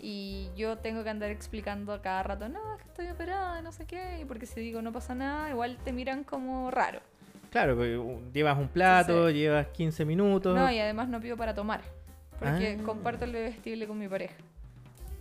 Y 0.00 0.48
yo 0.56 0.78
tengo 0.78 1.04
que 1.04 1.10
andar 1.10 1.30
explicando 1.30 1.92
a 1.92 2.00
cada 2.00 2.22
rato, 2.22 2.48
no, 2.48 2.74
es 2.76 2.82
que 2.82 2.88
estoy 2.88 3.08
operada, 3.08 3.60
no 3.62 3.72
sé 3.72 3.84
qué. 3.86 4.18
Y 4.20 4.24
porque 4.24 4.46
si 4.46 4.60
digo 4.60 4.80
no 4.82 4.92
pasa 4.92 5.14
nada, 5.14 5.50
igual 5.50 5.76
te 5.84 5.92
miran 5.92 6.24
como 6.24 6.70
raro. 6.70 7.00
Claro, 7.50 7.76
porque, 7.76 7.98
uh, 7.98 8.32
llevas 8.32 8.56
un 8.58 8.68
plato, 8.68 9.28
llevas 9.30 9.66
15 9.68 10.04
minutos. 10.06 10.56
No, 10.56 10.70
y 10.70 10.78
además 10.78 11.08
no 11.08 11.20
pido 11.20 11.36
para 11.36 11.54
tomar. 11.54 11.82
Porque 12.38 12.78
Ah. 12.80 12.82
comparto 12.84 13.26
el 13.26 13.32
bebestible 13.32 13.86
con 13.86 13.98
mi 13.98 14.08
pareja. 14.08 14.34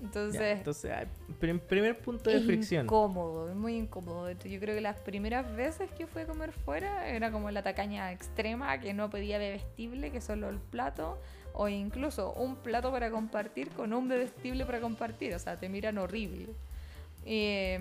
Ya, 0.01 0.07
Entonces, 0.07 0.57
entonces, 0.57 0.91
ah, 0.91 1.05
prim- 1.39 1.59
primer 1.59 1.97
punto 1.99 2.29
de 2.31 2.37
es 2.37 2.43
fricción. 2.43 2.85
incómodo, 2.85 3.49
es 3.49 3.55
muy 3.55 3.75
incómodo. 3.77 4.31
Yo 4.31 4.59
creo 4.59 4.73
que 4.75 4.81
las 4.81 4.97
primeras 4.97 5.55
veces 5.55 5.91
que 5.91 6.07
fui 6.07 6.23
a 6.23 6.25
comer 6.25 6.51
fuera 6.51 7.07
era 7.07 7.31
como 7.31 7.51
la 7.51 7.61
tacaña 7.61 8.11
extrema, 8.11 8.79
que 8.79 8.93
no 8.95 9.09
pedía 9.11 9.37
bebestible, 9.37 10.11
que 10.11 10.19
solo 10.19 10.49
el 10.49 10.57
plato, 10.57 11.19
o 11.53 11.67
incluso 11.67 12.33
un 12.33 12.55
plato 12.55 12.91
para 12.91 13.11
compartir 13.11 13.69
con 13.69 13.93
un 13.93 14.07
bebestible 14.07 14.65
para 14.65 14.79
compartir. 14.81 15.35
O 15.35 15.39
sea, 15.39 15.59
te 15.59 15.69
miran 15.69 15.97
horrible. 15.99 16.47
Eh, 17.25 17.79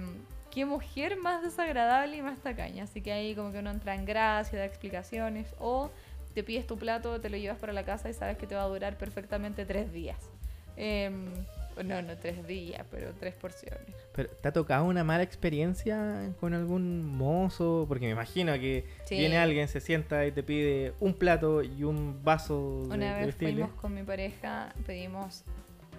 qué 0.50 0.66
mujer 0.66 1.16
más 1.16 1.42
desagradable 1.42 2.16
y 2.18 2.22
más 2.22 2.38
tacaña. 2.40 2.85
Así 2.85 3.00
que 3.00 3.12
ahí 3.12 3.35
como 3.35 3.50
que 3.52 3.61
uno 3.61 3.70
entra 3.70 3.94
en 3.94 4.04
gracia, 4.04 4.59
da 4.59 4.64
explicaciones, 4.66 5.46
o 5.59 5.90
te 6.35 6.42
pides 6.44 6.66
tu 6.66 6.76
plato, 6.76 7.18
te 7.20 7.30
lo 7.30 7.37
llevas 7.38 7.59
para 7.59 7.72
la 7.72 7.85
casa 7.85 8.11
y 8.11 8.12
sabes 8.12 8.37
que 8.37 8.46
te 8.46 8.54
va 8.54 8.62
a 8.64 8.66
durar 8.66 8.98
perfectamente 8.98 9.64
tres 9.64 9.90
días. 9.92 10.18
Em, 10.76 11.26
no, 11.85 12.01
no 12.03 12.16
tres 12.16 12.47
días, 12.47 12.85
pero 12.90 13.12
tres 13.19 13.35
porciones. 13.35 13.95
Pero, 14.12 14.29
¿te 14.31 14.49
ha 14.49 14.53
tocado 14.53 14.85
una 14.85 15.05
mala 15.05 15.23
experiencia 15.23 16.33
con 16.40 16.55
algún 16.55 17.05
mozo? 17.05 17.85
Porque 17.88 18.07
me 18.07 18.12
imagino 18.12 18.53
que 18.55 18.87
Sí. 19.05 19.16
viene 19.16 19.38
alguien, 19.38 19.69
se 19.69 19.81
sienta 19.81 20.27
y 20.27 20.33
te 20.33 20.43
pide 20.43 20.95
un 21.01 21.14
plato 21.14 21.62
y 21.62 21.85
un 21.85 22.23
vaso 22.25 22.85
de 22.88 22.95
Una 22.95 23.07
vez 23.14 23.21
comestible. 23.21 23.53
fuimos 23.64 23.81
con 23.81 23.95
mi 23.95 24.03
pareja, 24.03 24.73
pedimos 24.87 25.45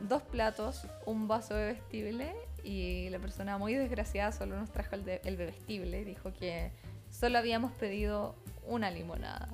dos 0.07 0.21
platos, 0.23 0.87
un 1.05 1.27
vaso 1.27 1.53
de 1.55 1.65
bebestible 1.67 2.33
y 2.63 3.09
la 3.09 3.19
persona 3.19 3.57
muy 3.57 3.73
desgraciada 3.75 4.31
solo 4.31 4.57
nos 4.59 4.71
trajo 4.71 4.95
el, 4.95 5.05
de- 5.05 5.21
el 5.25 5.37
bebestible. 5.37 6.03
Dijo 6.05 6.33
que 6.33 6.71
solo 7.09 7.37
habíamos 7.37 7.71
pedido 7.73 8.35
una 8.67 8.89
limonada. 8.91 9.49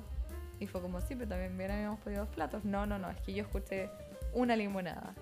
Y 0.60 0.66
fue 0.66 0.80
como, 0.80 1.00
sí, 1.00 1.14
pero 1.14 1.28
también 1.28 1.56
bien 1.56 1.70
habíamos 1.70 2.00
pedido 2.00 2.24
dos 2.24 2.34
platos. 2.34 2.64
No, 2.64 2.84
no, 2.84 2.98
no, 2.98 3.08
es 3.10 3.20
que 3.20 3.32
yo 3.32 3.42
escuché 3.42 3.88
una 4.32 4.56
limonada. 4.56 5.14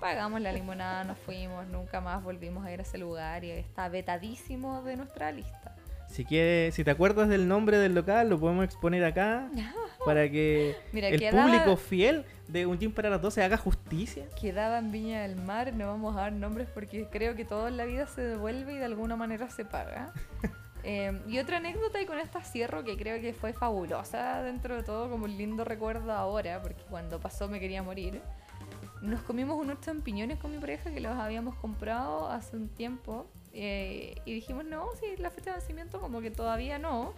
Pagamos 0.00 0.40
la 0.40 0.50
limonada, 0.52 1.04
nos 1.04 1.18
fuimos, 1.18 1.66
nunca 1.68 2.00
más 2.00 2.22
volvimos 2.24 2.64
a 2.64 2.72
ir 2.72 2.80
a 2.80 2.82
ese 2.82 2.96
lugar 2.98 3.44
y 3.44 3.50
está 3.50 3.88
vetadísimo 3.88 4.82
de 4.82 4.96
nuestra 4.96 5.30
lista. 5.30 5.76
Si 6.08 6.24
quieres, 6.24 6.74
si 6.74 6.82
te 6.82 6.90
acuerdas 6.90 7.28
del 7.28 7.46
nombre 7.46 7.78
del 7.78 7.94
local, 7.94 8.30
lo 8.30 8.40
podemos 8.40 8.64
exponer 8.64 9.04
acá 9.04 9.48
para 10.04 10.28
que 10.30 10.74
Mira, 10.92 11.08
el 11.08 11.20
quedaba- 11.20 11.44
público 11.46 11.76
fiel 11.76 12.24
de 12.48 12.66
Un 12.66 12.78
Gym 12.78 12.92
para 12.92 13.10
las 13.10 13.20
12 13.22 13.44
haga 13.44 13.56
justicia. 13.58 14.24
Quedaba 14.40 14.78
en 14.78 14.90
Viña 14.90 15.22
del 15.22 15.36
Mar, 15.36 15.72
no 15.74 15.86
vamos 15.86 16.16
a 16.16 16.22
dar 16.22 16.32
nombres 16.32 16.66
porque 16.72 17.06
creo 17.10 17.36
que 17.36 17.44
todo 17.44 17.68
en 17.68 17.76
la 17.76 17.84
vida 17.84 18.06
se 18.06 18.22
devuelve 18.22 18.72
y 18.72 18.78
de 18.78 18.86
alguna 18.86 19.16
manera 19.16 19.50
se 19.50 19.64
paga. 19.64 20.12
Eh, 20.82 21.12
y 21.28 21.38
otra 21.38 21.58
anécdota 21.58 22.00
y 22.00 22.06
con 22.06 22.18
esta 22.18 22.40
cierro 22.42 22.84
que 22.84 22.96
creo 22.96 23.20
que 23.20 23.34
fue 23.34 23.52
fabulosa 23.52 24.42
dentro 24.42 24.74
de 24.76 24.82
todo, 24.82 25.10
como 25.10 25.26
un 25.26 25.36
lindo 25.36 25.62
recuerdo 25.62 26.10
ahora, 26.10 26.62
porque 26.62 26.80
cuando 26.88 27.20
pasó 27.20 27.48
me 27.48 27.60
quería 27.60 27.82
morir. 27.82 28.22
Nos 29.02 29.22
comimos 29.22 29.56
unos 29.58 29.80
champiñones 29.80 30.38
con 30.38 30.50
mi 30.52 30.58
pareja 30.58 30.90
que 30.92 31.00
los 31.00 31.12
habíamos 31.16 31.54
comprado 31.56 32.28
hace 32.28 32.56
un 32.56 32.68
tiempo 32.68 33.26
eh, 33.52 34.14
y 34.26 34.34
dijimos, 34.34 34.64
no, 34.64 34.86
si 35.00 35.16
la 35.16 35.30
fecha 35.30 35.50
de 35.52 35.56
vencimiento 35.58 36.00
como 36.00 36.20
que 36.20 36.30
todavía 36.30 36.78
no, 36.78 37.14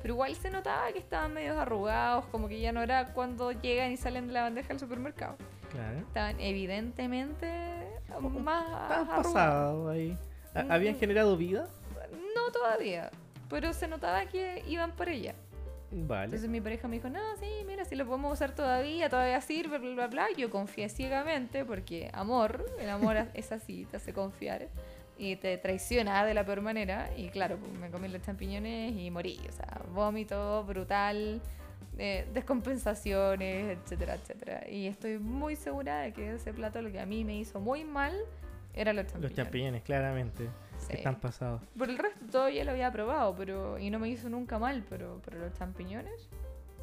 pero 0.00 0.14
igual 0.14 0.34
se 0.36 0.50
notaba 0.50 0.92
que 0.92 0.98
estaban 1.00 1.34
medio 1.34 1.58
arrugados, 1.58 2.24
como 2.26 2.46
que 2.48 2.60
ya 2.60 2.70
no 2.72 2.82
era 2.82 3.12
cuando 3.14 3.50
llegan 3.52 3.90
y 3.90 3.96
salen 3.96 4.28
de 4.28 4.32
la 4.34 4.42
bandeja 4.42 4.68
del 4.68 4.78
supermercado 4.78 5.36
Claro. 5.72 5.98
estaban 5.98 6.38
evidentemente 6.40 7.48
más 8.40 8.64
Estaban 8.64 9.06
pasados 9.08 9.90
ahí. 9.90 10.16
¿Ha- 10.54 10.62
Mm. 10.62 10.70
¿Habían 10.72 10.96
generado 10.98 11.36
vida? 11.36 11.68
No 12.36 12.52
todavía, 12.52 13.10
pero 13.50 13.72
se 13.72 13.88
notaba 13.88 14.26
que 14.26 14.62
iban 14.68 14.92
por 14.92 15.08
ella. 15.08 15.34
Vale. 15.96 16.24
Entonces 16.24 16.50
mi 16.50 16.60
pareja 16.60 16.88
me 16.88 16.96
dijo, 16.96 17.08
no, 17.08 17.20
sí, 17.38 17.46
mira, 17.66 17.84
si 17.84 17.94
lo 17.94 18.04
podemos 18.04 18.32
usar 18.32 18.52
todavía, 18.54 19.08
todavía 19.08 19.40
sirve, 19.40 19.78
bla, 19.78 19.94
bla, 19.94 20.06
bla. 20.08 20.26
Yo 20.36 20.50
confié 20.50 20.88
ciegamente 20.88 21.64
porque 21.64 22.10
amor, 22.12 22.66
el 22.80 22.90
amor 22.90 23.16
es 23.34 23.52
así, 23.52 23.86
te 23.90 23.98
hace 23.98 24.12
confiar. 24.12 24.68
y 25.16 25.36
te 25.36 25.56
traiciona 25.58 26.24
de 26.24 26.34
la 26.34 26.44
peor 26.44 26.60
manera. 26.62 27.08
Y 27.16 27.28
claro, 27.28 27.56
pues, 27.58 27.72
me 27.72 27.90
comí 27.90 28.08
los 28.08 28.22
champiñones 28.22 28.96
y 28.96 29.10
morí. 29.10 29.40
O 29.48 29.52
sea, 29.52 29.82
vómito 29.92 30.64
brutal, 30.64 31.40
eh, 31.98 32.26
descompensaciones, 32.34 33.78
etcétera, 33.78 34.14
etcétera. 34.14 34.68
Y 34.68 34.88
estoy 34.88 35.20
muy 35.20 35.54
segura 35.54 36.00
de 36.00 36.12
que 36.12 36.34
ese 36.34 36.52
plato 36.52 36.82
lo 36.82 36.90
que 36.90 36.98
a 36.98 37.06
mí 37.06 37.24
me 37.24 37.36
hizo 37.36 37.60
muy 37.60 37.84
mal 37.84 38.12
era 38.74 38.92
los 38.92 39.04
champiñones. 39.06 39.36
Los 39.36 39.44
champiñones, 39.46 39.82
claramente. 39.82 40.48
Sí. 40.86 40.94
Están 40.96 41.20
pasados. 41.20 41.62
Por 41.76 41.88
el 41.88 41.98
resto 41.98 42.26
todo 42.30 42.48
ya 42.48 42.64
lo 42.64 42.72
había 42.72 42.90
probado, 42.92 43.34
pero 43.36 43.78
y 43.78 43.90
no 43.90 43.98
me 43.98 44.08
hizo 44.08 44.28
nunca 44.28 44.58
mal, 44.58 44.84
pero, 44.88 45.20
pero 45.24 45.38
los 45.38 45.52
champiñones 45.54 46.28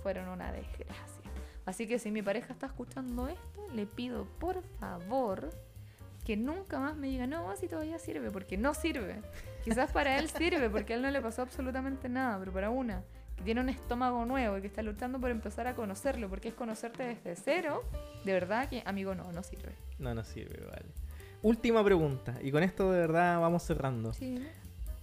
fueron 0.02 0.30
una 0.30 0.52
desgracia. 0.52 1.32
Así 1.66 1.88
que 1.88 1.99
si 1.99 2.12
mi 2.12 2.22
pareja 2.22 2.54
está 2.54 2.66
escuchando 2.68 3.28
esto, 3.28 3.68
le 3.74 3.86
pido 3.86 4.26
por 4.39 4.62
favor 4.80 5.49
que 6.26 6.38
nunca 6.38 6.80
más 6.80 6.95
me 6.95 7.08
diga, 7.08 7.28
no, 7.28 7.56
si 7.56 7.68
todavía 7.68 7.99
sirve, 7.99 8.32
porque 8.32 8.58
no 8.58 8.74
sirve. 8.74 9.22
Quizás 9.64 9.91
para 9.91 10.18
él 10.18 10.30
sirve, 10.30 10.70
porque 10.70 10.93
a 10.93 10.95
él 10.95 11.02
no 11.02 11.12
le 11.12 11.22
pasó 11.22 11.41
absolutamente 11.41 12.10
nada, 12.10 12.39
pero 12.39 12.52
para 12.52 12.70
una 12.70 13.04
que 13.36 13.43
tiene 13.43 13.62
un 13.62 13.70
estómago 13.70 14.26
nuevo 14.26 14.58
y 14.58 14.62
que 14.62 14.68
está 14.68 14.82
luchando 14.82 15.20
por 15.20 15.32
empezar 15.32 15.68
a 15.68 15.76
conocerlo, 15.76 16.30
porque 16.30 16.49
es 16.49 16.54
conocerte 16.54 17.04
desde 17.04 17.36
cero, 17.36 17.84
de 18.24 18.34
verdad 18.34 18.70
que, 18.70 18.84
amigo, 18.86 19.16
no, 19.16 19.32
no 19.32 19.43
sirve. 19.43 19.76
No 19.99 20.14
nos 20.14 20.28
sirve, 20.28 20.64
vale. 20.66 20.86
Última 21.44 21.84
pregunta, 21.84 22.36
y 22.42 22.52
con 22.52 22.62
esto 22.64 22.92
de 22.92 23.00
verdad 23.00 23.39
vamos 23.39 23.64
cerrando. 23.64 24.14
Sí. 24.14 24.42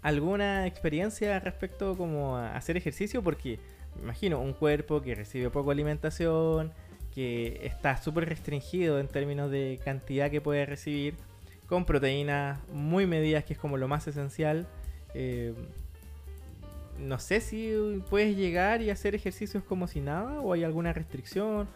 ¿Alguna 0.03 0.67
experiencia 0.67 1.41
respecto 1.41 1.97
como 1.97 2.37
a 2.37 2.57
hacer 2.57 2.77
ejercicio? 2.77 3.23
Porque 3.23 3.59
me 3.97 4.03
imagino 4.05 4.41
un 4.41 4.53
cuerpo 4.53 5.03
que 5.03 5.15
recibe 5.15 5.51
poco 5.51 5.73
alimentación, 5.73 6.73
que 7.13 7.61
está 7.65 7.97
súper 7.97 8.29
restringido 8.29 9.01
en 9.01 9.09
términos 9.09 9.51
de 9.51 9.81
cantidad 9.85 10.31
que 10.31 10.41
puede 10.41 10.65
recibir, 10.67 11.15
con 11.67 11.85
proteínas 11.85 12.61
muy 12.73 13.07
medidas, 13.07 13.45
que 13.45 13.55
es 13.55 13.59
como 13.59 13.77
lo 13.77 13.89
más 13.89 14.07
esencial. 14.07 14.67
Eh, 15.15 15.53
no 16.99 17.19
sé 17.19 17.41
si 17.41 18.03
puedes 18.09 18.37
llegar 18.37 18.83
y 18.83 18.91
hacer 18.91 19.15
ejercicios 19.15 19.65
como 19.65 19.89
si 19.89 20.01
nada, 20.01 20.41
o 20.41 20.53
hay 20.53 20.63
alguna 20.63 20.93
restricción, 20.93 21.69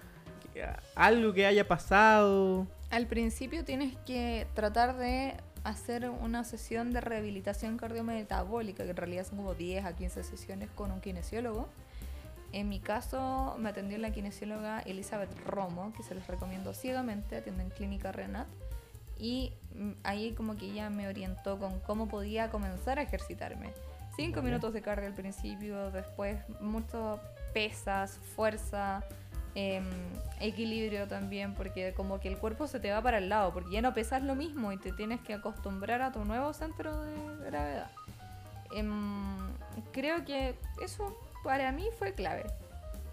algo 0.94 1.32
que 1.32 1.46
haya 1.46 1.66
pasado. 1.66 2.66
Al 2.93 3.07
principio 3.07 3.64
tienes 3.64 3.97
que 4.05 4.47
tratar 4.53 4.99
de 4.99 5.34
hacer 5.64 6.11
una 6.11 6.45
sesión 6.45 6.93
de 6.93 7.01
rehabilitación 7.01 7.78
cardiometabólica, 7.78 8.84
que 8.84 8.90
en 8.90 8.97
realidad 8.97 9.26
son 9.26 9.38
como 9.38 9.55
10 9.55 9.86
a 9.86 9.97
15 9.97 10.22
sesiones 10.22 10.68
con 10.72 10.93
un 10.93 11.01
kinesiólogo. 11.01 11.70
En 12.53 12.68
mi 12.68 12.80
caso 12.80 13.57
me 13.59 13.70
atendió 13.70 13.97
la 13.97 14.12
kinesióloga 14.12 14.80
Elizabeth 14.80 15.34
Romo, 15.47 15.95
que 15.95 16.03
se 16.03 16.14
les 16.14 16.26
recomiendo 16.26 16.74
ciegamente, 16.74 17.36
atiende 17.36 17.62
en 17.62 17.70
Clínica 17.70 18.12
Renat. 18.12 18.47
Y 19.16 19.55
ahí 20.05 20.34
como 20.34 20.59
que 20.59 20.66
ella 20.66 20.90
me 20.90 21.09
orientó 21.09 21.59
con 21.59 21.80
cómo 21.80 22.09
podía 22.09 22.51
comenzar 22.51 22.99
a 22.99 23.03
ejercitarme. 23.03 23.70
Cinco 24.16 24.43
minutos 24.43 24.74
de 24.74 24.82
cardio 24.82 25.07
al 25.07 25.14
principio, 25.14 25.90
después 25.93 26.40
mucho 26.61 27.18
pesas, 27.55 28.18
fuerza, 28.36 29.03
em, 29.55 29.84
equilibrio 30.40 31.07
también, 31.09 31.55
porque 31.55 31.92
como 31.94 32.20
que 32.20 32.28
el 32.28 32.38
cuerpo 32.38 32.66
se 32.66 32.80
te 32.80 32.90
va 32.90 33.03
para 33.03 33.18
el 33.18 33.28
lado, 33.28 33.53
porque 33.53 33.72
ya 33.72 33.82
no 33.82 33.94
pesas 33.94 34.22
lo 34.22 34.34
mismo 34.34 34.72
y 34.72 34.76
te 34.76 34.92
tienes 34.92 35.20
que 35.20 35.34
acostumbrar 35.34 36.03
a 36.03 36.12
tu 36.12 36.24
nuevo 36.24 36.53
centro 36.53 37.03
de 37.05 37.44
gravedad. 37.46 37.90
Em, 38.74 39.48
creo 39.92 40.24
que 40.24 40.55
eso 40.82 41.16
para 41.44 41.72
mí 41.72 41.86
fue 41.98 42.14
clave. 42.14 42.44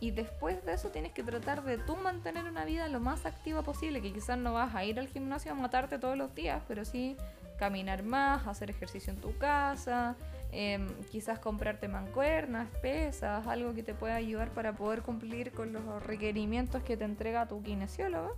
Y 0.01 0.11
después 0.11 0.65
de 0.65 0.73
eso 0.73 0.89
tienes 0.89 1.11
que 1.11 1.23
tratar 1.23 1.63
de 1.63 1.77
tú 1.77 1.97
mantener 1.97 2.45
una 2.45 2.63
vida 2.63 2.87
lo 2.87 3.01
más 3.01 3.25
activa 3.25 3.63
posible, 3.63 4.01
que 4.01 4.13
quizás 4.13 4.37
no 4.37 4.53
vas 4.53 4.73
a 4.73 4.85
ir 4.85 4.97
al 4.97 5.07
gimnasio 5.07 5.51
a 5.51 5.55
matarte 5.55 5.99
todos 5.99 6.17
los 6.17 6.33
días, 6.33 6.61
pero 6.67 6.85
sí 6.85 7.17
caminar 7.57 8.03
más, 8.03 8.47
hacer 8.47 8.69
ejercicio 8.69 9.11
en 9.11 9.19
tu 9.19 9.37
casa, 9.37 10.15
em, 10.51 10.87
quizás 11.11 11.39
comprarte 11.39 11.87
mancuernas, 11.87 12.67
pesas, 12.81 13.45
algo 13.47 13.73
que 13.73 13.83
te 13.83 13.93
pueda 13.93 14.15
ayudar 14.15 14.51
para 14.51 14.73
poder 14.73 15.01
cumplir 15.01 15.51
con 15.51 15.73
los 15.73 16.03
requerimientos 16.03 16.83
que 16.83 16.97
te 16.97 17.05
entrega 17.05 17.47
tu 17.47 17.61
kinesiólogo 17.61 18.35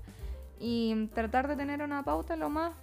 y 0.60 1.08
tratar 1.14 1.48
de 1.48 1.56
tener 1.56 1.82
una 1.82 2.04
pauta 2.04 2.36
lo 2.36 2.50
más 2.50 2.74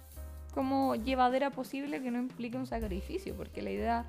como 0.53 0.95
llevadera 0.95 1.51
posible 1.51 2.01
que 2.01 2.11
no 2.11 2.19
implique 2.19 2.57
un 2.57 2.67
sacrificio, 2.67 3.35
porque 3.35 3.61
la 3.61 3.71
idea 3.71 4.05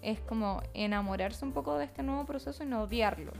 es 0.00 0.20
como 0.20 0.62
enamorarse 0.74 1.44
un 1.44 1.52
poco 1.52 1.78
de 1.78 1.84
este 1.84 2.02
nuevo 2.02 2.24
proceso 2.24 2.64
y 2.64 2.66
no 2.66 2.82
odiarlo. 2.82 3.32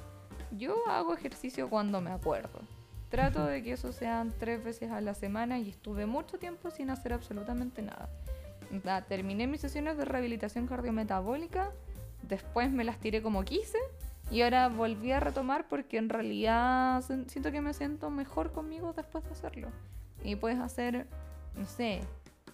Yo 0.53 0.87
hago 0.89 1.15
ejercicio 1.15 1.69
cuando 1.69 2.01
me 2.01 2.11
acuerdo. 2.11 2.61
Trato 3.09 3.45
de 3.45 3.63
que 3.63 3.73
eso 3.73 3.93
sean 3.93 4.33
tres 4.39 4.63
veces 4.63 4.91
a 4.91 5.01
la 5.01 5.15
semana 5.15 5.59
y 5.59 5.69
estuve 5.69 6.07
mucho 6.07 6.39
tiempo 6.39 6.71
sin 6.71 6.91
hacer 6.91 7.13
absolutamente 7.13 7.83
nada. 7.83 8.09
Da, 8.85 9.03
terminé 9.03 9.47
mis 9.47 9.61
sesiones 9.61 9.97
de 9.99 10.05
rehabilitación 10.05 10.67
cardiometabólica, 10.67 11.71
después 12.23 12.71
me 12.71 12.85
las 12.85 12.99
tiré 12.99 13.21
como 13.23 13.45
quise 13.45 13.79
y 14.31 14.41
ahora 14.43 14.69
volví 14.69 15.13
a 15.13 15.21
retomar 15.21 15.69
porque 15.69 15.99
en 15.99 16.09
realidad 16.09 17.03
siento 17.27 17.53
que 17.53 17.61
me 17.61 17.75
siento 17.75 18.09
mejor 18.11 18.53
conmigo 18.53 18.95
después 18.95 19.25
de 19.25 19.31
hacerlo. 19.33 19.69
Y 20.25 20.37
puedes 20.37 20.59
hacer, 20.59 21.07
no 21.55 21.67
sé, 21.67 22.01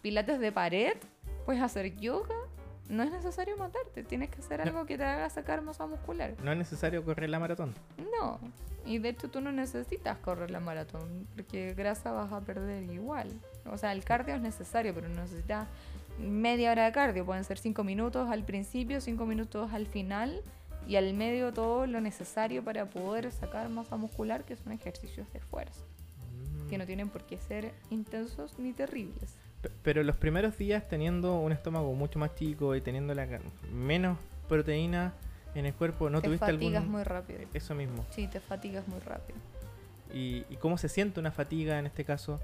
pilates 0.02 0.40
de 0.40 0.50
pared, 0.50 0.96
puedes 1.46 1.62
hacer 1.62 1.94
yoga. 1.96 2.34
No 2.88 3.02
es 3.02 3.10
necesario 3.12 3.56
matarte, 3.58 4.02
tienes 4.02 4.30
que 4.30 4.40
hacer 4.40 4.60
No. 4.60 4.64
algo 4.64 4.86
que 4.86 4.96
te 4.96 5.04
haga 5.04 5.28
sacar 5.28 5.60
masa 5.60 5.86
muscular. 5.86 6.34
No 6.42 6.50
es 6.50 6.56
necesario 6.58 7.04
correr 7.04 7.28
la 7.28 7.38
maratón. 7.38 7.74
No, 8.18 8.40
y 8.86 8.98
de 8.98 9.10
hecho 9.10 9.28
tú 9.28 9.42
no 9.42 9.52
necesitas 9.52 10.16
correr 10.18 10.50
la 10.50 10.58
maratón, 10.60 11.28
porque 11.36 11.74
grasa 11.74 12.10
vas 12.12 12.32
a 12.32 12.40
perder 12.40 12.84
igual. 12.84 13.28
O 13.72 13.78
sea, 13.78 13.92
el 13.92 14.04
cardio 14.04 14.34
es 14.34 14.40
necesario, 14.40 14.94
pero 14.94 15.08
no 15.08 15.22
necesitas 15.22 15.66
media 16.18 16.72
hora 16.72 16.84
de 16.86 16.92
cardio. 16.92 17.24
Pueden 17.24 17.44
ser 17.44 17.58
cinco 17.58 17.84
minutos 17.84 18.28
al 18.30 18.44
principio, 18.44 19.00
cinco 19.00 19.26
minutos 19.26 19.72
al 19.72 19.86
final, 19.86 20.40
y 20.86 20.96
al 20.96 21.12
medio 21.14 21.52
todo 21.52 21.86
lo 21.86 22.00
necesario 22.00 22.64
para 22.64 22.86
poder 22.86 23.30
sacar 23.30 23.68
masa 23.68 23.96
muscular, 23.96 24.44
que 24.44 24.56
son 24.56 24.72
ejercicios 24.72 25.30
de 25.32 25.40
fuerza, 25.40 25.82
Mm. 26.64 26.68
que 26.68 26.78
no 26.78 26.86
tienen 26.86 27.08
por 27.08 27.24
qué 27.24 27.38
ser 27.38 27.72
intensos 27.90 28.58
ni 28.58 28.72
terribles. 28.72 29.34
Pero 29.82 30.02
los 30.02 30.16
primeros 30.16 30.56
días 30.56 30.86
teniendo 30.88 31.38
un 31.40 31.52
estómago 31.52 31.92
mucho 31.94 32.18
más 32.18 32.34
chico 32.36 32.74
y 32.76 32.80
teniendo 32.80 33.12
la 33.14 33.26
menos 33.72 34.16
proteína 34.48 35.12
en 35.54 35.66
el 35.66 35.74
cuerpo, 35.74 36.08
¿no 36.10 36.20
te 36.20 36.28
tuviste 36.28 36.46
fatigas 36.46 36.76
algún... 36.82 36.92
muy 36.92 37.02
rápido. 37.02 37.40
Eso 37.52 37.74
mismo. 37.74 38.04
Sí, 38.10 38.28
te 38.28 38.38
fatigas 38.40 38.86
muy 38.86 39.00
rápido. 39.00 39.38
¿Y, 40.14 40.44
y 40.48 40.56
cómo 40.56 40.78
se 40.78 40.88
siente 40.88 41.18
una 41.20 41.32
fatiga 41.32 41.78
en 41.78 41.86
este 41.86 42.04
caso? 42.04 42.40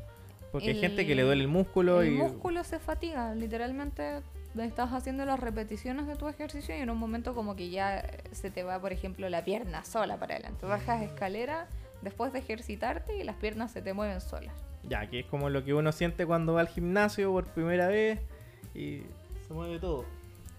Porque 0.55 0.71
hay 0.71 0.79
gente 0.81 1.05
que 1.05 1.17
le 1.17 1.23
duele 1.23 1.43
el 1.43 1.49
músculo 1.49 2.01
El 2.03 2.13
y... 2.13 2.17
músculo 2.17 2.63
se 2.63 2.79
fatiga, 2.79 3.35
literalmente 3.35 4.21
estás 4.57 4.93
haciendo 4.93 5.25
las 5.25 5.41
repeticiones 5.41 6.07
de 6.07 6.15
tu 6.15 6.29
ejercicio 6.29 6.77
y 6.77 6.79
en 6.79 6.91
un 6.91 6.97
momento 6.97 7.35
como 7.35 7.57
que 7.57 7.71
ya 7.71 8.09
se 8.31 8.53
te 8.53 8.63
va, 8.63 8.79
por 8.81 8.93
ejemplo, 8.93 9.29
la 9.29 9.45
pierna 9.45 9.85
sola 9.85 10.17
para 10.17 10.37
adelante. 10.37 10.65
Bajas 10.65 11.03
escalera 11.03 11.67
después 12.03 12.33
de 12.33 12.39
ejercitarte 12.39 13.17
y 13.17 13.25
las 13.25 13.35
piernas 13.35 13.73
se 13.73 13.83
te 13.83 13.93
mueven 13.95 14.21
solas. 14.21 14.55
Ya, 14.89 15.11
que 15.11 15.21
es 15.21 15.27
como 15.27 15.51
lo 15.51 15.65
que 15.65 15.75
uno 15.75 15.91
siente 15.91 16.25
cuando 16.25 16.53
va 16.55 16.61
al 16.61 16.69
gimnasio 16.69 17.33
por 17.33 17.47
primera 17.47 17.89
vez 17.89 18.21
y 18.77 19.03
se 19.49 19.53
mueve 19.55 19.81
todo. 19.81 20.05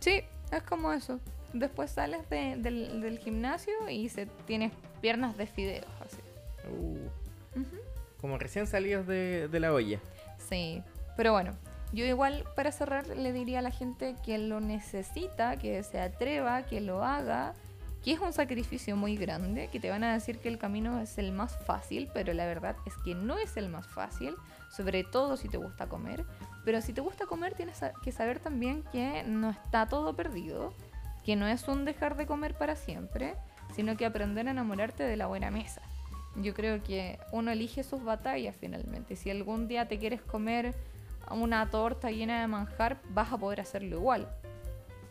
Sí, 0.02 0.22
es 0.52 0.64
como 0.64 0.92
eso. 0.92 1.22
Después 1.54 1.90
sales 1.92 2.30
de- 2.30 2.58
del, 2.58 3.00
del 3.00 3.18
gimnasio 3.20 3.74
y 3.90 4.10
se, 4.10 4.26
tienes 4.46 4.74
piernas 5.00 5.38
de 5.38 5.48
fideos, 5.48 5.88
así. 6.06 6.18
Uh. 6.70 6.98
Como 8.26 8.40
recién 8.40 8.66
salidos 8.66 9.06
de, 9.06 9.48
la 9.52 9.72
olla. 9.72 10.00
Sí, 10.50 10.82
pero 11.16 11.32
bueno, 11.32 11.52
yo 11.94 12.06
igual 12.06 12.44
para 12.56 12.72
cerrar 12.72 13.06
le 13.06 13.32
diría 13.32 13.60
a 13.60 13.62
la 13.62 13.70
gente 13.70 14.16
que 14.26 14.40
lo 14.40 14.60
necesita, 14.62 15.58
que 15.58 15.84
se 15.84 16.02
atreva, 16.02 16.64
que 16.64 16.82
lo 16.82 17.04
haga, 17.04 17.54
que 18.04 18.14
es 18.14 18.20
un 18.20 18.34
sacrificio 18.34 18.96
muy 18.96 19.16
grande, 19.16 19.70
que 19.72 19.80
te 19.80 19.92
van 19.92 20.04
a 20.04 20.12
decir 20.12 20.40
que 20.40 20.48
el 20.48 20.58
camino 20.58 21.00
es 21.02 21.20
el 21.20 21.34
más 21.34 21.56
fácil, 21.68 22.10
pero 22.16 22.34
la 22.34 22.48
verdad 22.48 22.76
es 22.88 22.96
que 23.06 23.14
no 23.14 23.38
es 23.38 23.58
el 23.58 23.70
más 23.70 23.86
fácil, 23.86 24.34
sobre 24.76 25.04
todo 25.04 25.38
si 25.38 25.48
te 25.48 25.58
gusta 25.58 25.86
comer. 25.86 26.26
Pero 26.64 26.82
si 26.82 26.94
te 26.94 27.02
gusta 27.02 27.28
comer 27.28 27.54
tienes 27.54 27.80
que 28.04 28.12
saber 28.12 28.40
también 28.40 28.82
que 28.92 29.24
no 29.28 29.52
está 29.52 29.86
todo 29.86 30.16
perdido, 30.16 30.74
que 31.24 31.36
no 31.36 31.46
es 31.46 31.68
un 31.68 31.86
dejar 31.86 32.18
de 32.18 32.26
comer 32.26 32.56
para 32.56 32.76
siempre, 32.76 33.36
sino 33.76 33.96
que 33.96 34.08
aprender 34.08 34.48
a 34.48 34.52
enamorarte 34.52 35.04
de 35.04 35.16
la 35.16 35.28
buena 35.28 35.52
mesa. 35.52 35.84
Yo 36.36 36.54
creo 36.54 36.84
que 36.84 37.20
uno 37.32 37.52
elige 37.52 37.84
sus 37.84 38.04
batallas 38.04 38.56
finalmente. 38.56 39.16
Si 39.16 39.30
algún 39.30 39.68
día 39.68 39.88
te 39.88 39.98
quieres 39.98 40.22
comer 40.22 40.76
una 41.32 41.70
torta 41.70 42.12
llena 42.12 42.42
de 42.42 42.48
manjar, 42.48 43.00
vas 43.10 43.32
a 43.32 43.38
poder 43.38 43.62
hacerlo 43.62 43.98
igual. 43.98 44.28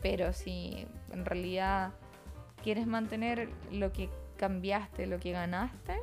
Pero 0.01 0.33
si 0.33 0.87
en 1.11 1.25
realidad 1.25 1.93
quieres 2.63 2.85
mantener 2.87 3.49
lo 3.71 3.91
que 3.91 4.09
cambiaste, 4.37 5.07
lo 5.07 5.19
que 5.19 5.31
ganaste, 5.31 5.95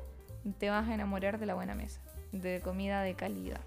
te 0.58 0.70
vas 0.70 0.88
a 0.88 0.94
enamorar 0.94 1.38
de 1.38 1.46
la 1.46 1.54
buena 1.54 1.74
mesa, 1.74 2.00
de 2.32 2.60
comida 2.60 3.02
de 3.02 3.14
calidad, 3.14 3.60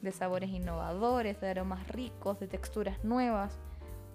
de 0.00 0.12
sabores 0.12 0.50
innovadores, 0.50 1.40
de 1.40 1.50
aromas 1.50 1.86
ricos, 1.88 2.40
de 2.40 2.48
texturas 2.48 3.04
nuevas. 3.04 3.58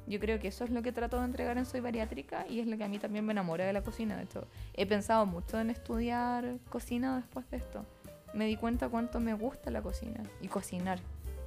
Yo 0.07 0.19
creo 0.19 0.39
que 0.39 0.49
eso 0.49 0.63
es 0.65 0.69
lo 0.69 0.81
que 0.81 0.91
trato 0.91 1.17
de 1.19 1.25
entregar 1.25 1.57
en 1.57 1.65
Soy 1.65 1.79
Bariátrica 1.79 2.45
y 2.49 2.59
es 2.59 2.67
lo 2.67 2.77
que 2.77 2.83
a 2.83 2.89
mí 2.89 2.99
también 2.99 3.25
me 3.25 3.31
enamora 3.31 3.65
de 3.65 3.73
la 3.73 3.81
cocina. 3.81 4.17
De 4.17 4.23
hecho, 4.23 4.47
he 4.73 4.85
pensado 4.85 5.25
mucho 5.25 5.59
en 5.59 5.69
estudiar 5.69 6.57
cocina 6.69 7.15
después 7.17 7.49
de 7.49 7.57
esto. 7.57 7.85
Me 8.33 8.45
di 8.47 8.57
cuenta 8.57 8.89
cuánto 8.89 9.19
me 9.19 9.33
gusta 9.33 9.71
la 9.71 9.81
cocina 9.81 10.21
y 10.41 10.47
cocinar, 10.47 10.99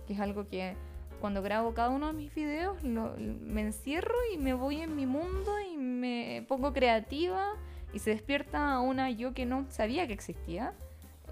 que 0.06 0.14
es 0.14 0.20
algo 0.20 0.46
que 0.46 0.74
cuando 1.20 1.42
grabo 1.42 1.74
cada 1.74 1.90
uno 1.90 2.06
de 2.08 2.12
mis 2.12 2.34
videos, 2.34 2.82
lo- 2.82 3.14
me 3.18 3.62
encierro 3.62 4.14
y 4.32 4.38
me 4.38 4.54
voy 4.54 4.80
en 4.80 4.94
mi 4.96 5.04
mundo 5.06 5.52
y 5.60 5.76
me 5.76 6.44
pongo 6.48 6.72
creativa 6.72 7.54
y 7.92 7.98
se 7.98 8.10
despierta 8.10 8.78
una 8.80 9.10
yo 9.10 9.34
que 9.34 9.46
no 9.46 9.66
sabía 9.70 10.06
que 10.06 10.12
existía 10.12 10.72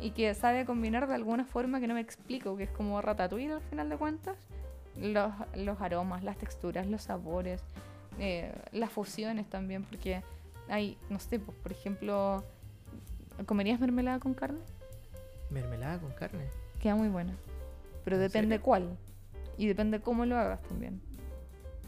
y 0.01 0.11
que 0.11 0.35
sabe 0.35 0.65
combinar 0.65 1.07
de 1.07 1.15
alguna 1.15 1.45
forma 1.45 1.81
que 1.81 1.87
no 1.87 1.95
me 1.95 2.01
explico, 2.01 2.57
que 2.57 2.65
es 2.65 2.71
como 2.71 3.01
ratatouille 3.01 3.53
al 3.53 3.61
final 3.63 3.89
de 3.89 3.97
cuentas. 3.97 4.37
Los, 5.01 5.33
los 5.57 5.81
aromas, 5.81 6.23
las 6.23 6.37
texturas, 6.37 6.87
los 6.87 7.03
sabores, 7.03 7.63
eh, 8.19 8.53
las 8.73 8.91
fusiones 8.91 9.49
también, 9.51 9.83
porque 9.85 10.23
hay, 10.69 10.97
no 11.11 11.19
sé, 11.19 11.39
pues, 11.39 11.57
por 11.59 11.73
ejemplo, 11.73 12.45
¿comerías 13.47 13.81
mermelada 13.81 14.19
con 14.21 14.35
carne? 14.35 14.61
Mermelada 15.51 15.99
con 15.99 16.13
carne. 16.13 16.45
Queda 16.81 16.95
muy 16.95 17.09
buena. 17.09 17.35
Pero 18.05 18.17
¿En 18.17 18.23
depende 18.23 18.55
serio? 18.57 18.65
cuál. 18.65 18.97
Y 19.57 19.67
depende 19.67 20.01
cómo 20.01 20.27
lo 20.27 20.37
hagas 20.37 20.63
también. 20.63 21.01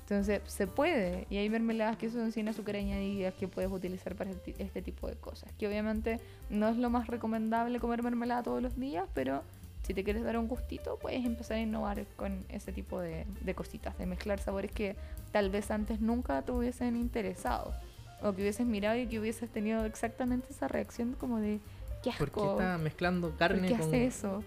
Entonces, 0.01 0.41
se 0.47 0.67
puede. 0.69 1.27
Y 1.31 1.37
hay 1.37 1.51
mermeladas 1.51 1.97
que 1.97 2.11
son 2.11 2.31
sin 2.31 2.49
azúcar 2.49 2.77
añadidas 2.77 3.35
que 3.35 3.49
puedes 3.49 3.71
utilizar 3.71 4.15
para 4.15 4.31
este, 4.31 4.55
este 4.59 4.81
tipo 4.81 5.09
de 5.09 5.17
cosas. 5.17 5.53
Que 5.59 5.67
obviamente 5.67 6.21
no 6.49 6.69
es 6.69 6.77
lo 6.77 6.91
más 6.91 7.09
recomendable 7.09 7.81
comer 7.81 8.05
mermelada 8.05 8.43
todos 8.45 8.63
los 8.63 8.79
días, 8.79 9.09
pero 9.15 9.43
si 9.87 9.95
te 9.95 10.03
quieres 10.03 10.25
dar 10.25 10.37
un 10.37 10.49
gustito, 10.49 10.99
puedes 10.99 11.25
empezar 11.25 11.59
a 11.59 11.61
innovar 11.61 12.05
con 12.17 12.45
ese 12.49 12.73
tipo 12.73 12.99
de, 12.99 13.25
de 13.41 13.55
cositas, 13.55 13.97
de 13.99 14.07
mezclar 14.07 14.41
sabores 14.41 14.73
que 14.73 14.97
tal 15.31 15.49
vez 15.49 15.71
antes 15.71 16.01
nunca 16.01 16.43
te 16.43 16.51
hubiesen 16.51 16.97
interesado. 16.97 17.73
O 18.21 18.33
que 18.33 18.43
hubieses 18.43 18.67
mirado 18.67 18.97
y 18.97 19.07
que 19.07 19.21
hubieses 19.21 19.49
tenido 19.49 19.85
exactamente 19.85 20.49
esa 20.51 20.67
reacción 20.67 21.13
como 21.15 21.39
de, 21.39 21.61
qué 22.03 22.11
asco. 22.11 22.27
¿Por 22.27 22.33
qué 22.33 22.51
está 22.51 22.79
mezclando 22.79 23.29
¿por 23.29 23.39
carne 23.39 23.69
qué 23.69 23.77
con...? 23.77 23.87
hace 23.87 24.07
eso? 24.07 24.43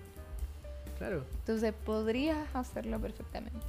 Claro. 0.97 1.23
Entonces 1.31 1.73
podrías 1.85 2.53
hacerlo 2.53 2.99
perfectamente. 2.99 3.65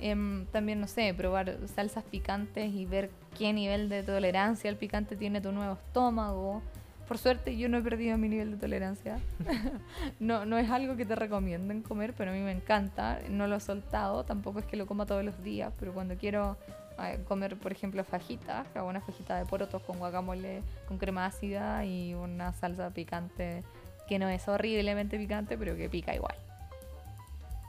Em, 0.00 0.46
también, 0.46 0.80
no 0.80 0.88
sé, 0.88 1.14
probar 1.14 1.58
salsas 1.72 2.02
picantes 2.02 2.74
y 2.74 2.86
ver 2.86 3.10
qué 3.38 3.52
nivel 3.52 3.88
de 3.88 4.02
tolerancia 4.02 4.68
al 4.68 4.76
picante 4.76 5.14
tiene 5.14 5.40
tu 5.40 5.52
nuevo 5.52 5.74
estómago. 5.74 6.60
Por 7.06 7.18
suerte 7.18 7.56
yo 7.56 7.68
no 7.68 7.78
he 7.78 7.82
perdido 7.82 8.16
mi 8.16 8.28
nivel 8.28 8.52
de 8.52 8.56
tolerancia. 8.56 9.18
no, 10.20 10.46
no 10.46 10.56
es 10.56 10.70
algo 10.70 10.96
que 10.96 11.04
te 11.04 11.14
recomienden 11.14 11.82
comer, 11.82 12.14
pero 12.16 12.30
a 12.30 12.34
mí 12.34 12.40
me 12.40 12.52
encanta. 12.52 13.20
No 13.28 13.46
lo 13.46 13.56
he 13.56 13.60
soltado, 13.60 14.24
tampoco 14.24 14.60
es 14.60 14.64
que 14.64 14.76
lo 14.76 14.86
coma 14.86 15.06
todos 15.06 15.24
los 15.24 15.42
días, 15.42 15.72
pero 15.78 15.92
cuando 15.92 16.16
quiero 16.16 16.56
eh, 16.98 17.18
comer, 17.26 17.56
por 17.56 17.72
ejemplo, 17.72 18.04
fajitas, 18.04 18.66
hago 18.74 18.88
una 18.88 19.00
fajita 19.00 19.36
de 19.36 19.44
porotos 19.44 19.82
con 19.82 19.98
guacamole, 19.98 20.62
con 20.86 20.96
crema 20.96 21.26
ácida 21.26 21.84
y 21.84 22.14
una 22.14 22.52
salsa 22.52 22.90
picante 22.90 23.62
que 24.06 24.18
no 24.18 24.28
es 24.28 24.46
horriblemente 24.48 25.18
picante, 25.18 25.58
pero 25.58 25.76
que 25.76 25.88
pica 25.88 26.14
igual. 26.14 26.36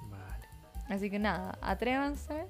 Vale. 0.10 0.48
Así 0.90 1.10
que 1.10 1.18
nada, 1.18 1.58
atrévanse, 1.62 2.46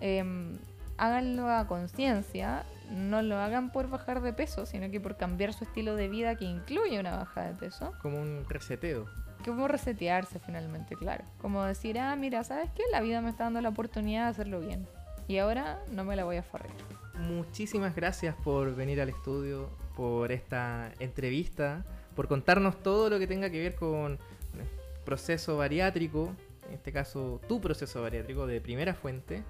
em, 0.00 0.58
háganlo 0.98 1.48
a 1.48 1.66
conciencia, 1.66 2.64
no 2.92 3.22
lo 3.22 3.38
hagan 3.38 3.72
por 3.72 3.88
bajar 3.88 4.20
de 4.20 4.32
peso, 4.32 4.66
sino 4.66 4.90
que 4.90 5.00
por 5.00 5.16
cambiar 5.16 5.52
su 5.52 5.64
estilo 5.64 5.96
de 5.96 6.08
vida 6.08 6.36
que 6.36 6.44
incluye 6.44 7.00
una 7.00 7.16
baja 7.16 7.42
de 7.42 7.54
peso. 7.54 7.92
Como 8.02 8.20
un 8.20 8.44
reseteo. 8.48 9.06
Como 9.44 9.66
resetearse 9.66 10.38
finalmente, 10.38 10.94
claro. 10.96 11.24
Como 11.40 11.64
decir, 11.64 11.98
ah, 11.98 12.14
mira, 12.16 12.44
¿sabes 12.44 12.70
qué? 12.76 12.82
La 12.92 13.00
vida 13.00 13.20
me 13.20 13.30
está 13.30 13.44
dando 13.44 13.60
la 13.60 13.70
oportunidad 13.70 14.24
de 14.24 14.30
hacerlo 14.30 14.60
bien. 14.60 14.86
Y 15.26 15.38
ahora 15.38 15.82
no 15.90 16.04
me 16.04 16.16
la 16.16 16.24
voy 16.24 16.36
a 16.36 16.42
forrar. 16.42 16.70
Muchísimas 17.18 17.94
gracias 17.94 18.34
por 18.36 18.74
venir 18.74 19.00
al 19.00 19.08
estudio, 19.08 19.70
por 19.96 20.30
esta 20.30 20.92
entrevista, 20.98 21.84
por 22.14 22.28
contarnos 22.28 22.82
todo 22.82 23.10
lo 23.10 23.18
que 23.18 23.26
tenga 23.26 23.50
que 23.50 23.58
ver 23.58 23.74
con 23.74 24.12
el 24.12 25.02
proceso 25.04 25.56
bariátrico, 25.56 26.34
en 26.68 26.74
este 26.74 26.92
caso 26.92 27.40
tu 27.48 27.60
proceso 27.60 28.02
bariátrico 28.02 28.46
de 28.46 28.60
primera 28.60 28.94
fuente. 28.94 29.42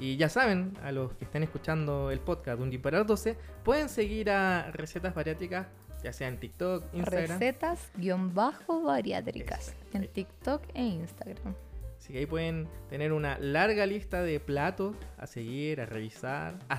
Y 0.00 0.16
ya 0.16 0.30
saben, 0.30 0.72
a 0.82 0.90
los 0.92 1.12
que 1.12 1.26
estén 1.26 1.42
escuchando 1.42 2.10
el 2.10 2.20
podcast 2.20 2.58
de 2.58 2.64
Un 2.64 2.70
los 2.92 3.06
12, 3.06 3.36
pueden 3.62 3.90
seguir 3.90 4.30
a 4.30 4.70
Recetas 4.72 5.14
Bariátricas, 5.14 5.66
ya 6.02 6.14
sea 6.14 6.28
en 6.28 6.40
TikTok, 6.40 6.84
Instagram. 6.94 7.38
Recetas-bariátricas 7.38 9.68
Exacto. 9.68 9.98
en 9.98 10.08
TikTok 10.08 10.62
e 10.72 10.82
Instagram. 10.82 11.54
Así 11.98 12.14
que 12.14 12.20
ahí 12.20 12.26
pueden 12.26 12.66
tener 12.88 13.12
una 13.12 13.38
larga 13.38 13.84
lista 13.84 14.22
de 14.22 14.40
platos 14.40 14.96
a 15.18 15.26
seguir, 15.26 15.82
a 15.82 15.86
revisar. 15.86 16.54
a- 16.70 16.78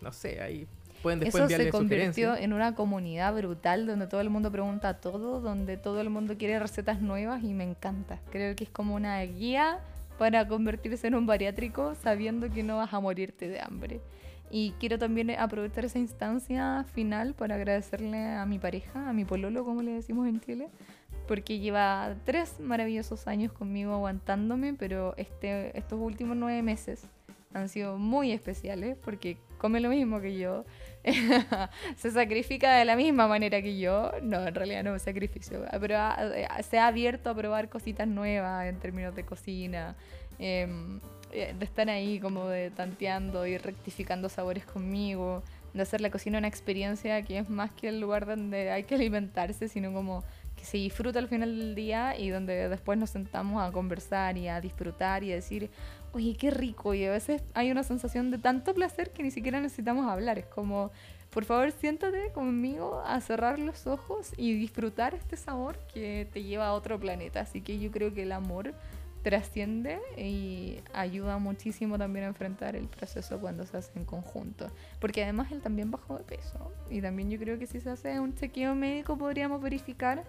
no 0.00 0.12
sé, 0.12 0.40
ahí 0.40 0.68
pueden 1.02 1.18
después 1.18 1.50
Eso 1.50 1.60
se 1.62 1.70
convirtió 1.70 2.36
en 2.36 2.52
una 2.52 2.76
comunidad 2.76 3.34
brutal 3.34 3.84
donde 3.86 4.06
todo 4.06 4.20
el 4.20 4.30
mundo 4.30 4.52
pregunta 4.52 5.00
todo, 5.00 5.40
donde 5.40 5.76
todo 5.76 6.00
el 6.00 6.08
mundo 6.08 6.36
quiere 6.38 6.60
recetas 6.60 7.00
nuevas 7.02 7.42
y 7.42 7.52
me 7.52 7.64
encanta. 7.64 8.20
Creo 8.30 8.54
que 8.54 8.62
es 8.64 8.70
como 8.70 8.94
una 8.94 9.20
guía 9.22 9.80
para 10.20 10.46
convertirse 10.46 11.06
en 11.06 11.14
un 11.14 11.24
bariátrico 11.24 11.94
sabiendo 11.94 12.50
que 12.50 12.62
no 12.62 12.76
vas 12.76 12.92
a 12.92 13.00
morirte 13.00 13.48
de 13.48 13.58
hambre. 13.58 14.02
Y 14.50 14.72
quiero 14.78 14.98
también 14.98 15.30
aprovechar 15.30 15.86
esa 15.86 15.98
instancia 15.98 16.84
final 16.92 17.32
para 17.32 17.54
agradecerle 17.54 18.26
a 18.26 18.44
mi 18.44 18.58
pareja, 18.58 19.08
a 19.08 19.14
mi 19.14 19.24
pololo, 19.24 19.64
como 19.64 19.80
le 19.80 19.92
decimos 19.92 20.28
en 20.28 20.38
Chile, 20.42 20.68
porque 21.26 21.58
lleva 21.58 22.16
tres 22.26 22.60
maravillosos 22.60 23.26
años 23.28 23.50
conmigo 23.52 23.94
aguantándome, 23.94 24.74
pero 24.74 25.14
este, 25.16 25.74
estos 25.78 25.98
últimos 25.98 26.36
nueve 26.36 26.60
meses 26.60 27.06
han 27.54 27.70
sido 27.70 27.96
muy 27.96 28.30
especiales 28.30 28.98
porque 29.02 29.38
come 29.56 29.80
lo 29.80 29.88
mismo 29.88 30.20
que 30.20 30.36
yo, 30.36 30.66
se 31.96 32.10
sacrifica 32.10 32.76
de 32.76 32.84
la 32.84 32.96
misma 32.96 33.26
manera 33.26 33.62
que 33.62 33.78
yo, 33.78 34.12
no, 34.22 34.46
en 34.46 34.54
realidad 34.54 34.84
no 34.84 34.94
es 34.94 35.02
sacrificio, 35.02 35.64
pero 35.80 35.96
ha- 35.98 36.62
se 36.62 36.78
ha 36.78 36.86
abierto 36.86 37.30
a 37.30 37.34
probar 37.34 37.68
cositas 37.68 38.06
nuevas 38.06 38.66
en 38.66 38.78
términos 38.78 39.14
de 39.14 39.24
cocina, 39.24 39.96
em, 40.38 41.00
eh, 41.32 41.54
de 41.58 41.64
estar 41.64 41.88
ahí 41.88 42.18
como 42.20 42.48
de 42.48 42.70
tanteando 42.70 43.46
y 43.46 43.56
rectificando 43.56 44.28
sabores 44.28 44.64
conmigo, 44.64 45.42
de 45.72 45.82
hacer 45.82 46.00
la 46.00 46.10
cocina 46.10 46.38
una 46.38 46.48
experiencia 46.48 47.22
que 47.22 47.38
es 47.38 47.48
más 47.48 47.70
que 47.70 47.88
el 47.88 48.00
lugar 48.00 48.26
donde 48.26 48.70
hay 48.70 48.82
que 48.82 48.96
alimentarse, 48.96 49.68
sino 49.68 49.92
como 49.92 50.24
que 50.56 50.64
se 50.64 50.76
disfruta 50.76 51.18
al 51.18 51.28
final 51.28 51.56
del 51.56 51.74
día 51.74 52.18
y 52.18 52.28
donde 52.28 52.68
después 52.68 52.98
nos 52.98 53.10
sentamos 53.10 53.62
a 53.62 53.72
conversar 53.72 54.36
y 54.36 54.48
a 54.48 54.60
disfrutar 54.60 55.22
y 55.22 55.32
a 55.32 55.36
decir, 55.36 55.70
oye, 56.12 56.36
qué 56.36 56.50
rico. 56.50 56.94
Y 56.94 57.04
a 57.04 57.10
veces 57.10 57.42
hay 57.54 57.70
una 57.70 57.82
sensación 57.82 58.30
de 58.30 58.38
tanto 58.38 58.74
placer 58.74 59.10
que 59.10 59.22
ni 59.22 59.30
siquiera 59.30 59.60
necesitamos 59.60 60.06
hablar. 60.06 60.38
Es 60.38 60.46
como, 60.46 60.90
por 61.30 61.44
favor, 61.44 61.72
siéntate 61.72 62.32
conmigo 62.32 63.02
a 63.06 63.20
cerrar 63.20 63.58
los 63.58 63.86
ojos 63.86 64.32
y 64.36 64.54
disfrutar 64.54 65.14
este 65.14 65.36
sabor 65.36 65.78
que 65.92 66.28
te 66.32 66.42
lleva 66.42 66.68
a 66.68 66.72
otro 66.74 66.98
planeta. 66.98 67.40
Así 67.40 67.60
que 67.60 67.78
yo 67.78 67.90
creo 67.90 68.12
que 68.12 68.22
el 68.22 68.32
amor 68.32 68.74
trasciende 69.22 70.00
y 70.16 70.78
ayuda 70.94 71.38
muchísimo 71.38 71.98
también 71.98 72.24
a 72.24 72.28
enfrentar 72.28 72.74
el 72.74 72.88
proceso 72.88 73.38
cuando 73.38 73.66
se 73.66 73.76
hace 73.76 73.98
en 73.98 74.04
conjunto. 74.04 74.70
Porque 74.98 75.22
además 75.22 75.52
él 75.52 75.60
también 75.60 75.90
bajó 75.90 76.16
de 76.16 76.24
peso. 76.24 76.72
Y 76.90 77.00
también 77.00 77.30
yo 77.30 77.38
creo 77.38 77.58
que 77.58 77.66
si 77.66 77.80
se 77.80 77.90
hace 77.90 78.18
un 78.18 78.34
chequeo 78.34 78.74
médico 78.74 79.16
podríamos 79.16 79.60
verificar 79.60 80.24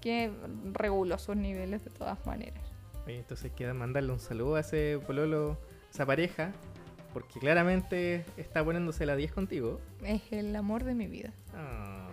que 0.00 0.30
reguló 0.72 1.18
sus 1.18 1.36
niveles 1.36 1.84
de 1.84 1.90
todas 1.90 2.24
maneras. 2.26 2.75
Oye, 3.06 3.18
entonces 3.18 3.52
queda 3.52 3.72
mandarle 3.72 4.12
un 4.12 4.18
saludo 4.18 4.56
a 4.56 4.60
ese 4.60 4.98
pololo, 5.06 5.58
a 5.88 5.90
esa 5.94 6.04
pareja, 6.04 6.52
porque 7.12 7.38
claramente 7.38 8.24
está 8.36 8.64
poniéndose 8.64 9.06
la 9.06 9.14
10 9.14 9.32
contigo. 9.32 9.80
Es 10.02 10.22
el 10.32 10.54
amor 10.56 10.82
de 10.84 10.94
mi 10.94 11.06
vida. 11.06 11.30
Ah, 11.54 12.08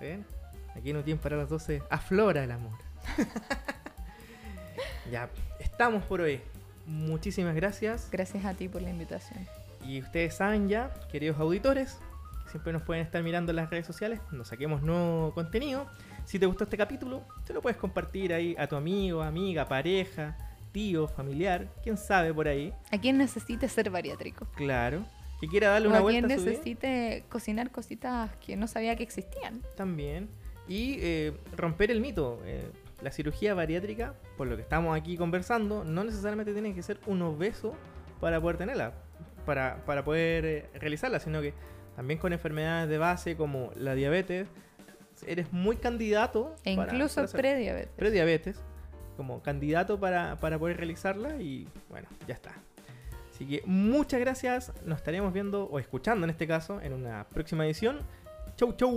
¿ven? 0.00 0.26
Aquí 0.74 0.90
en 0.90 0.96
un 0.96 1.04
tiempo 1.04 1.22
para 1.22 1.36
las 1.36 1.48
12 1.48 1.82
aflora 1.88 2.42
el 2.42 2.50
amor. 2.50 2.76
ya, 5.10 5.30
estamos 5.60 6.04
por 6.04 6.20
hoy. 6.20 6.40
Muchísimas 6.86 7.54
gracias. 7.54 8.08
Gracias 8.10 8.44
a 8.44 8.54
ti 8.54 8.68
por 8.68 8.82
la 8.82 8.90
invitación. 8.90 9.46
Y 9.86 10.02
ustedes 10.02 10.34
saben 10.34 10.68
ya, 10.68 10.92
queridos 11.10 11.38
auditores, 11.38 11.98
que 12.44 12.50
siempre 12.50 12.72
nos 12.72 12.82
pueden 12.82 13.04
estar 13.04 13.22
mirando 13.22 13.52
en 13.52 13.56
las 13.56 13.70
redes 13.70 13.86
sociales 13.86 14.20
cuando 14.28 14.44
saquemos 14.44 14.82
nuevo 14.82 15.32
contenido. 15.34 15.86
Si 16.26 16.38
te 16.38 16.44
gustó 16.46 16.64
este 16.64 16.76
capítulo, 16.76 17.22
te 17.46 17.54
lo 17.54 17.62
puedes 17.62 17.78
compartir 17.78 18.34
ahí 18.34 18.54
a 18.58 18.66
tu 18.66 18.76
amigo, 18.76 19.22
amiga, 19.22 19.66
pareja, 19.66 20.36
tío, 20.72 21.06
familiar, 21.08 21.68
quién 21.82 21.96
sabe 21.96 22.34
por 22.34 22.48
ahí. 22.48 22.72
A 22.90 22.98
quien 22.98 23.16
necesite 23.16 23.68
ser 23.68 23.88
bariátrico. 23.90 24.46
Claro. 24.56 25.04
Que 25.40 25.46
quiera 25.48 25.68
darle 25.70 25.86
O 25.88 25.90
una 25.90 25.98
a 26.00 26.02
quien 26.04 26.22
vuelta 26.26 26.34
a 26.34 26.36
vida. 26.38 26.50
necesite 26.50 27.24
cocinar 27.28 27.70
cositas 27.70 28.30
que 28.44 28.56
no 28.56 28.66
sabía 28.66 28.96
que 28.96 29.02
existían. 29.04 29.62
También. 29.76 30.28
Y 30.68 30.96
eh, 31.00 31.32
romper 31.56 31.90
el 31.90 32.00
mito. 32.00 32.40
eh, 32.44 32.70
la 33.02 33.10
cirugía 33.10 33.52
bariátrica, 33.54 34.14
por 34.38 34.46
lo 34.46 34.56
que 34.56 34.62
estamos 34.62 34.96
aquí 34.98 35.18
conversando, 35.18 35.84
no 35.84 36.02
necesariamente 36.02 36.52
tiene 36.54 36.74
que 36.74 36.82
ser 36.82 36.98
un 37.06 37.20
obeso 37.22 37.74
para 38.20 38.40
poder 38.40 38.56
tenerla, 38.56 38.94
para, 39.44 39.84
para 39.84 40.02
poder 40.02 40.44
eh, 40.46 40.70
realizarla, 40.80 41.20
sino 41.20 41.42
que 41.42 41.52
también 41.94 42.18
con 42.18 42.32
enfermedades 42.32 42.88
de 42.88 42.96
base 42.96 43.36
como 43.36 43.70
la 43.76 43.94
diabetes, 43.94 44.48
eres 45.26 45.52
muy 45.52 45.76
candidato. 45.76 46.54
E 46.64 46.76
para- 46.76 46.92
incluso 46.92 47.16
para 47.24 47.28
prediabetes. 47.32 47.92
prediabetes, 47.96 48.56
como 49.16 49.42
candidato 49.42 49.98
para, 49.98 50.36
para 50.36 50.58
poder 50.58 50.76
realizarla 50.76 51.40
y 51.40 51.68
bueno, 51.88 52.08
ya 52.26 52.34
está. 52.34 52.52
Así 53.32 53.46
que 53.46 53.62
muchas 53.66 54.18
gracias, 54.20 54.72
nos 54.84 54.98
estaremos 54.98 55.32
viendo 55.32 55.64
o 55.66 55.78
escuchando 55.78 56.24
en 56.24 56.30
este 56.30 56.46
caso 56.46 56.80
en 56.80 56.92
una 56.92 57.24
próxima 57.28 57.66
edición. 57.66 57.98
Chau 58.56 58.72
chau. 58.74 58.92